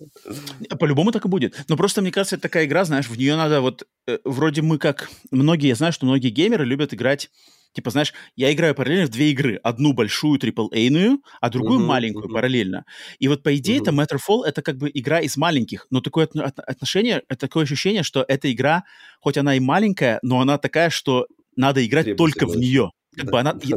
[0.79, 1.65] По-любому так и будет.
[1.67, 4.77] Но просто, мне кажется, это такая игра, знаешь, в нее надо вот, э, вроде мы
[4.77, 7.31] как, многие, я знаю, что многие геймеры любят играть
[7.73, 9.59] Типа, знаешь, я играю параллельно в две игры.
[9.63, 12.33] Одну большую AAA-ную, а другую uh-huh, маленькую uh-huh.
[12.33, 12.85] параллельно.
[13.17, 13.81] И вот, по идее, uh-huh.
[13.81, 15.87] это Matterfall— это как бы игра из маленьких.
[15.89, 18.83] Но такое отношение, такое ощущение, что эта игра,
[19.19, 21.25] хоть она и маленькая, но она такая, что
[21.55, 22.91] надо играть только в нее.
[23.15, 23.31] Как да.
[23.31, 23.59] бы она...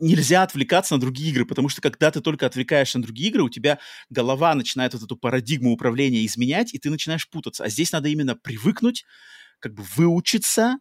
[0.00, 3.48] Нельзя отвлекаться на другие игры, потому что когда ты только отвлекаешься на другие игры, у
[3.48, 3.78] тебя
[4.10, 7.62] голова начинает вот эту парадигму управления изменять, и ты начинаешь путаться.
[7.62, 9.04] А здесь надо именно привыкнуть,
[9.60, 10.78] как бы выучиться,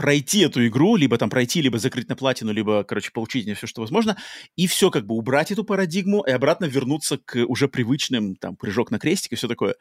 [0.00, 3.66] пройти эту игру, либо там пройти, либо закрыть на платину, либо, короче, получить не все,
[3.66, 4.16] что возможно,
[4.56, 8.90] и все как бы убрать эту парадигму и обратно вернуться к уже привычным, там, прыжок
[8.90, 9.74] на крестик и все такое.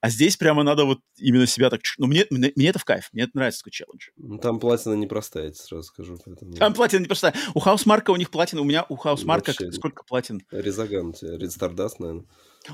[0.00, 1.82] А здесь прямо надо вот именно себя так...
[1.98, 4.08] Ну, мне, мне, мне это в кайф, мне это нравится такой челлендж.
[4.16, 6.18] Ну, там платина непростая, я сразу скажу.
[6.24, 6.52] Поэтому...
[6.54, 7.32] Там платина непростая.
[7.54, 10.42] У Хаусмарка у них платина, у меня у Хаусмарка сколько платин?
[10.50, 12.24] Резаган, Ред Стардаст, наверное.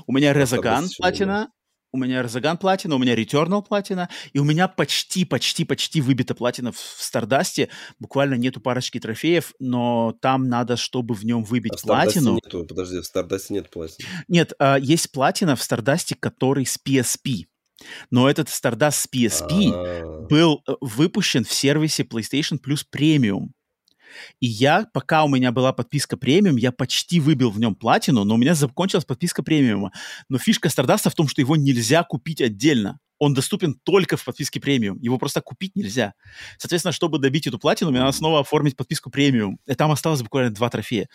[0.07, 1.51] У меня Резаган платина,
[1.91, 6.77] у меня Резаган платина, у меня Returnal платина, и у меня почти-почти-почти выбита платина в
[6.77, 7.69] Стардасте.
[7.99, 12.35] Буквально нету парочки трофеев, но там надо, чтобы в нем выбить а платину.
[12.35, 14.07] Нету, подожди, в Стардасте нет платины.
[14.27, 17.45] Нет, а, есть платина в Стардасте, который с PSP.
[18.09, 20.27] Но этот Stardust с PSP А-а-а.
[20.27, 23.49] был э, выпущен в сервисе PlayStation Plus Premium.
[24.39, 28.35] И я, пока у меня была подписка премиум, я почти выбил в нем платину, но
[28.35, 29.91] у меня закончилась подписка премиума.
[30.29, 32.99] Но фишка Стардаста в том, что его нельзя купить отдельно.
[33.19, 34.99] Он доступен только в подписке премиум.
[34.99, 36.13] Его просто купить нельзя.
[36.59, 39.59] Соответственно, чтобы добить эту платину, мне надо снова оформить подписку премиум.
[39.65, 41.07] И там осталось буквально два трофея.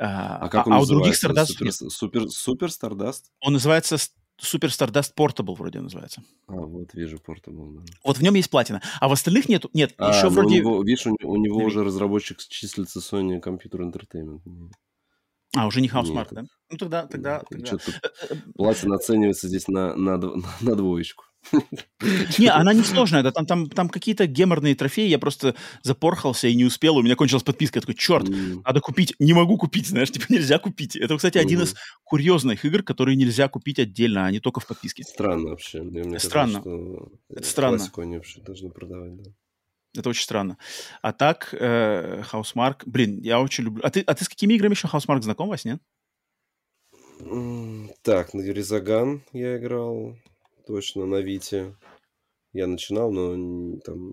[0.00, 3.22] А, а как он а, а у других Stardust супер, супер, супер Stardust?
[3.40, 3.96] Он называется
[4.40, 6.22] Super Stardust Portable вроде называется.
[6.46, 7.74] А, вот вижу Portable.
[7.74, 7.82] Да.
[8.04, 8.80] Вот в нем есть платина.
[9.00, 9.64] А в остальных нет.
[9.74, 10.56] Нет, а, еще вроде...
[10.56, 14.40] У него, видишь, у, у него уже разработчик числится Sony Computer Entertainment.
[15.56, 16.44] А, уже не Housemark, да?
[16.70, 17.42] Ну тогда, тогда...
[17.50, 17.70] тогда...
[17.72, 20.18] Э, э, платина оценивается здесь на, на,
[20.60, 21.24] на двоечку.
[22.38, 26.54] Не, она не сложная, да, там, там, там какие-то геморные трофеи, я просто запорхался и
[26.54, 30.10] не успел, у меня кончилась подписка, я такой, черт, надо купить, не могу купить, знаешь,
[30.10, 30.96] типа нельзя купить.
[30.96, 31.74] Это, кстати, один из
[32.04, 35.02] курьезных игр, которые нельзя купить отдельно, а не только в подписке.
[35.04, 35.82] Странно вообще.
[35.82, 36.62] Мне странно.
[36.62, 37.92] Кажется, Это странно.
[37.96, 39.30] они вообще должны продавать, да.
[39.96, 40.58] Это очень странно.
[41.02, 43.82] А так, э, Housemark, блин, я очень люблю.
[43.84, 45.80] А ты, а ты с какими играми еще Housemark знаком, Вась, нет?
[48.02, 50.16] Так, на Юризаган я играл
[50.68, 51.74] точно на Вите.
[52.52, 54.12] Я начинал, но там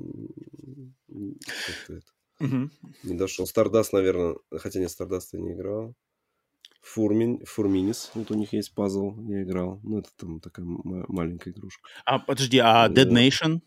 [2.39, 2.69] угу.
[3.03, 3.45] не дошел.
[3.45, 5.93] Стардаст, наверное, хотя нет, Стардаст я не играл.
[6.81, 9.79] Фурмин, Фурминис, вот у них есть пазл, я играл.
[9.83, 11.89] Ну, это там такая маленькая игрушка.
[12.05, 13.61] А, подожди, а Dead Nation?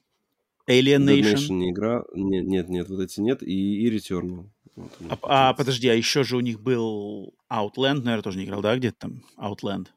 [0.68, 1.22] Alien Nation?
[1.22, 2.04] Dead Nation не игра.
[2.14, 3.42] Нет, нет, нет, вот эти нет.
[3.42, 4.48] И, и Returnal.
[4.76, 4.92] Вот
[5.22, 8.76] а, а, подожди, а еще же у них был Outland, наверное, тоже не играл, да,
[8.76, 9.24] где-то там?
[9.36, 9.88] Outland.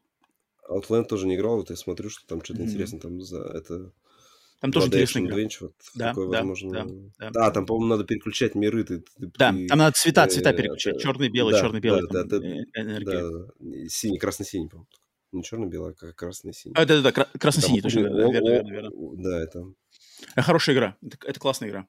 [0.76, 2.64] Outland тоже не играл, вот я смотрю, что там что-то mm-hmm.
[2.64, 3.92] интересно там за это...
[4.60, 5.18] Там тоже интересно.
[5.18, 6.70] Adventure, да, такое, да, возможно...
[6.70, 6.86] да,
[7.18, 7.30] да.
[7.30, 8.84] Да, там, по-моему, надо переключать миры.
[8.84, 11.00] Ты, ты, да, ты, там надо цвета, цвета э, переключать.
[11.00, 12.02] Черный, белый, да, черный, белый.
[12.08, 13.22] Да, да, да, энергия.
[13.28, 14.88] Да, синий, красный-синий, по-моему.
[15.32, 16.76] Не черный-белый, а красный-синий.
[16.76, 18.90] А, да-да-да, красно-синий, точно, верно, верно, верно.
[19.16, 19.64] Да, это...
[20.36, 21.88] Хорошая игра, это, это классная игра.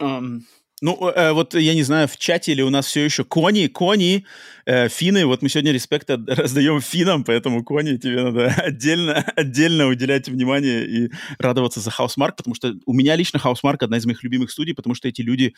[0.00, 0.42] Um,
[0.82, 4.26] ну, э, вот я не знаю, в чате или у нас все еще кони, кони,
[4.66, 5.24] э, финны.
[5.26, 11.10] Вот мы сегодня респект раздаем финам, поэтому кони тебе надо отдельно, отдельно уделять внимание и
[11.38, 14.96] радоваться за Housemark, потому что у меня лично Housemark одна из моих любимых студий, потому
[14.96, 15.54] что эти люди,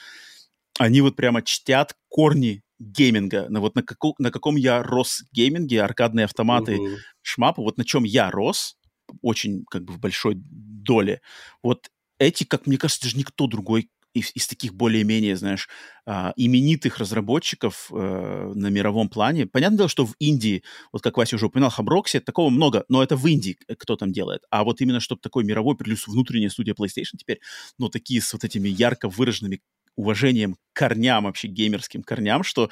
[0.78, 5.82] они вот прямо чтят корни гейминга, на вот на, како, на каком я рос гейминге,
[5.82, 6.96] аркадные автоматы, uh-huh.
[7.22, 8.76] шмапы, вот на чем я рос,
[9.22, 11.22] очень как бы в большой доле.
[11.62, 11.88] Вот
[12.18, 15.68] эти, как мне кажется, даже никто другой из, из таких более-менее, знаешь,
[16.06, 19.46] а, именитых разработчиков э, на мировом плане.
[19.46, 20.62] Понятное дело, что в Индии,
[20.92, 24.42] вот как Вася уже упоминал, Хаброкси, такого много, но это в Индии кто там делает.
[24.50, 27.40] А вот именно, чтобы такой мировой, плюс внутренняя студия PlayStation теперь,
[27.78, 29.60] ну, такие с вот этими ярко выраженными
[29.96, 32.70] уважением к корням, вообще геймерским корням, что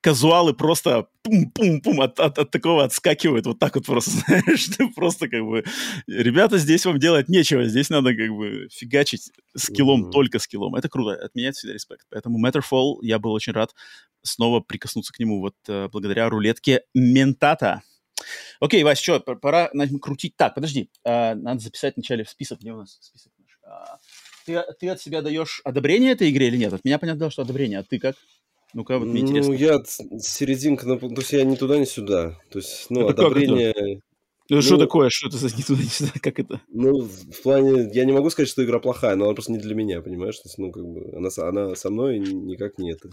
[0.00, 5.42] казуалы просто пум-пум-пум от, от, от такого отскакивают вот так вот просто, знаешь, просто как
[5.42, 5.64] бы,
[6.06, 10.10] ребята, здесь вам делать нечего, здесь надо как бы фигачить скиллом, mm-hmm.
[10.10, 10.74] только скиллом.
[10.74, 12.06] Это круто, от меня всегда респект.
[12.10, 13.74] Поэтому Matterfall, я был очень рад
[14.22, 17.82] снова прикоснуться к нему вот uh, благодаря рулетке Ментата.
[18.60, 19.70] Окей, Вась, что, пора
[20.00, 20.36] крутить.
[20.36, 23.58] Так, подожди, uh, надо записать вначале в список, где у нас список наш?
[23.66, 23.96] Uh,
[24.46, 26.72] ты, ты от себя даешь одобрение этой игре или нет?
[26.72, 28.16] От меня понятно, что одобрение, а ты как?
[28.74, 29.52] Ну-ка, вот мне интересно.
[29.52, 32.38] Ну, я серединка, то есть я ни туда, ни сюда.
[32.50, 33.70] То есть, ну, это одобрение...
[33.70, 34.00] Это?
[34.50, 35.10] Ну, ну, что такое?
[35.10, 36.12] Что это за ни туда, ни сюда?
[36.20, 36.60] Как это?
[36.68, 37.90] Ну, в плане...
[37.92, 40.36] Я не могу сказать, что игра плохая, но она просто не для меня, понимаешь?
[40.38, 43.10] То есть, ну, как бы, она, она со мной никак не это.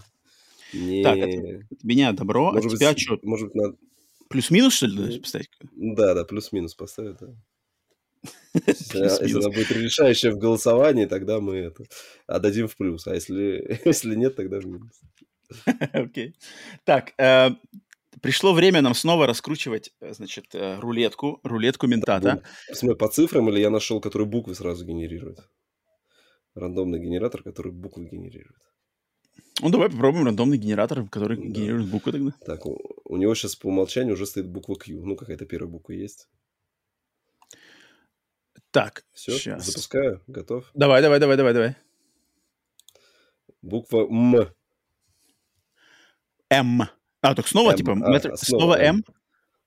[0.72, 1.02] Не...
[1.02, 3.18] Так, это, от меня добро, может от тебя быть, что?
[3.22, 3.76] Может быть, надо...
[4.28, 5.48] Плюс-минус, что ли, поставить?
[5.76, 7.28] Да, да, плюс-минус поставить, да.
[8.66, 11.84] Если она будет решающая в голосовании, тогда мы это
[12.26, 13.06] отдадим в плюс.
[13.06, 15.00] А если, если нет, тогда в минус.
[15.92, 16.34] Окей.
[16.84, 17.50] Так, э,
[18.20, 22.42] пришло время нам снова раскручивать, э, значит, э, рулетку, рулетку ментата.
[22.72, 25.38] Смотри, по цифрам или я нашел, который буквы сразу генерирует?
[26.54, 28.58] Рандомный генератор, который буквы генерирует.
[29.60, 31.42] Ну, давай попробуем рандомный генератор, который да.
[31.42, 32.32] генерирует буквы тогда.
[32.46, 35.04] Так, у, у него сейчас по умолчанию уже стоит буква Q.
[35.04, 36.28] Ну, какая-то первая буква есть.
[38.70, 39.66] Так, все, сейчас.
[39.66, 40.70] запускаю, готов?
[40.74, 41.76] Давай, давай, давай, давай, давай.
[43.62, 44.48] Буква М.
[46.50, 46.82] М.
[47.20, 47.76] А, так снова, М.
[47.76, 49.04] типа, а, снова, снова М?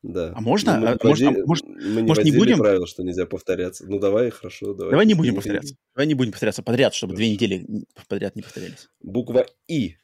[0.04, 0.34] Да.
[0.36, 0.80] А можно?
[0.80, 2.58] Мы, а, может, а, может, мы не может не будем?
[2.58, 3.86] правило, что нельзя повторяться.
[3.88, 4.92] Ну, давай, хорошо, давай.
[4.92, 5.76] Давай не будем повторяться.
[5.96, 7.18] Давай не будем повторяться подряд, чтобы хорошо.
[7.18, 7.66] две недели
[8.08, 8.90] подряд не повторялись.
[9.02, 9.98] Буква И.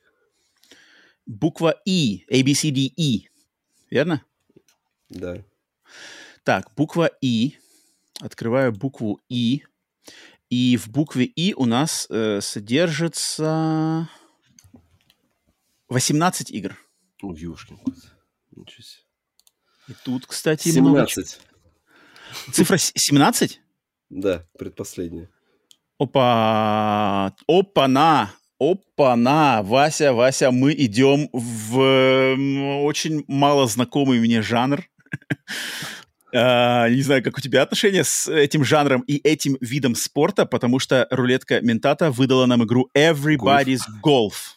[1.25, 2.25] Буква И.
[2.29, 3.27] A, B, C, D, E.
[3.89, 4.23] Верно?
[5.09, 5.43] Да.
[6.43, 7.55] Так, буква И.
[8.21, 9.63] Открываю букву И.
[10.49, 14.09] И в букве И у нас э, содержится
[15.89, 16.77] 18 игр.
[17.21, 17.95] О, ёшкин кот.
[18.55, 19.03] Ничего себе.
[19.87, 20.81] И тут, кстати, 17.
[20.81, 21.07] Много...
[22.51, 23.61] Цифра 17?
[24.09, 25.29] Да, предпоследняя.
[25.97, 27.33] Опа!
[27.47, 28.33] Опа-на!
[28.59, 29.63] Опа-на!
[29.63, 34.83] Вася, Вася, мы идем в очень мало знакомый мне жанр.
[36.33, 40.79] Uh, не знаю, как у тебя отношения с этим жанром и этим видом спорта, потому
[40.79, 44.56] что рулетка Ментата выдала нам игру Everybody's Golf.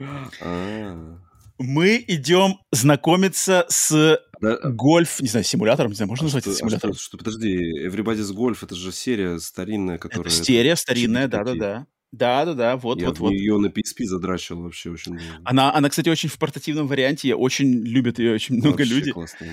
[0.00, 1.18] Ah
[1.60, 4.58] мы идем знакомиться с да.
[4.64, 6.92] гольф, не знаю, симулятором, не знаю, можно а назвать это симулятором?
[6.92, 10.30] А что, что, подожди, Everybody's Golf, это же серия старинная, которая...
[10.30, 11.86] Серия старинная, да-да-да.
[12.12, 13.30] Да-да-да, вот, я вот, вот.
[13.30, 18.18] ее на PSP задрачивал вообще очень Она, она, кстати, очень в портативном варианте, очень любят
[18.18, 19.12] ее очень много вообще людей.
[19.12, 19.46] Классно.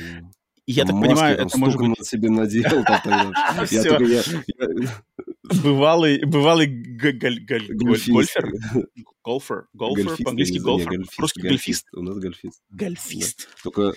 [0.65, 2.07] Я там так маски, понимаю, это может быть...
[2.07, 2.83] себе надел
[5.63, 7.63] Бывалый, бывалый гольфер.
[9.23, 9.67] Голфер.
[9.73, 10.23] Голфер.
[10.23, 11.05] По-английски голфер.
[11.17, 11.87] Русский гольфист.
[11.93, 12.61] У нас гольфист.
[12.69, 13.49] Гольфист.
[13.61, 13.93] Только,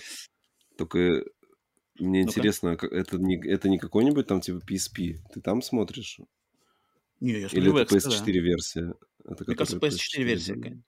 [0.77, 1.23] только
[1.99, 5.19] мне интересно, это не, это не какой-нибудь там типа PSP?
[5.33, 6.19] Ты там смотришь?
[7.19, 8.93] Не, я смотрю Или это PS4 версия?
[9.23, 10.83] Мне кажется, PS4 версия.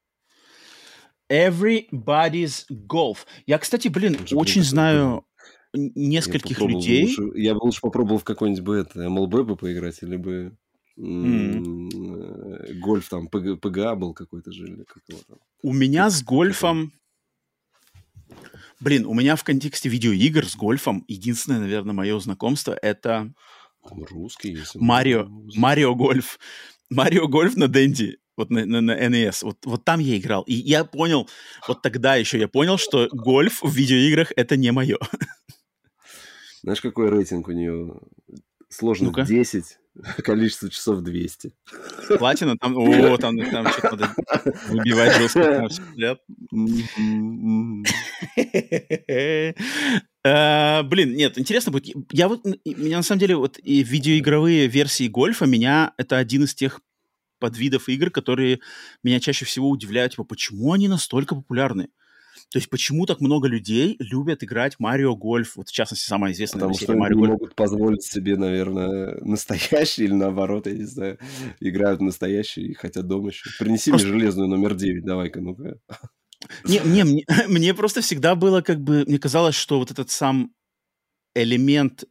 [1.32, 3.20] Everybody's Golf.
[3.46, 5.26] Я, кстати, блин, очень знаю
[5.74, 7.06] нескольких я людей.
[7.06, 10.56] Лучше, я бы лучше попробовал в какой-нибудь бы это MLB бы поиграть, или бы
[10.98, 12.80] mm.
[12.80, 14.86] гольф там, ПГА был какой-то же, или
[15.28, 15.38] там.
[15.62, 16.94] У меня с гольфом...
[18.80, 23.34] Блин, у меня в контексте видеоигр с гольфом единственное, наверное, мое знакомство это...
[23.88, 24.80] Там русский, если...
[24.80, 26.40] Марио, Марио Гольф.
[26.90, 30.44] Марио Гольф на Дэнди вот на, на, на NES, вот, вот там я играл.
[30.44, 31.30] И я понял,
[31.68, 34.98] вот тогда еще я понял, что гольф в видеоиграх это не мое.
[36.64, 37.94] Знаешь, какой рейтинг у нее?
[38.70, 39.78] Сложно ну 10,
[40.24, 41.54] количество часов 200.
[42.18, 42.58] Платина?
[42.58, 44.16] Там, о, там, там что-то надо
[44.70, 45.68] выбивать жестко.
[50.26, 51.96] Uh, блин, нет, интересно будет.
[52.12, 56.56] Я вот, меня на самом деле вот и видеоигровые версии гольфа, меня это один из
[56.56, 56.80] тех
[57.40, 58.62] подвидов игр, которые
[59.04, 61.90] меня чаще всего удивляют, типа, почему они настолько популярны?
[62.54, 66.60] То есть почему так много людей любят играть Марио Гольф, вот в частности самая известная
[66.60, 67.32] Потому что Марио Гольф.
[67.32, 71.18] могут позволить себе, наверное, настоящий или наоборот, я не знаю,
[71.60, 73.50] играют настоящий и хотят дома еще.
[73.58, 74.08] Принеси просто...
[74.08, 75.80] мне железную номер 9, давай-ка, ну-ка.
[76.66, 80.52] Не, не, мне, мне просто всегда было как бы, мне казалось, что вот этот сам
[81.36, 82.04] элемент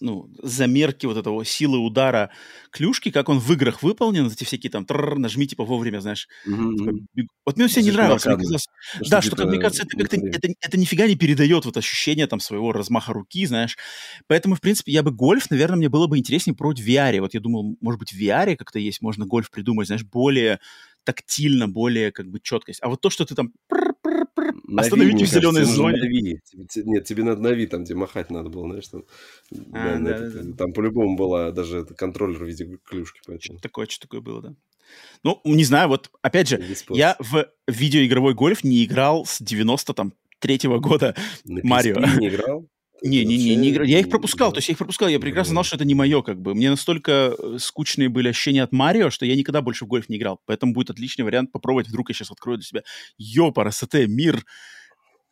[0.00, 2.30] ну, замерки вот этого силы удара
[2.70, 4.86] клюшки, как он в играх выполнен, эти всякие там
[5.20, 6.28] нажми типа вовремя, знаешь.
[6.46, 7.26] Mm-hmm.
[7.44, 8.24] Вот мне все не нравилось.
[8.24, 8.66] Мне казалось,
[9.08, 12.40] да, что, как, мне кажется, это как-то это, это нифига не передает вот ощущение там
[12.40, 13.76] своего размаха руки, знаешь.
[14.26, 17.20] Поэтому, в принципе, я бы гольф, наверное, мне было бы интереснее пробовать в VR.
[17.20, 20.58] Вот я думал, может быть, в VR как-то есть, можно гольф придумать, знаешь, более
[21.04, 22.80] тактильно, более как бы четкость.
[22.82, 23.52] А вот то, что ты там
[24.76, 26.40] Остановите в зеленой зоне.
[26.84, 29.04] Нет, тебе надо на Ви, там, где махать надо было, знаешь, там.
[29.72, 29.98] А.
[30.56, 33.20] Там по-любому была даже контроллер в виде клюшки.
[33.40, 34.54] Что-то такое, что такое было, да.
[35.22, 41.14] Ну, не знаю, вот, опять же, я в видеоигровой гольф не играл с 93-го года
[41.44, 42.00] на Марио.
[42.18, 42.66] не играл?
[43.02, 43.70] Не, не, не, не.
[43.88, 46.22] Я их пропускал, то есть я их пропускал, я прекрасно знал, что это не мое,
[46.22, 46.54] как бы.
[46.54, 50.16] Мне настолько э, скучные были ощущения от Марио, что я никогда больше в гольф не
[50.16, 50.40] играл.
[50.46, 51.88] Поэтому будет отличный вариант попробовать.
[51.88, 52.82] Вдруг я сейчас открою для себя.
[53.16, 54.44] Ёпа, СТ, мир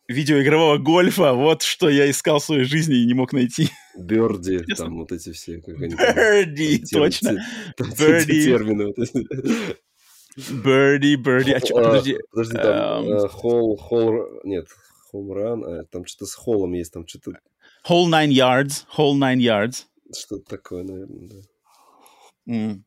[0.07, 1.33] видеоигрового гольфа.
[1.33, 3.69] Вот что я искал в своей жизни и не мог найти.
[3.97, 5.57] Берди, там вот эти все.
[5.57, 7.45] Берди, точно.
[7.77, 8.45] Берди.
[8.45, 8.93] Термины.
[10.63, 11.51] Берди, Берди.
[11.51, 12.17] А, подожди.
[12.31, 14.67] Подожди, там холл, холл, нет,
[15.11, 17.39] хоумран, а там что-то с холлом есть, там что-то...
[17.89, 19.85] Whole nine yards, whole nine yards.
[20.13, 22.53] Что-то такое, наверное, да.
[22.53, 22.81] Mm.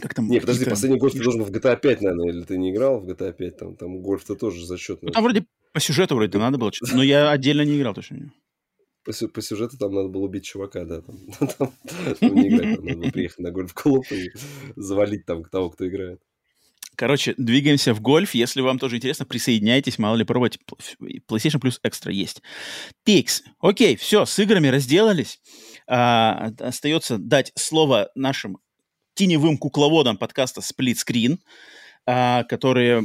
[0.00, 0.28] Как там?
[0.28, 3.08] Не, подожди, последний гольф ты должен в GTA 5, наверное, или ты не играл в
[3.08, 3.56] GTA 5?
[3.56, 5.08] Там, там гольф-то тоже зачетный.
[5.08, 8.32] Ну, там вроде по сюжету вроде надо было что-то, но я отдельно не играл точно.
[9.04, 11.16] По, по сюжету там надо было убить чувака, да, там,
[11.58, 11.72] там,
[12.20, 14.30] там не играть, там надо было приехать на гольф-клуб и
[14.76, 16.20] завалить там того, кто играет.
[17.00, 18.34] Короче, двигаемся в гольф.
[18.34, 20.58] Если вам тоже интересно, присоединяйтесь, мало ли пробовать.
[21.00, 22.42] PlayStation Plus Extra есть.
[23.06, 23.42] Тикс.
[23.58, 25.40] Окей, все, с играми разделались.
[25.88, 28.58] А, остается дать слово нашим
[29.14, 31.38] теневым кукловодам подкаста Split Screen,
[32.04, 33.02] а, которые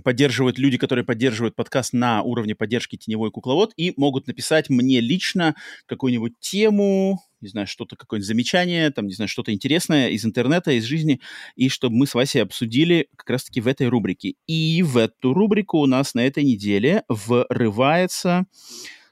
[0.00, 5.54] поддерживают, люди, которые поддерживают подкаст на уровне поддержки теневой кукловод и могут написать мне лично
[5.84, 10.84] какую-нибудь тему, не знаю, что-то, какое-нибудь замечание, там, не знаю, что-то интересное из интернета, из
[10.84, 11.20] жизни,
[11.54, 14.34] и чтобы мы с Васей обсудили как раз-таки в этой рубрике.
[14.46, 18.46] И в эту рубрику у нас на этой неделе врывается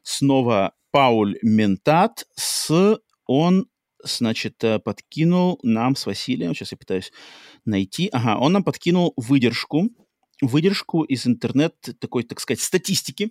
[0.03, 2.99] снова Пауль Ментат с...
[3.27, 3.67] Он,
[4.03, 7.11] значит, э, подкинул нам с Василием, сейчас я пытаюсь
[7.65, 8.09] найти.
[8.13, 9.89] Ага, он нам подкинул выдержку,
[10.43, 13.31] выдержку из интернет, такой, так сказать, статистики,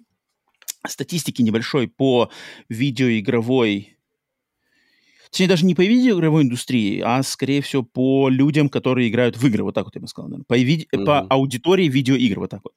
[0.88, 2.32] статистики небольшой по
[2.70, 3.98] видеоигровой
[5.34, 9.64] точнее, даже не по видеоигровой индустрии, а, скорее всего, по людям, которые играют в игры,
[9.64, 10.46] вот так вот я бы сказал, наверное.
[10.48, 11.06] По, ви- mm-hmm.
[11.06, 12.74] по аудитории видеоигр, вот так вот.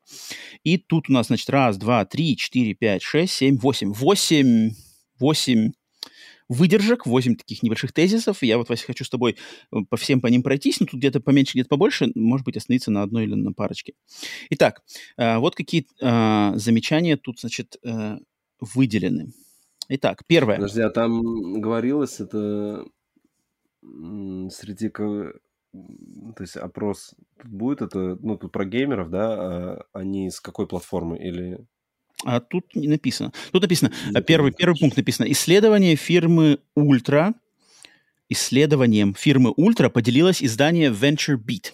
[0.64, 3.92] И тут у нас, значит, раз, два, три, четыре, пять, шесть, семь, восемь.
[3.92, 4.70] Восемь,
[5.20, 5.72] восемь
[6.48, 8.40] выдержек, 8 таких небольших тезисов.
[8.40, 9.36] Я вот, Вася, хочу с тобой
[9.72, 12.92] э, по всем по ним пройтись, но тут где-то поменьше, где-то побольше, может быть, остановиться
[12.92, 13.94] на одной или на парочке.
[14.50, 14.82] Итак,
[15.16, 17.76] э, вот какие э, замечания тут, значит,
[18.60, 19.32] выделены.
[19.88, 20.56] Итак, первое.
[20.56, 22.84] Подожди, а там говорилось это
[24.50, 24.88] среди
[26.36, 30.66] то есть опрос тут будет это, ну, тут про геймеров, да, а они с какой
[30.66, 31.58] платформы или
[32.24, 33.32] а тут не написано.
[33.52, 37.34] Тут написано, не первый, первый пункт написано, исследование фирмы Ультра,
[38.28, 41.72] исследованием фирмы Ультра поделилось издание VentureBeat.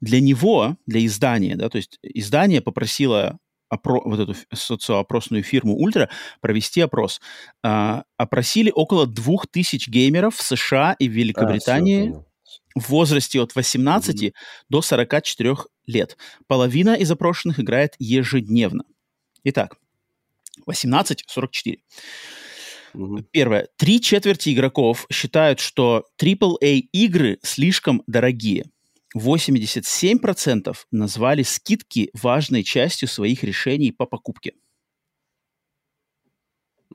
[0.00, 3.38] Для него, для издания, да, то есть издание попросило
[3.72, 6.08] опро- вот эту социоопросную фирму Ультра
[6.40, 7.20] провести опрос.
[7.62, 14.22] А, опросили около 2000 геймеров в США и в Великобритании а, в возрасте от 18
[14.22, 14.32] mm-hmm.
[14.68, 15.56] до 44
[15.86, 16.16] лет.
[16.46, 18.84] Половина из опрошенных играет ежедневно.
[19.44, 19.76] Итак,
[20.68, 21.78] 18-44.
[22.92, 23.24] Угу.
[23.30, 23.68] Первое.
[23.76, 28.69] Три четверти игроков считают, что AAA-игры слишком дорогие.
[29.16, 34.54] 87% назвали скидки важной частью своих решений по покупке.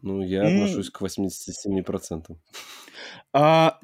[0.02, 2.38] Ну, я отношусь к 87%.
[3.34, 3.80] А,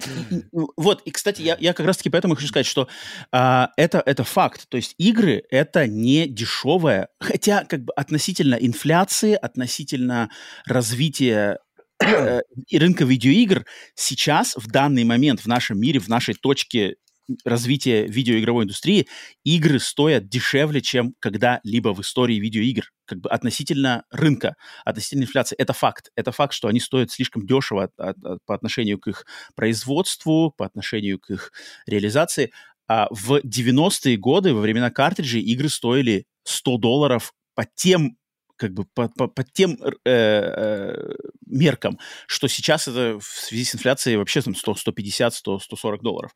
[0.78, 2.88] вот, и, кстати, я, я как раз-таки поэтому хочу сказать, что
[3.32, 4.70] а, это, это факт.
[4.70, 10.30] То есть игры— это не дешевое, хотя как бы относительно инфляции, относительно
[10.66, 11.60] развития
[12.04, 12.42] э,
[12.72, 16.98] рынка видеоигр сейчас, в данный момент, в нашем мире, в нашей точке
[17.44, 19.08] развития видеоигровой индустрии
[19.44, 22.92] игры стоят дешевле, чем когда-либо в истории видеоигр.
[23.06, 24.56] Как бы относительно рынка,
[24.86, 25.56] относительно инфляции.
[25.58, 26.10] Это факт.
[26.16, 29.26] Это факт, что они стоят слишком дешево от, от, от, по отношению к их
[29.56, 31.52] производству, по отношению к их
[31.86, 32.52] реализации.
[32.88, 38.18] А в 90-е годы, во времена картриджей, игры стоили 100 долларов по тем
[38.62, 41.14] как бы по, по, по тем э, э,
[41.48, 41.98] меркам,
[42.28, 46.32] что сейчас это в связи с инфляцией вообще там 100, 150, 100, 140 долларов.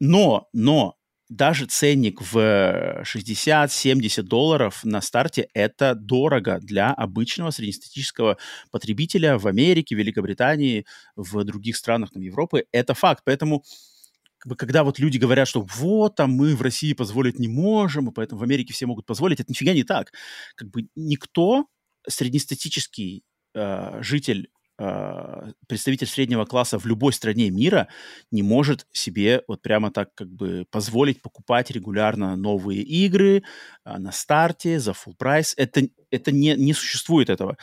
[0.00, 0.96] Но, но
[1.28, 8.38] даже ценник в 60-70 долларов на старте– это дорого для обычного среднестатистического
[8.70, 10.86] потребителя в Америке, Великобритании,
[11.16, 12.66] в других странах там, Европы.
[12.70, 13.22] Это факт.
[13.24, 13.64] Поэтому
[14.56, 18.40] когда вот люди говорят, что вот, там мы в России позволить не можем, и поэтому
[18.40, 20.12] в Америке все могут позволить, это нифига не так.
[20.54, 21.66] Как бы никто
[22.06, 23.24] среднестатический
[23.54, 27.88] э, житель представитель среднего класса в любой стране мира
[28.30, 33.42] не может себе вот прямо так как бы позволить покупать регулярно новые игры
[33.84, 35.54] а, на старте за full прайс.
[35.56, 37.56] Это, это не, не существует этого.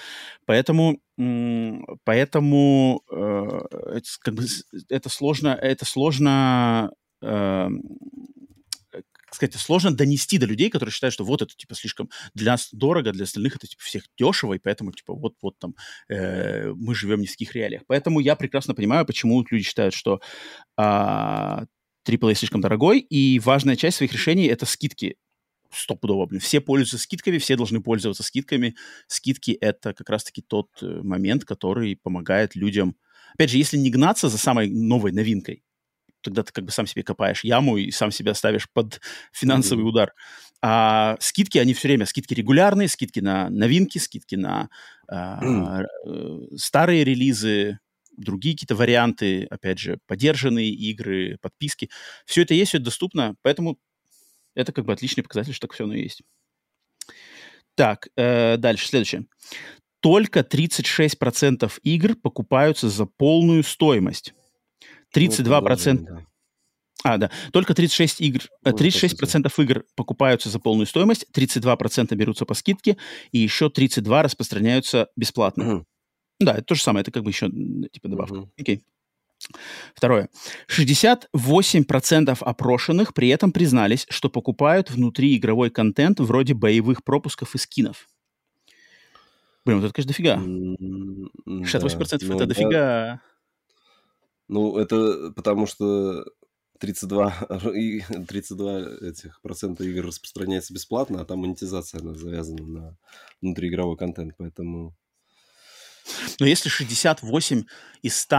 [0.46, 1.00] Поэтому,
[2.04, 4.44] поэтому э, как бы,
[4.90, 6.92] это сложно, это сложно
[7.22, 7.68] э,
[9.36, 13.12] сказать, сложно донести до людей, которые считают, что вот это, типа, слишком для нас дорого,
[13.12, 15.76] для остальных это, типа, всех дешево, и поэтому, типа, вот-вот там
[16.10, 17.84] э, мы живем не в таких реалиях.
[17.88, 20.22] Поэтому я прекрасно понимаю, почему люди считают, что
[20.78, 21.66] а,
[22.08, 25.16] AAA слишком дорогой, и важная часть своих решений— это скидки
[25.72, 26.40] стопудово, блин.
[26.40, 28.76] Все пользуются скидками, все должны пользоваться скидками.
[29.08, 32.96] Скидки— это как раз-таки тот э, момент, который помогает людям...
[33.34, 35.64] Опять же, если не гнаться за самой новой новинкой,
[36.24, 39.02] тогда ты как бы сам себе копаешь яму и сам себя ставишь под
[39.32, 39.88] финансовый mm-hmm.
[39.88, 40.14] удар.
[40.62, 44.70] А скидки, они все время, скидки регулярные, скидки на новинки, скидки на
[45.10, 46.58] а, mm.
[46.58, 47.80] старые релизы,
[48.16, 51.90] другие какие-то варианты, опять же, поддержанные игры, подписки.
[52.26, 53.78] Все это есть, все это доступно, поэтому
[54.56, 56.22] это как бы отличный показатель, что так все оно есть.
[57.76, 59.26] Так, э, дальше, следующее.
[60.00, 64.34] Только 36% игр покупаются за полную стоимость.
[65.16, 66.06] 32%...
[66.10, 66.26] Ну,
[67.04, 67.32] А, да.
[67.52, 72.98] Только 36 игр, 36% процентов игр покупаются за полную стоимость, 32% берутся по скидке,
[73.32, 75.76] и еще 32 распространяются бесплатно.
[75.76, 75.86] Угу.
[76.40, 78.34] Да, это то же самое, это как бы еще типа добавка.
[78.34, 78.52] Угу.
[78.58, 78.84] Окей.
[79.94, 80.30] Второе.
[80.70, 88.08] 68% опрошенных при этом признались, что покупают внутри игровой контент вроде боевых пропусков и скинов.
[89.66, 90.38] Блин, вот это, конечно, дофига.
[90.38, 93.22] 68% да, это дофига.
[94.54, 96.26] Ну, это потому что
[96.80, 97.48] 32,
[98.28, 102.98] 32 этих процента игр распространяется бесплатно, а там монетизация она завязана на
[103.42, 104.94] внутриигровой контент, поэтому...
[106.40, 107.64] Но если 68
[108.04, 108.36] из 100...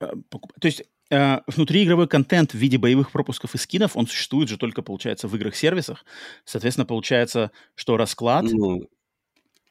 [0.00, 0.12] Э,
[0.60, 4.80] то есть э, внутриигровой контент в виде боевых пропусков и скинов, он существует же только,
[4.80, 6.06] получается, в играх-сервисах.
[6.46, 8.46] Соответственно, получается, что расклад...
[8.50, 8.88] Ну,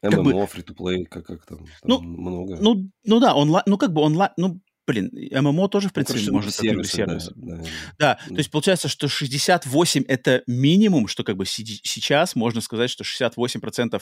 [0.04, 2.58] ММО, как бы, free-to-play, как, как там, там ну, много.
[2.62, 6.20] Ну, ну да, онлайн, ну как бы онлайн, ну блин, ММО тоже, в ну, принципе,
[6.26, 7.32] ну, может быть игры сервисы.
[7.36, 7.64] Да, да.
[8.00, 13.04] да, то есть получается, что 68— это минимум, что как бы сейчас можно сказать, что
[13.04, 14.02] 68%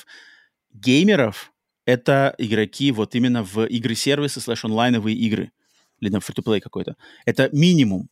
[0.74, 1.52] геймеров—
[1.86, 5.52] это игроки вот именно в игры-сервисы слэш-онлайновые игры
[6.00, 6.96] или там free-to-play какой-то.
[7.26, 8.10] Это минимум,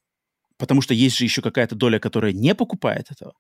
[0.58, 3.36] потому что есть же еще какая-то доля, которая не покупает этого.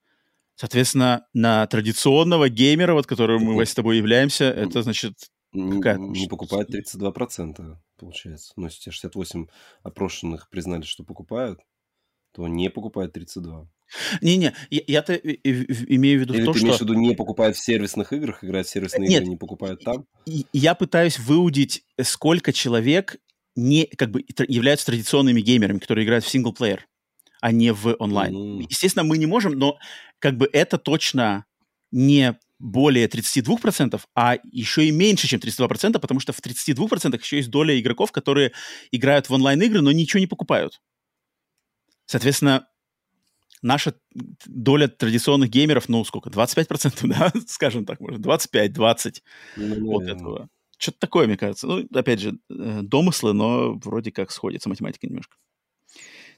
[0.55, 5.15] Соответственно, на традиционного геймера, вот которым мы с тобой являемся, это значит
[5.55, 8.53] какая Не покупает 32%, получается.
[8.55, 9.47] Но если 68
[9.83, 11.59] опрошенных признали, что покупают,
[12.33, 13.69] то не покупает 32.
[14.21, 18.13] Не-не, я-то имею в виду Или то, ты имеешь в виду не покупает в сервисных
[18.13, 20.05] играх, играет в сервисные Нет, игры, не покупают там?
[20.53, 23.17] Я пытаюсь выудить, сколько человек
[23.55, 26.87] не, как бы, являются традиционными геймерами, которые играют в синглплеер,
[27.41, 28.35] а не в онлайн.
[28.35, 28.67] Mm-hmm.
[28.69, 29.77] Естественно, мы не можем, но
[30.19, 31.45] как бы это точно
[31.91, 37.49] не более 32%, а еще и меньше, чем 32%, потому что в 32% еще есть
[37.49, 38.51] доля игроков, которые
[38.91, 40.81] играют в онлайн-игры, но ничего не покупают.
[42.05, 42.67] Соответственно,
[43.61, 43.95] наша
[44.45, 48.71] доля традиционных геймеров, ну, сколько, 25%, да, скажем так, может, 25-20
[49.57, 49.79] mm-hmm.
[49.81, 50.49] вот этого.
[50.77, 51.67] Что-то такое, мне кажется.
[51.67, 55.37] Ну, опять же, э, домыслы, но вроде как сходится математика немножко.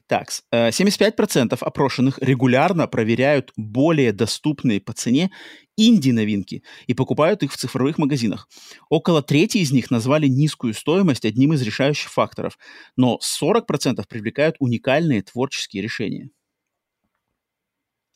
[0.08, 5.30] Так, 75% э, опрошенных регулярно проверяют более доступные по цене
[5.76, 8.48] инди-новинки и покупают их в цифровых магазинах.
[8.88, 12.58] Около трети из них назвали низкую стоимость одним из решающих факторов,
[12.96, 16.30] но 40% привлекают уникальные творческие решения.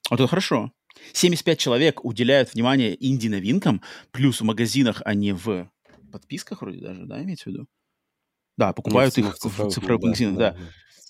[0.08, 0.72] Вот это хорошо.
[1.12, 3.82] 75 человек уделяют внимание инди-новинкам,
[4.12, 5.70] плюс в магазинах, а не в
[6.10, 7.66] подписках вроде даже, да, имеется в виду?
[8.62, 10.56] Да, покупают их в цифровых, цифровых магазинах, да.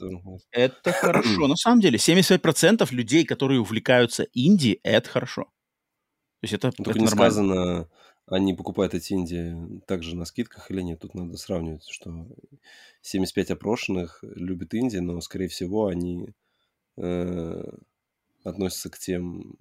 [0.01, 0.39] да.
[0.53, 1.47] Это хорошо.
[1.47, 5.45] На самом деле, 75% людей, которые увлекаются инди, это хорошо.
[5.45, 7.31] То есть это, ну, Только это не нормально.
[7.31, 7.89] сказано,
[8.27, 9.55] они покупают эти инди
[9.87, 11.01] также на скидках или нет.
[11.01, 12.27] Тут надо сравнивать, что
[13.03, 16.31] 75 опрошенных любят инди, но, скорее всего, они
[16.97, 17.65] э,
[18.45, 19.57] относятся к тем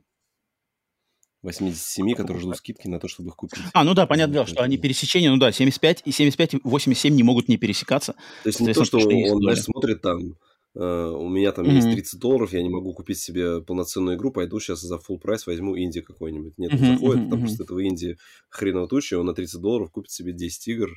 [1.43, 3.59] 87, которые ждут скидки на то, чтобы их купить.
[3.73, 7.15] А, ну да, понятное дело, что они пересечения, ну да, 75 и 75 и 87
[7.15, 8.13] не могут не пересекаться.
[8.43, 10.35] То есть не то, что он, знаешь, смотрит там,
[10.73, 11.73] Uh, у меня там mm-hmm.
[11.73, 15.45] есть 30 долларов, я не могу купить себе полноценную игру, пойду сейчас за full прайс
[15.45, 16.57] возьму инди какой-нибудь.
[16.57, 16.79] Нет, mm-hmm.
[16.79, 17.29] он заходит, mm-hmm.
[17.29, 20.91] там просто этого инди хреново тучи, он на 30 долларов купит себе 10 игр,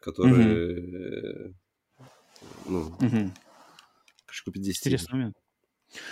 [0.00, 0.80] которые...
[0.80, 1.54] Mm-hmm.
[2.66, 3.30] Ну, mm-hmm.
[4.44, 5.16] купить 10 Интересный игр.
[5.16, 5.36] момент.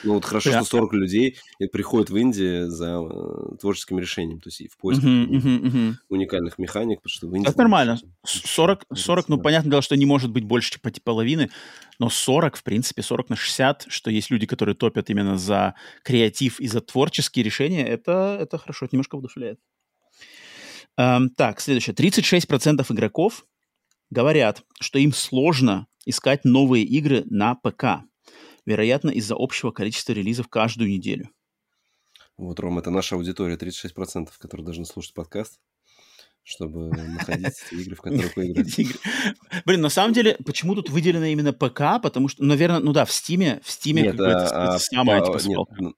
[0.04, 0.64] Ну вот хорошо, Прям.
[0.64, 1.38] что 40 людей
[1.72, 5.94] приходят в Индию за э, творческим решением, то есть в поисках uh-huh, uh-huh, uh-huh.
[6.08, 7.48] уникальных механик, потому что в Индии...
[7.48, 7.98] Это нормально.
[8.24, 11.50] 40, 40 ну, понятное дело, что не может быть больше типа половины,
[11.98, 16.60] но 40, в принципе, 40 на 60, что есть люди, которые топят именно за креатив
[16.60, 19.60] и за творческие решения, это, это хорошо, это немножко вдохновляет.
[20.96, 21.94] Эм, так, следующее.
[21.94, 23.46] 36% игроков
[24.10, 28.02] говорят, что им сложно искать новые игры на ПК
[28.68, 31.30] вероятно, из-за общего количества релизов каждую неделю.
[32.36, 35.58] Вот, Ром, это наша аудитория, 36%, которые должны слушать подкаст,
[36.44, 38.86] чтобы находить игры, в которых вы играете.
[39.64, 42.00] Блин, на самом деле, почему тут выделено именно ПК?
[42.00, 45.94] Потому что, наверное, ну да, в Стиме, в Стиме нет, а, а, самое, типа, нет,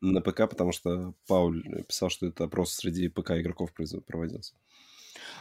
[0.00, 3.70] на ПК, потому что Пауль писал, что это опрос среди ПК игроков
[4.06, 4.54] проводился.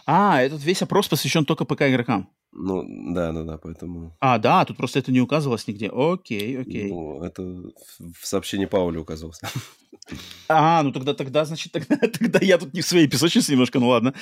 [0.05, 2.29] А, этот весь опрос посвящен только ПК игрокам.
[2.53, 4.15] Ну, да, да, да, поэтому...
[4.19, 5.89] А, да, тут просто это не указывалось нигде.
[5.89, 6.89] Окей, окей.
[6.89, 9.39] Ну, это в сообщении Пауля указывалось.
[10.47, 13.87] А, ну тогда, тогда, значит, тогда, тогда я тут не в своей песочнице немножко, ну
[13.87, 14.13] ладно.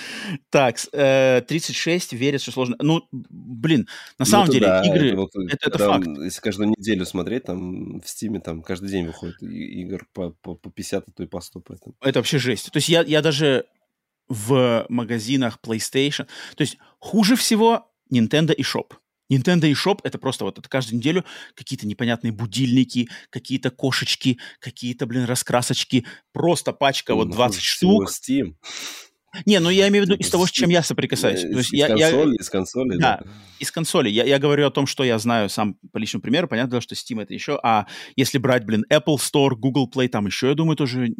[0.49, 2.75] Так, э, 36 верят, что сложно.
[2.79, 3.87] Ну, блин,
[4.19, 6.07] на ну, самом ну, деле, да, игры, это, вот, это, это факт.
[6.07, 10.69] Если каждую неделю смотреть, там в Стиме там каждый день выходит игр по, по, по
[10.69, 11.95] 50, а то и по 100, поэтому...
[12.01, 12.71] Это вообще жесть.
[12.71, 13.65] То есть я, я даже
[14.27, 16.27] в магазинах PlayStation...
[16.55, 18.93] То есть хуже всего Nintendo и Shop.
[19.31, 21.23] Nintendo и Shop это просто вот это каждую неделю
[21.53, 26.05] какие-то непонятные будильники, какие-то кошечки, какие-то, блин, раскрасочки.
[26.33, 28.09] Просто пачка вот 20 ну, штук.
[28.09, 28.55] Steam.
[29.45, 31.43] Не, ну я имею в виду из того, с чем я соприкасаюсь.
[31.43, 33.17] Из, из я, консоли, я, из консоли, да.
[33.23, 33.31] да.
[33.59, 34.09] Из консоли.
[34.09, 36.47] Я, я говорю о том, что я знаю сам по личному примеру.
[36.47, 37.59] Понятно, что Steam это еще.
[37.61, 41.13] А если брать, блин, Apple Store, Google Play, там еще, я думаю, тоже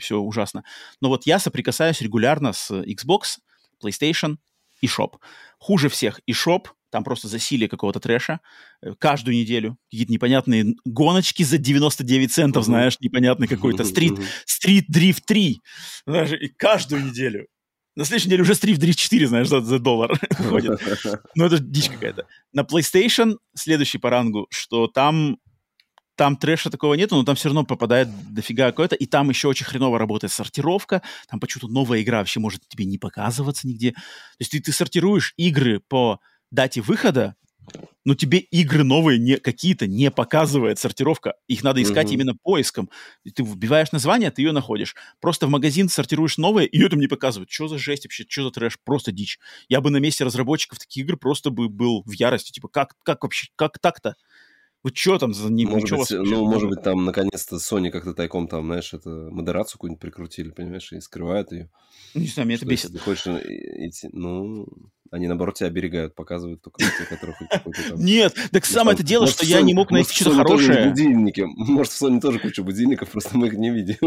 [0.00, 0.64] все ужасно.
[1.02, 3.38] Но вот я соприкасаюсь регулярно с Xbox,
[3.84, 4.36] PlayStation,
[4.82, 5.16] и шоп.
[5.58, 8.40] Хуже всех и шоп, там просто засилие какого-то трэша
[8.82, 9.78] э, каждую неделю.
[9.90, 15.58] Какие-то непонятные гоночки за 99 центов, знаешь, непонятный какой-то стрит, стрит дрифт 3.
[16.06, 17.46] Знаешь, и каждую неделю.
[17.94, 20.80] На следующей неделе уже Street Drift 4, знаешь, за, за доллар ходит.
[21.34, 22.26] Ну, это дичь какая-то.
[22.52, 25.38] На PlayStation следующий по рангу, что там
[26.22, 29.66] там трэша такого нету, но там все равно попадает дофига какое-то, и там еще очень
[29.66, 33.90] хреново работает сортировка, там почему-то новая игра вообще может тебе не показываться нигде.
[33.90, 33.98] То
[34.38, 36.20] есть ты, ты сортируешь игры по
[36.52, 37.34] дате выхода,
[38.04, 41.34] но тебе игры новые не, какие-то не показывает сортировка.
[41.48, 42.14] Их надо искать mm-hmm.
[42.14, 42.88] именно поиском.
[43.24, 44.94] Ты вбиваешь название, ты ее находишь.
[45.20, 47.50] Просто в магазин сортируешь новые, ее там не показывают.
[47.50, 49.40] Что за жесть вообще, что за трэш, просто дичь.
[49.68, 52.52] Я бы на месте разработчиков таких игр просто бы был в ярости.
[52.52, 54.14] Типа, как, как вообще, как так-то?
[54.82, 55.70] Вот что там за ним?
[55.70, 60.00] Может быть, ну, может быть, там наконец-то Sony как-то тайком там, знаешь, это модерацию какую-нибудь
[60.00, 61.70] прикрутили, понимаешь, и скрывают ее.
[62.14, 62.90] Не знаю, меня это бесит.
[62.90, 64.66] Если ты хочешь идти, ну,
[65.12, 68.04] они, наоборот, тебя оберегают, показывают только те, которых какой-то там...
[68.04, 70.88] Нет, так самое это дело, что я не мог найти что-то хорошее.
[70.88, 71.42] будильники.
[71.56, 73.98] Может, в Sony тоже куча будильников, просто мы их не видим.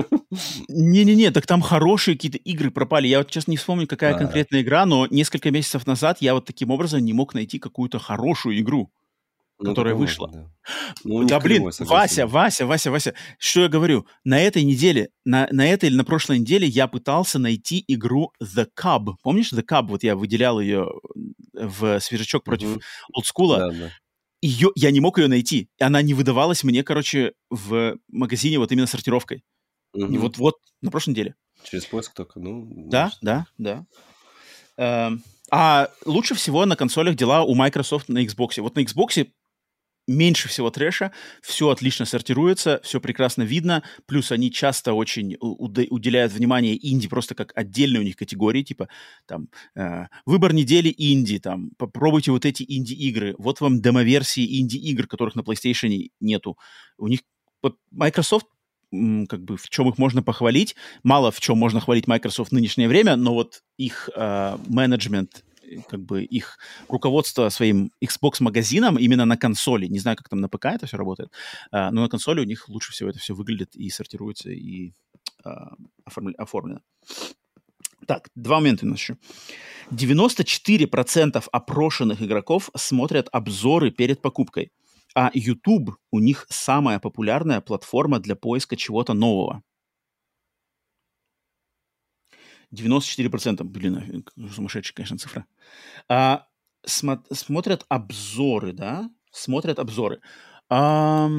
[0.68, 3.08] Не-не-не, так там хорошие какие-то игры пропали.
[3.08, 6.72] Я вот сейчас не вспомню, какая конкретная игра, но несколько месяцев назад я вот таким
[6.72, 8.92] образом не мог найти какую-то хорошую игру
[9.60, 10.30] ну, которая вышла.
[10.32, 10.52] Да,
[11.04, 14.06] ну, да блин, кривой, Вася, Вася, Вася, Вася, что я говорю?
[14.24, 18.68] На этой неделе, на, на этой или на прошлой неделе я пытался найти игру The
[18.78, 19.16] Cub.
[19.24, 19.88] Помнишь The Cub?
[19.88, 20.90] Вот я выделял ее
[21.54, 22.82] в свежачок против mm-hmm.
[23.14, 23.58] олдскула.
[23.58, 23.92] Да, да.
[24.42, 25.70] Ее, я не мог ее найти.
[25.78, 29.44] И она не выдавалась мне, короче, в магазине вот именно сортировкой.
[29.96, 30.14] Mm-hmm.
[30.14, 31.36] И вот-вот на прошлой неделе.
[31.64, 32.68] Через поиск только, ну...
[32.90, 33.86] Да, да, да.
[34.78, 38.60] Эм, а лучше всего на консолях дела у Microsoft на Xbox.
[38.62, 39.30] Вот на Xbox
[40.08, 41.12] меньше всего трэша,
[41.42, 47.52] все отлично сортируется, все прекрасно видно, плюс они часто очень уделяют внимание инди просто как
[47.56, 48.88] отдельной у них категории, типа
[49.26, 55.36] там э, выбор недели инди, там попробуйте вот эти инди-игры, вот вам демоверсии инди-игр, которых
[55.36, 56.58] на PlayStation нету.
[56.98, 57.22] У них
[57.62, 58.48] вот Microsoft
[59.28, 60.76] как бы в чем их можно похвалить.
[61.04, 65.44] Мало в чем можно хвалить Microsoft в нынешнее время, но вот их э, менеджмент
[65.90, 69.88] как бы их руководство своим Xbox-магазином именно на консоли.
[69.88, 71.32] Не знаю, как там на ПК это все работает,
[71.72, 74.94] а, но на консоли у них лучше всего это все выглядит и сортируется, и
[75.44, 75.76] а,
[76.38, 76.80] оформлено.
[78.08, 79.18] Так, два момента у нас еще.
[79.92, 84.72] 94% опрошенных игроков смотрят обзоры перед покупкой,
[85.16, 89.64] а YouTube у них самая популярная платформа для поиска чего-то нового.
[92.76, 95.46] 94%, блин, сумасшедшая, конечно, цифра.
[96.10, 96.46] А,
[96.88, 99.10] смо- смотрят обзоры, да?
[99.32, 100.22] Смотрят обзоры.
[100.70, 101.30] А,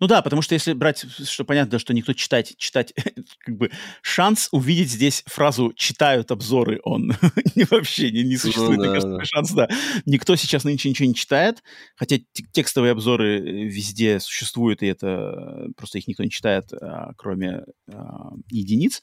[0.00, 2.92] ну да, потому что если брать, что понятно, что никто читать, читать,
[3.38, 3.70] как бы
[4.02, 7.12] шанс увидеть здесь фразу «читают обзоры», он
[7.70, 9.24] вообще не, не существует, ну, да, кажется, да.
[9.24, 9.68] шанс, да.
[10.06, 11.62] Никто сейчас нынче ничего не читает,
[11.96, 12.16] хотя
[12.52, 18.32] текстовые обзоры э, везде существуют, и это просто их никто не читает, а, кроме а,
[18.50, 19.02] единиц.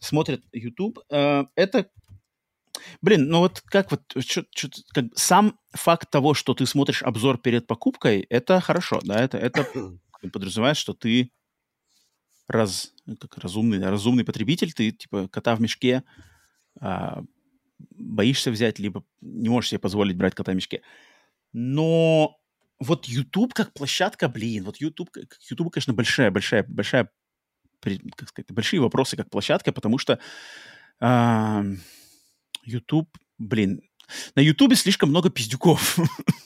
[0.00, 0.98] Смотрят YouTube.
[1.12, 1.86] А, это
[3.02, 7.38] Блин, ну вот как вот чё, чё, как, сам факт того, что ты смотришь обзор
[7.38, 9.66] перед покупкой, это хорошо, да, это, это
[10.32, 11.30] подразумевает, что ты
[12.48, 16.02] раз, как разумный, разумный потребитель, ты типа кота в мешке
[16.80, 17.22] а,
[17.96, 20.82] боишься взять, либо не можешь себе позволить брать кота в мешке.
[21.52, 22.36] Но
[22.78, 25.10] вот YouTube как площадка, блин, вот YouTube,
[25.50, 27.10] YouTube, конечно, большая, большая, большая,
[28.16, 30.18] как сказать, большие вопросы как площадка, потому что
[31.00, 31.64] а,
[32.62, 33.08] YouTube,
[33.38, 33.80] блин,
[34.34, 35.98] на Ютубе слишком много пиздюков,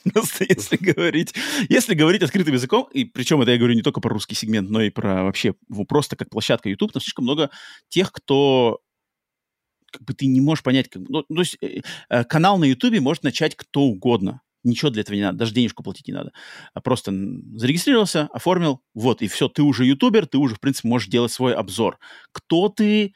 [0.41, 1.35] если говорить,
[1.69, 4.82] если говорить открытым языком, и причем это я говорю не только про русский сегмент, но
[4.82, 5.55] и про вообще
[5.89, 7.51] просто как площадка YouTube, там слишком много
[7.89, 8.81] тех, кто
[9.93, 13.01] как бы ты не можешь понять, как, ну, то есть э, э, канал на Ютубе
[13.01, 16.32] может начать кто угодно, ничего для этого не надо, даже денежку платить не надо.
[16.73, 17.12] А просто
[17.55, 21.55] зарегистрировался, оформил, вот, и все, ты уже ютубер, ты уже, в принципе, можешь делать свой
[21.55, 21.99] обзор.
[22.32, 23.15] Кто ты,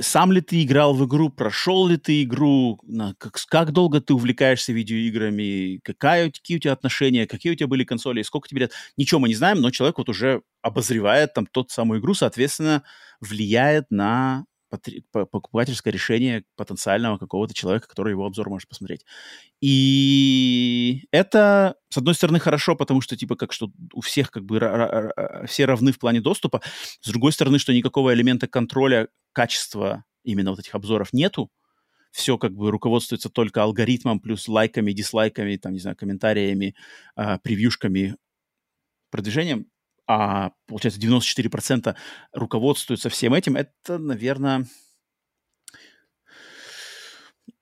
[0.00, 2.80] сам ли ты играл в игру, прошел ли ты игру,
[3.18, 7.84] как, как долго ты увлекаешься видеоиграми, какая, какие у тебя отношения, какие у тебя были
[7.84, 11.70] консоли, сколько тебе лет, ничего мы не знаем, но человек вот уже обозревает там тот
[11.70, 12.82] самую игру, соответственно,
[13.20, 14.44] влияет на
[15.12, 19.04] покупательское решение потенциального какого-то человека, который его обзор может посмотреть.
[19.60, 24.58] И это, с одной стороны, хорошо, потому что, типа, как что у всех как бы
[25.46, 26.62] все равны в плане доступа.
[27.00, 31.50] С другой стороны, что никакого элемента контроля качества именно вот этих обзоров нету.
[32.12, 36.74] Все как бы руководствуется только алгоритмом плюс лайками, дизлайками, там, не знаю, комментариями,
[37.16, 38.16] э, превьюшками,
[39.10, 39.66] продвижением
[40.10, 41.94] а, получается, 94%
[42.32, 44.66] руководствуются всем этим, это, наверное...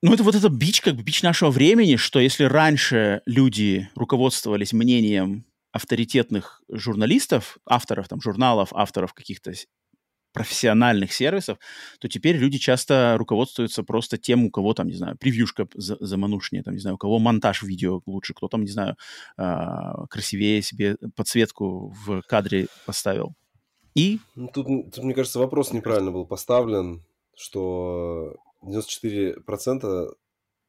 [0.01, 4.73] Ну, это вот это бич, как бы бич нашего времени, что если раньше люди руководствовались
[4.73, 9.53] мнением авторитетных журналистов, авторов там журналов, авторов каких-то
[10.39, 11.57] профессиональных сервисов,
[11.99, 16.75] то теперь люди часто руководствуются просто тем, у кого там, не знаю, превьюшка заманушнее, там,
[16.75, 18.95] не знаю, у кого монтаж видео лучше, кто там, не знаю,
[19.35, 23.33] а, красивее себе подсветку в кадре поставил.
[23.95, 24.19] И...
[24.35, 27.03] Ну, тут, тут, мне кажется, вопрос неправильно был поставлен,
[27.35, 30.13] что 94%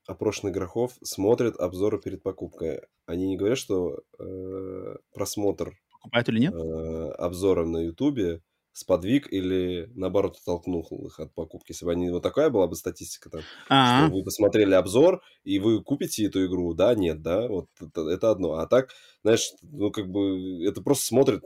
[0.09, 2.81] опрошенных игроков смотрят обзоры перед покупкой.
[3.07, 6.55] Они не говорят, что э, просмотр Покупают или нет?
[6.55, 8.41] Э, обзора на Ютубе
[8.73, 11.73] сподвиг или, наоборот, оттолкнул их от покупки.
[11.73, 14.07] Если бы они, вот такая была бы статистика там, А-а-а.
[14.07, 18.31] что вы посмотрели обзор, и вы купите эту игру, да, нет, да, вот это, это
[18.31, 18.55] одно.
[18.55, 18.91] А так,
[19.23, 21.43] знаешь, ну, как бы, это просто смотрит...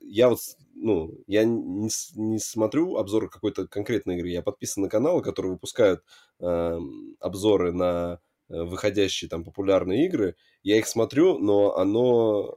[0.00, 0.38] Я вот,
[0.74, 6.02] ну, я не, не смотрю обзоры какой-то конкретной игры, я подписан на каналы, которые выпускают
[6.40, 6.78] э,
[7.20, 12.54] обзоры на э, выходящие там популярные игры, я их смотрю, но оно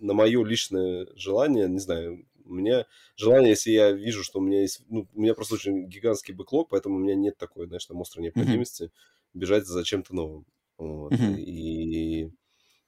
[0.00, 2.86] на мое личное желание, не знаю, у меня
[3.16, 4.82] желание, если я вижу, что у меня есть...
[4.88, 8.24] Ну, у меня просто очень гигантский бэклог, поэтому у меня нет такой, знаешь, там острой
[8.24, 9.30] необходимости mm-hmm.
[9.34, 10.46] бежать за чем-то новым.
[10.78, 11.12] Вот.
[11.12, 11.36] Mm-hmm.
[11.38, 12.32] И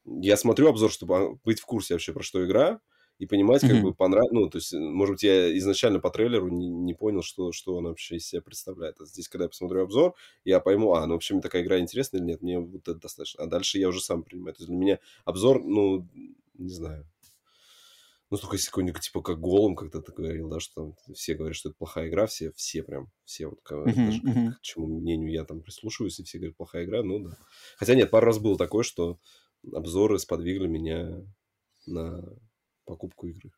[0.04, 2.80] я смотрю обзор, чтобы быть в курсе вообще, про что игра,
[3.18, 3.82] и понимать, как mm-hmm.
[3.82, 4.32] бы понравилось.
[4.32, 7.90] Ну, то есть, может быть, я изначально по трейлеру не, не понял, что, что она
[7.90, 8.98] вообще из себя представляет.
[8.98, 12.16] А здесь, когда я посмотрю обзор, я пойму, а, ну, вообще, мне такая игра интересна
[12.16, 13.44] или нет, мне вот это достаточно.
[13.44, 14.54] А дальше я уже сам принимаю.
[14.54, 16.08] То есть, для меня обзор, ну,
[16.54, 17.06] не знаю,
[18.30, 21.56] ну, только если какой-нибудь, типа, как Голом, когда ты говорил, да, что там все говорят,
[21.56, 24.52] что это плохая игра, все, все прям, все вот, uh-huh, даже uh-huh.
[24.52, 27.36] к, к чему мнению я там прислушиваюсь, и все говорят, плохая игра, ну да.
[27.76, 29.18] Хотя нет, пару раз было такое, что
[29.72, 31.26] обзоры сподвигли меня
[31.86, 32.24] на
[32.84, 33.50] покупку игры.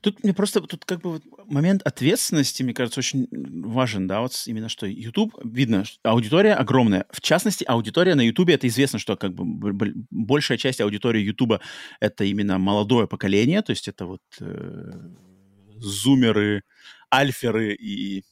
[0.00, 4.32] Тут мне просто тут как бы вот момент ответственности, мне кажется, очень важен, да, вот
[4.46, 7.04] именно что YouTube, видно, аудитория огромная.
[7.10, 9.44] В частности, аудитория на YouTube, это известно, что как бы
[10.10, 11.60] большая часть аудитории YouTube
[12.00, 14.92] это именно молодое поколение, то есть это вот э,
[15.76, 16.62] зумеры,
[17.12, 18.24] альферы и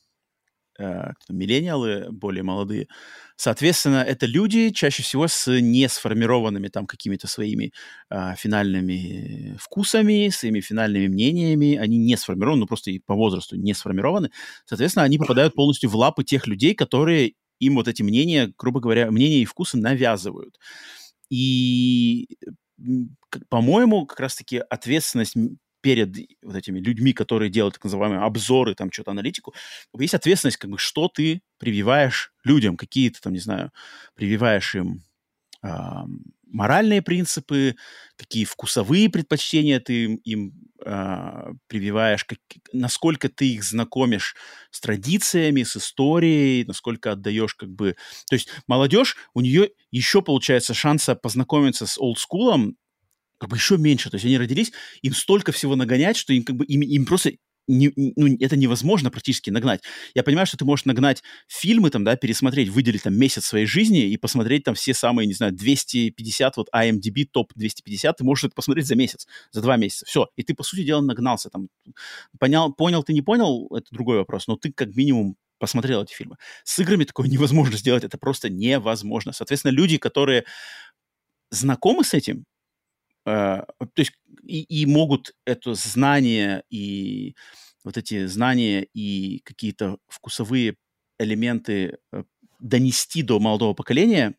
[1.28, 2.88] миллениалы, более молодые.
[3.36, 7.72] Соответственно, это люди чаще всего с не сформированными там какими-то своими
[8.10, 11.76] э, финальными вкусами, своими финальными мнениями.
[11.76, 14.30] Они не сформированы, ну просто и по возрасту не сформированы.
[14.66, 19.10] Соответственно, они попадают полностью в лапы тех людей, которые им вот эти мнения, грубо говоря,
[19.10, 20.58] мнения и вкусы навязывают.
[21.30, 22.28] И,
[23.48, 25.36] по-моему, как раз-таки ответственность
[25.80, 29.54] перед вот этими людьми, которые делают так называемые обзоры, там, что-то аналитику,
[29.98, 33.72] есть ответственность, как бы, что ты прививаешь людям, какие то там, не знаю,
[34.14, 35.02] прививаешь им
[35.62, 35.68] э,
[36.50, 37.76] моральные принципы,
[38.16, 40.52] какие вкусовые предпочтения ты им, им
[40.84, 42.38] э, прививаешь, как,
[42.72, 44.34] насколько ты их знакомишь
[44.70, 47.96] с традициями, с историей, насколько отдаешь как бы...
[48.28, 52.76] То есть молодежь, у нее еще получается шанса познакомиться с олдскулом
[53.38, 54.10] как бы еще меньше.
[54.10, 57.32] То есть они родились, им столько всего нагонять, что им как бы им, им просто
[57.68, 59.82] не, ну, это невозможно практически нагнать.
[60.14, 64.08] Я понимаю, что ты можешь нагнать фильмы, там, да, пересмотреть, выделить там месяц своей жизни
[64.08, 68.54] и посмотреть там все самые, не знаю, 250, вот IMDb топ 250, ты можешь это
[68.54, 70.06] посмотреть за месяц, за два месяца.
[70.06, 70.28] Все.
[70.36, 71.68] И ты, по сути дела, нагнался там.
[72.40, 76.36] Понял, понял ты, не понял, это другой вопрос, но ты как минимум посмотрел эти фильмы.
[76.64, 79.32] С играми такое невозможно сделать, это просто невозможно.
[79.32, 80.44] Соответственно, люди, которые
[81.50, 82.44] знакомы с этим,
[83.28, 84.12] то есть
[84.44, 87.34] и, и могут это знание и
[87.84, 90.76] вот эти знания и какие-то вкусовые
[91.18, 92.24] элементы э,
[92.60, 94.34] донести до молодого поколения,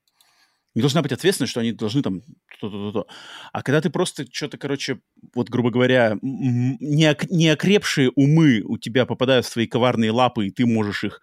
[0.76, 2.22] не должна быть ответственность, что они должны там
[2.60, 3.08] то-то-то-то.
[3.52, 5.02] А когда ты просто что-то, короче,
[5.34, 11.04] вот, грубо говоря, неокрепшие умы у тебя попадают в твои коварные лапы, и ты можешь
[11.04, 11.22] их,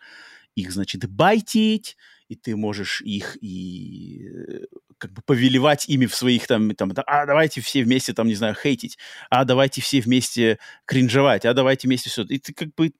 [0.56, 1.96] их значит, байтить,
[2.28, 4.66] и ты можешь их и э,
[4.98, 8.54] как бы повелевать ими в своих там, там, а давайте все вместе там, не знаю,
[8.54, 8.98] хейтить,
[9.30, 12.22] а давайте все вместе кринжевать, а давайте вместе все.
[12.24, 12.92] И ты как бы,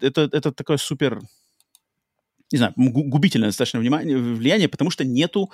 [0.00, 1.20] это, это такое супер,
[2.52, 5.52] не знаю, губительное достаточно внимание, влияние, потому что нету,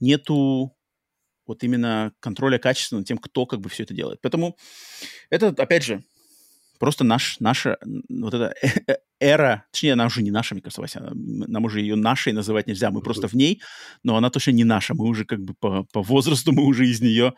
[0.00, 0.76] нету
[1.46, 4.20] вот именно контроля качества над тем, кто как бы все это делает.
[4.22, 4.56] Поэтому
[5.30, 6.02] это, опять же,
[6.78, 7.78] просто наш, наша
[8.08, 8.54] вот эта
[9.20, 12.90] эра, точнее, она уже не наша, мне кажется, Вася, нам уже ее нашей называть нельзя,
[12.90, 13.62] мы просто в ней,
[14.02, 17.00] но она точно не наша, мы уже как бы по, по возрасту, мы уже из
[17.00, 17.34] нее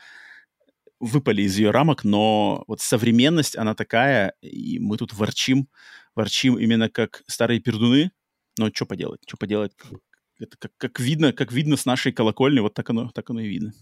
[0.98, 5.68] выпали из ее рамок, но вот современность, она такая, и мы тут ворчим,
[6.14, 8.10] ворчим именно как старые пердуны,
[8.58, 9.72] но что поделать, что поделать,
[10.38, 13.48] это как, как видно, как видно с нашей колокольни, вот так оно, так оно и
[13.48, 13.72] видно.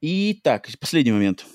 [0.00, 1.46] И так, последний момент–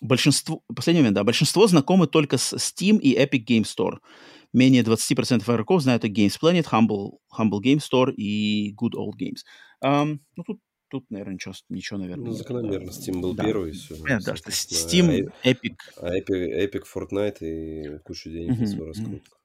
[0.00, 3.98] большинство, последний момент, да, большинство знакомы только с Steam и Epic Game Store.
[4.52, 9.42] Менее 20% игроков знают о Games Planet, Humble, Humble Game Store и Good Old Games.
[9.84, 10.60] Um, ну, тут,
[10.90, 12.26] тут, наверное, ничего, ничего наверное.
[12.26, 12.90] Ну, закономерно.
[12.90, 13.44] Steam был да.
[13.44, 13.72] первый.
[13.72, 15.76] Все, Понятно, да, что Steam, а, Epic.
[15.96, 19.36] А Epic, Epic Fortnite и кучу денег на свою раскрутку.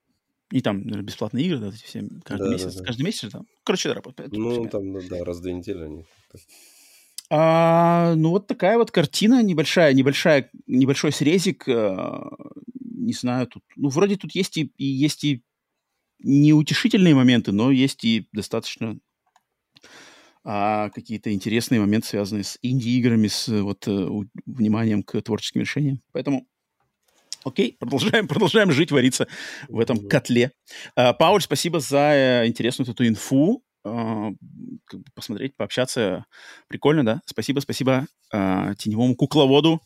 [0.51, 2.73] И там наверное, бесплатные игры, да, эти все каждый да, месяц.
[2.75, 2.85] Да, да.
[2.85, 3.47] Каждый месяц там.
[3.63, 4.31] Короче, да, работает.
[4.31, 6.05] Ну, там, да, раз в две недели они.
[7.35, 11.67] А, ну, вот такая вот картина небольшая, небольшая, небольшой срезик.
[11.67, 12.29] А,
[12.79, 15.43] не знаю, тут, ну, вроде тут есть и, и есть и
[16.19, 18.99] неутешительные моменты, но есть и достаточно
[20.43, 24.07] а, какие-то интересные моменты, связанные с инди-играми, с вот, э,
[24.45, 26.03] вниманием к творческим решениям.
[26.11, 26.45] Поэтому
[27.43, 29.27] Окей, продолжаем, продолжаем жить, вариться
[29.69, 30.51] в этом котле.
[30.95, 33.63] Uh, Пауль, спасибо за uh, интересную эту инфу.
[33.85, 34.35] Uh,
[35.13, 36.25] посмотреть, пообщаться.
[36.67, 37.21] Прикольно, да?
[37.25, 39.81] Спасибо, спасибо uh, теневому кукловоду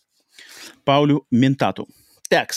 [0.84, 1.88] Паулю Ментату.
[2.30, 2.54] Так,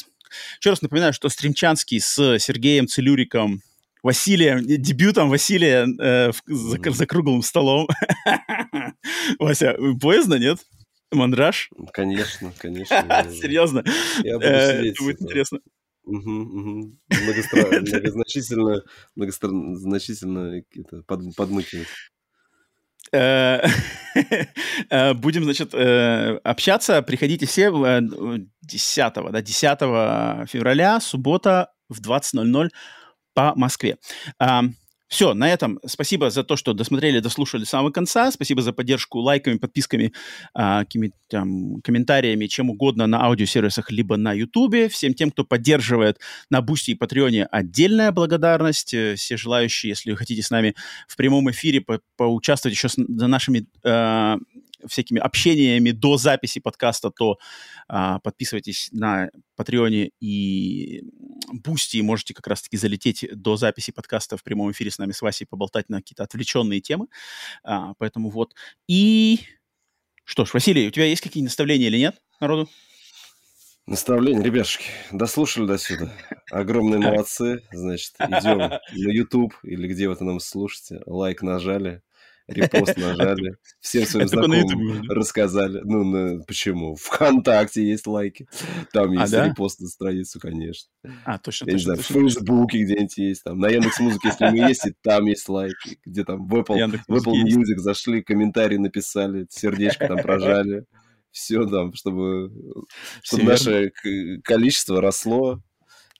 [0.60, 3.62] еще раз напоминаю, что Стримчанский с Сергеем Целюриком
[4.02, 7.86] Василием, дебютом Василия э, за, за круглым столом.
[9.38, 10.58] Вася, поездно, нет?
[11.12, 11.70] Мандраж?
[11.92, 13.26] Конечно, конечно.
[13.30, 13.84] Серьезно?
[14.22, 14.98] Я буду э, сидеть.
[15.00, 15.60] Будет интересно.
[16.10, 16.98] Угу, угу.
[17.10, 18.82] Многозначительно,
[19.14, 20.62] многозначительно
[21.06, 21.86] под, подмыкивать.
[23.12, 23.60] Э,
[24.90, 25.72] э, будем, значит,
[26.44, 27.02] общаться.
[27.02, 32.70] Приходите все 10, да, 10 февраля, суббота в 20.00
[33.32, 33.96] по Москве.
[35.10, 38.30] Все, на этом спасибо за то, что досмотрели, дослушали до самого конца.
[38.30, 40.12] Спасибо за поддержку лайками, подписками,
[40.54, 40.84] а,
[41.28, 44.88] там, комментариями, чем угодно на аудиосервисах, либо на Ютубе.
[44.88, 48.94] Всем тем, кто поддерживает на Boosty и Patreon е, отдельная благодарность.
[48.94, 50.76] Э, все желающие, если хотите с нами
[51.08, 54.36] в прямом эфире по поучаствовать еще с, за нашими э,
[54.86, 57.38] всякими общениями до записи подкаста, то
[57.88, 61.02] а, подписывайтесь на Patreon е и
[61.52, 65.22] Boosty, и можете как раз-таки залететь до записи подкаста в прямом эфире с нами с
[65.22, 67.08] Васей, поболтать на какие-то отвлеченные темы.
[67.62, 68.54] А, поэтому вот.
[68.88, 69.40] И
[70.24, 72.68] что ж, Василий, у тебя есть какие наставления или нет народу?
[73.86, 76.12] Наставление, ребяшки, дослушали до сюда.
[76.52, 77.64] Огромные молодцы.
[77.72, 81.02] Значит, идем на YouTube или где вы там слушаете.
[81.06, 82.02] Лайк нажали
[82.50, 85.80] репост нажали, всем своим знакомым рассказали.
[85.84, 86.94] Ну, почему?
[86.96, 88.46] Вконтакте есть лайки,
[88.92, 90.90] там а, есть а, репост на страницу, конечно.
[91.24, 94.86] А, точно, Я не знаю, в Фейсбуке где-нибудь есть, там, на Яндекс.Музыке, если мы есть,
[94.86, 100.08] и там есть лайки, где там в Apple, в Apple Music зашли, комментарий написали, сердечко
[100.08, 100.84] там прожали.
[101.32, 102.50] Все там, чтобы,
[103.22, 103.92] чтобы наше
[104.42, 105.62] количество росло,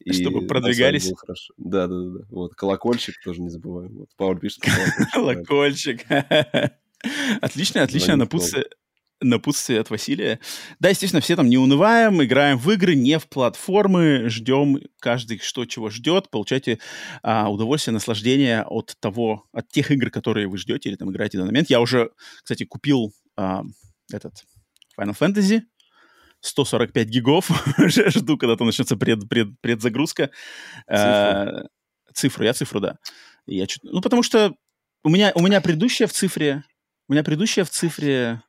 [0.05, 1.13] и Чтобы продвигались.
[1.57, 2.25] Да, да, да.
[2.31, 3.93] Вот, колокольчик тоже не забываем.
[3.99, 4.63] Вот, Пауль пишет
[5.13, 6.05] колокольчик.
[7.41, 8.67] Отлично, отлично напутствие
[9.23, 10.41] напутствие от Василия.
[10.79, 15.67] Да, естественно, все там не унываем, играем в игры, не в платформы, ждем каждый, что
[15.67, 16.79] чего ждет, получайте
[17.23, 21.45] а, удовольствие, наслаждение от того, от тех игр, которые вы ждете или там играете на
[21.45, 21.69] момент.
[21.69, 22.13] Я уже,
[22.43, 23.63] кстати, купил а,
[24.11, 24.45] этот
[24.99, 25.65] Final Fantasy
[26.41, 27.51] 145 гигов.
[27.79, 30.31] Жду, когда там начнется пред, пред, предзагрузка.
[30.87, 30.99] Цифру.
[30.99, 31.67] Э,
[32.15, 32.99] цифру, я цифру, да.
[33.47, 33.83] Я чуть...
[33.85, 34.55] Ну, потому что
[35.03, 36.65] у меня, у меня предыдущая в цифре...
[37.09, 38.43] У меня предыдущая в цифре...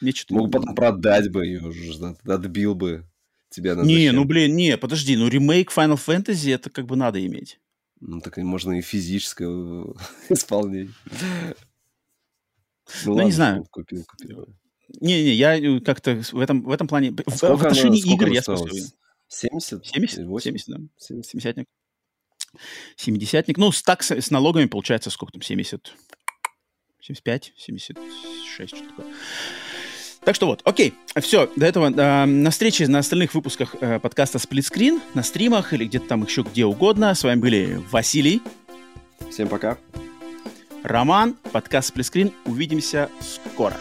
[0.00, 0.34] Мне что-то...
[0.34, 1.62] Мог потом продать бы ее
[2.26, 3.06] отбил бы
[3.50, 7.24] тебя на Не, ну, блин, не, подожди, ну, ремейк Final Fantasy это как бы надо
[7.24, 7.60] иметь.
[8.00, 9.48] Ну, так можно и физическое
[10.28, 10.92] исполнение.
[11.10, 11.54] Ну,
[13.06, 13.66] ну ладно, не знаю.
[13.70, 14.48] Купил, купил.
[15.00, 17.10] Не-не, я э, как-то в этом, в этом плане...
[17.10, 18.82] в, в отношении оно, игр я спрашиваю.
[19.28, 19.86] 70?
[19.86, 20.42] 70?
[20.42, 20.78] 70, да.
[20.98, 21.66] 70
[22.96, 25.42] 70 Ну, с, так, с налогами получается сколько там?
[25.42, 25.92] 70...
[27.00, 29.06] 75, 76, что такое.
[30.24, 34.38] Так что вот, окей, все, до этого э, на встрече на остальных выпусках э, подкаста
[34.38, 37.14] Сплитскрин, на стримах или где-то там еще где угодно.
[37.14, 38.40] С вами были Василий.
[39.30, 39.76] Всем пока.
[40.82, 42.32] Роман, подкаст Сплитскрин.
[42.46, 43.76] Увидимся скоро.